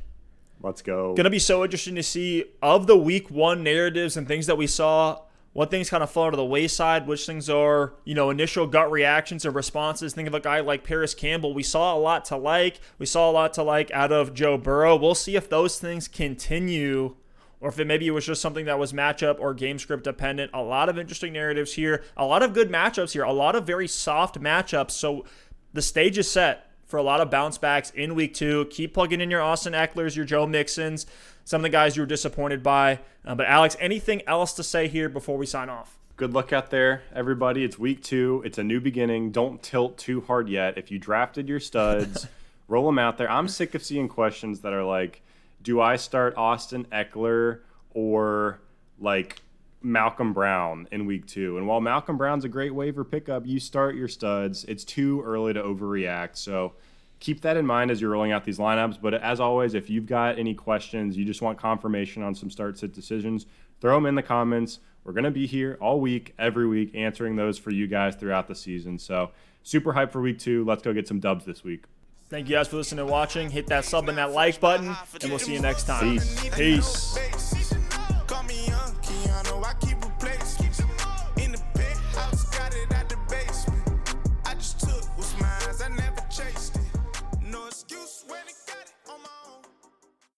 Let's 0.61 0.83
go. 0.83 1.15
Gonna 1.15 1.31
be 1.31 1.39
so 1.39 1.65
interesting 1.65 1.95
to 1.95 2.03
see 2.03 2.45
of 2.61 2.87
the 2.87 2.97
week 2.97 3.31
one 3.31 3.63
narratives 3.63 4.17
and 4.17 4.29
things 4.29 4.47
that 4.47 4.57
we 4.57 4.67
saw. 4.67 5.21
What 5.59 5.73
things 5.73 5.91
kind 5.91 6.05
of 6.05 6.11
fall 6.13 6.31
to 6.31 6.37
the 6.37 6.45
wayside, 6.45 7.09
which 7.09 7.27
things 7.27 7.51
are, 7.51 7.95
you 8.05 8.15
know, 8.15 8.31
initial 8.31 8.65
gut 8.69 8.93
reactions 8.93 9.45
and 9.45 9.57
responses. 9.57 10.15
Think 10.15 10.29
of 10.29 10.35
a 10.35 10.39
guy 10.39 10.61
like 10.61 10.85
Parris 10.85 11.15
Campbell. 11.15 11.53
We 11.53 11.65
saw 11.65 11.97
a 11.97 11.99
lot 11.99 12.25
to 12.27 12.37
like. 12.37 12.79
We 13.01 13.07
saw 13.07 13.29
a 13.29 13.33
lot 13.33 13.55
to 13.55 13.65
like 13.65 13.91
out 13.91 14.13
of 14.13 14.35
Joe 14.35 14.57
Burrow. 14.57 14.95
We'll 14.95 15.17
see 15.17 15.35
if 15.35 15.49
those 15.49 15.81
things 15.81 16.07
continue 16.07 17.17
or 17.61 17.71
if 17.71 17.81
it 17.81 17.89
maybe 17.89 18.07
it 18.07 18.13
was 18.13 18.25
just 18.25 18.41
something 18.41 18.67
that 18.67 18.79
was 18.79 18.93
matchup 18.93 19.41
or 19.41 19.53
game 19.53 19.81
script 19.81 20.05
dependent. 20.05 20.53
A 20.55 20.63
lot 20.63 20.89
of 20.89 20.97
interesting 20.97 21.33
narratives 21.33 21.73
here, 21.73 22.05
a 22.17 22.25
lot 22.25 22.45
of 22.45 22.55
good 22.55 22.71
matchups 22.71 23.15
here, 23.15 23.25
a 23.25 23.33
lot 23.33 23.57
of 23.57 23.67
very 23.67 23.89
soft 23.89 24.41
matchups. 24.41 24.93
So 24.93 25.25
the 25.73 25.83
stage 25.83 26.19
is 26.19 26.31
set 26.31 26.68
for 26.89 26.97
a 26.97 27.03
lot 27.03 27.21
of 27.21 27.31
bounce 27.31 27.59
backs 27.59 27.91
in 27.91 28.15
week 28.15 28.35
two. 28.35 28.67
Keep 28.71 28.95
plugging 28.95 29.21
in 29.21 29.31
your 29.31 29.43
Austin 29.43 29.75
Ekelers, 29.75 30.17
your 30.17 30.25
Joe 30.25 30.47
Mixons, 30.47 31.07
some 31.45 31.61
of 31.61 31.63
the 31.63 31.69
guys 31.69 31.97
you 31.97 32.03
were 32.03 32.07
disappointed 32.07 32.63
by. 32.63 32.99
Uh, 33.25 33.35
but 33.35 33.47
Alex, 33.47 33.77
anything 33.79 34.23
else 34.27 34.55
to 34.55 34.65
say 34.65 34.89
here 34.89 35.09
before 35.09 35.37
we 35.37 35.47
sign 35.47 35.69
off? 35.69 35.99
Good 36.17 36.33
luck 36.33 36.53
out 36.53 36.71
there, 36.71 37.03
everybody. 37.15 37.63
It's 37.63 37.79
week 37.79 38.03
two. 38.03 38.43
It's 38.45 38.59
a 38.59 38.65
new 38.65 38.81
beginning. 38.81 39.31
Don't 39.31 39.63
tilt 39.63 39.99
too 39.99 40.23
hard 40.23 40.49
yet. 40.49 40.77
If 40.77 40.91
you 40.91 40.99
drafted 40.99 41.49
your 41.49 41.61
studs, 41.61 42.27
roll 42.69 42.87
them 42.87 42.99
out 42.99 43.19
there. 43.19 43.31
I'm 43.31 43.47
sick 43.47 43.77
of 43.77 43.85
seeing 43.85 44.09
questions 44.09 44.61
that 44.63 44.73
are 44.73 44.83
like, 44.83 45.23
do 45.63 45.81
I 45.81 45.97
start 45.97 46.35
Austin 46.37 46.87
Ekeler 46.91 47.61
or 47.93 48.59
like 48.99 49.41
Malcolm 49.83 50.33
Brown 50.33 50.89
in 50.91 51.07
week 51.07 51.27
two. 51.27 51.57
And 51.59 51.67
while 51.67 51.81
Malcolm 51.81 52.17
Brown's 52.17 52.45
a 52.45 52.49
great 52.49 52.75
waiver 52.75 53.05
pickup, 53.05 53.47
you 53.47 53.61
start 53.61 53.95
your 53.95 54.09
studs. 54.09 54.65
It's 54.65 54.85
too 54.85 55.23
early 55.23 55.53
to 55.53 55.63
overreact. 55.63 56.37
So 56.37 56.75
keep 57.21 57.41
that 57.43 57.57
in 57.57 57.67
mind 57.67 57.91
as 57.91 58.01
you're 58.01 58.11
rolling 58.11 58.33
out 58.33 58.45
these 58.45 58.59
lineups. 58.59 59.01
But 59.01 59.15
as 59.15 59.41
always, 59.41 59.75
if 59.75 59.89
you've 59.89 60.07
got 60.07 60.39
any 60.39 60.55
questions, 60.55 61.17
you 61.17 61.25
just 61.25 61.43
want 61.43 61.59
confirmation 61.59 62.23
on 62.23 62.35
some 62.35 62.51
start 62.51 62.79
sit 62.79 62.93
decisions, 62.93 63.47
throw 63.81 63.95
them 63.95 64.07
in 64.07 64.15
the 64.15 64.23
comments. 64.23 64.81
We're 65.05 65.13
going 65.13 65.25
to 65.25 65.31
be 65.31 65.47
here 65.47 65.79
all 65.81 66.01
week, 66.01 66.35
every 66.39 66.67
week, 66.67 66.95
answering 66.95 67.37
those 67.37 67.57
for 67.57 67.71
you 67.71 67.87
guys 67.87 68.15
throughout 68.15 68.47
the 68.47 68.55
season. 68.55 68.99
So 68.99 69.31
super 69.63 69.93
hype 69.93 70.13
for 70.13 70.21
week 70.21 70.39
two. 70.39 70.65
Let's 70.65 70.83
go 70.83 70.93
get 70.93 71.09
some 71.09 71.21
dubs 71.21 71.45
this 71.45 71.65
week. 71.65 71.85
Thank 72.29 72.51
you 72.51 72.57
guys 72.57 72.69
for 72.69 72.77
listening 72.77 73.01
and 73.01 73.11
watching. 73.11 73.49
Hit 73.49 73.69
that 73.69 73.87
sub 73.87 74.09
and 74.11 74.19
that 74.19 74.33
like 74.33 74.61
button, 74.61 74.95
and 75.23 75.31
we'll 75.31 75.39
see 75.39 75.55
you 75.55 75.61
next 75.61 75.85
time. 75.85 76.19
Peace. 76.19 76.49
Peace. 76.55 77.58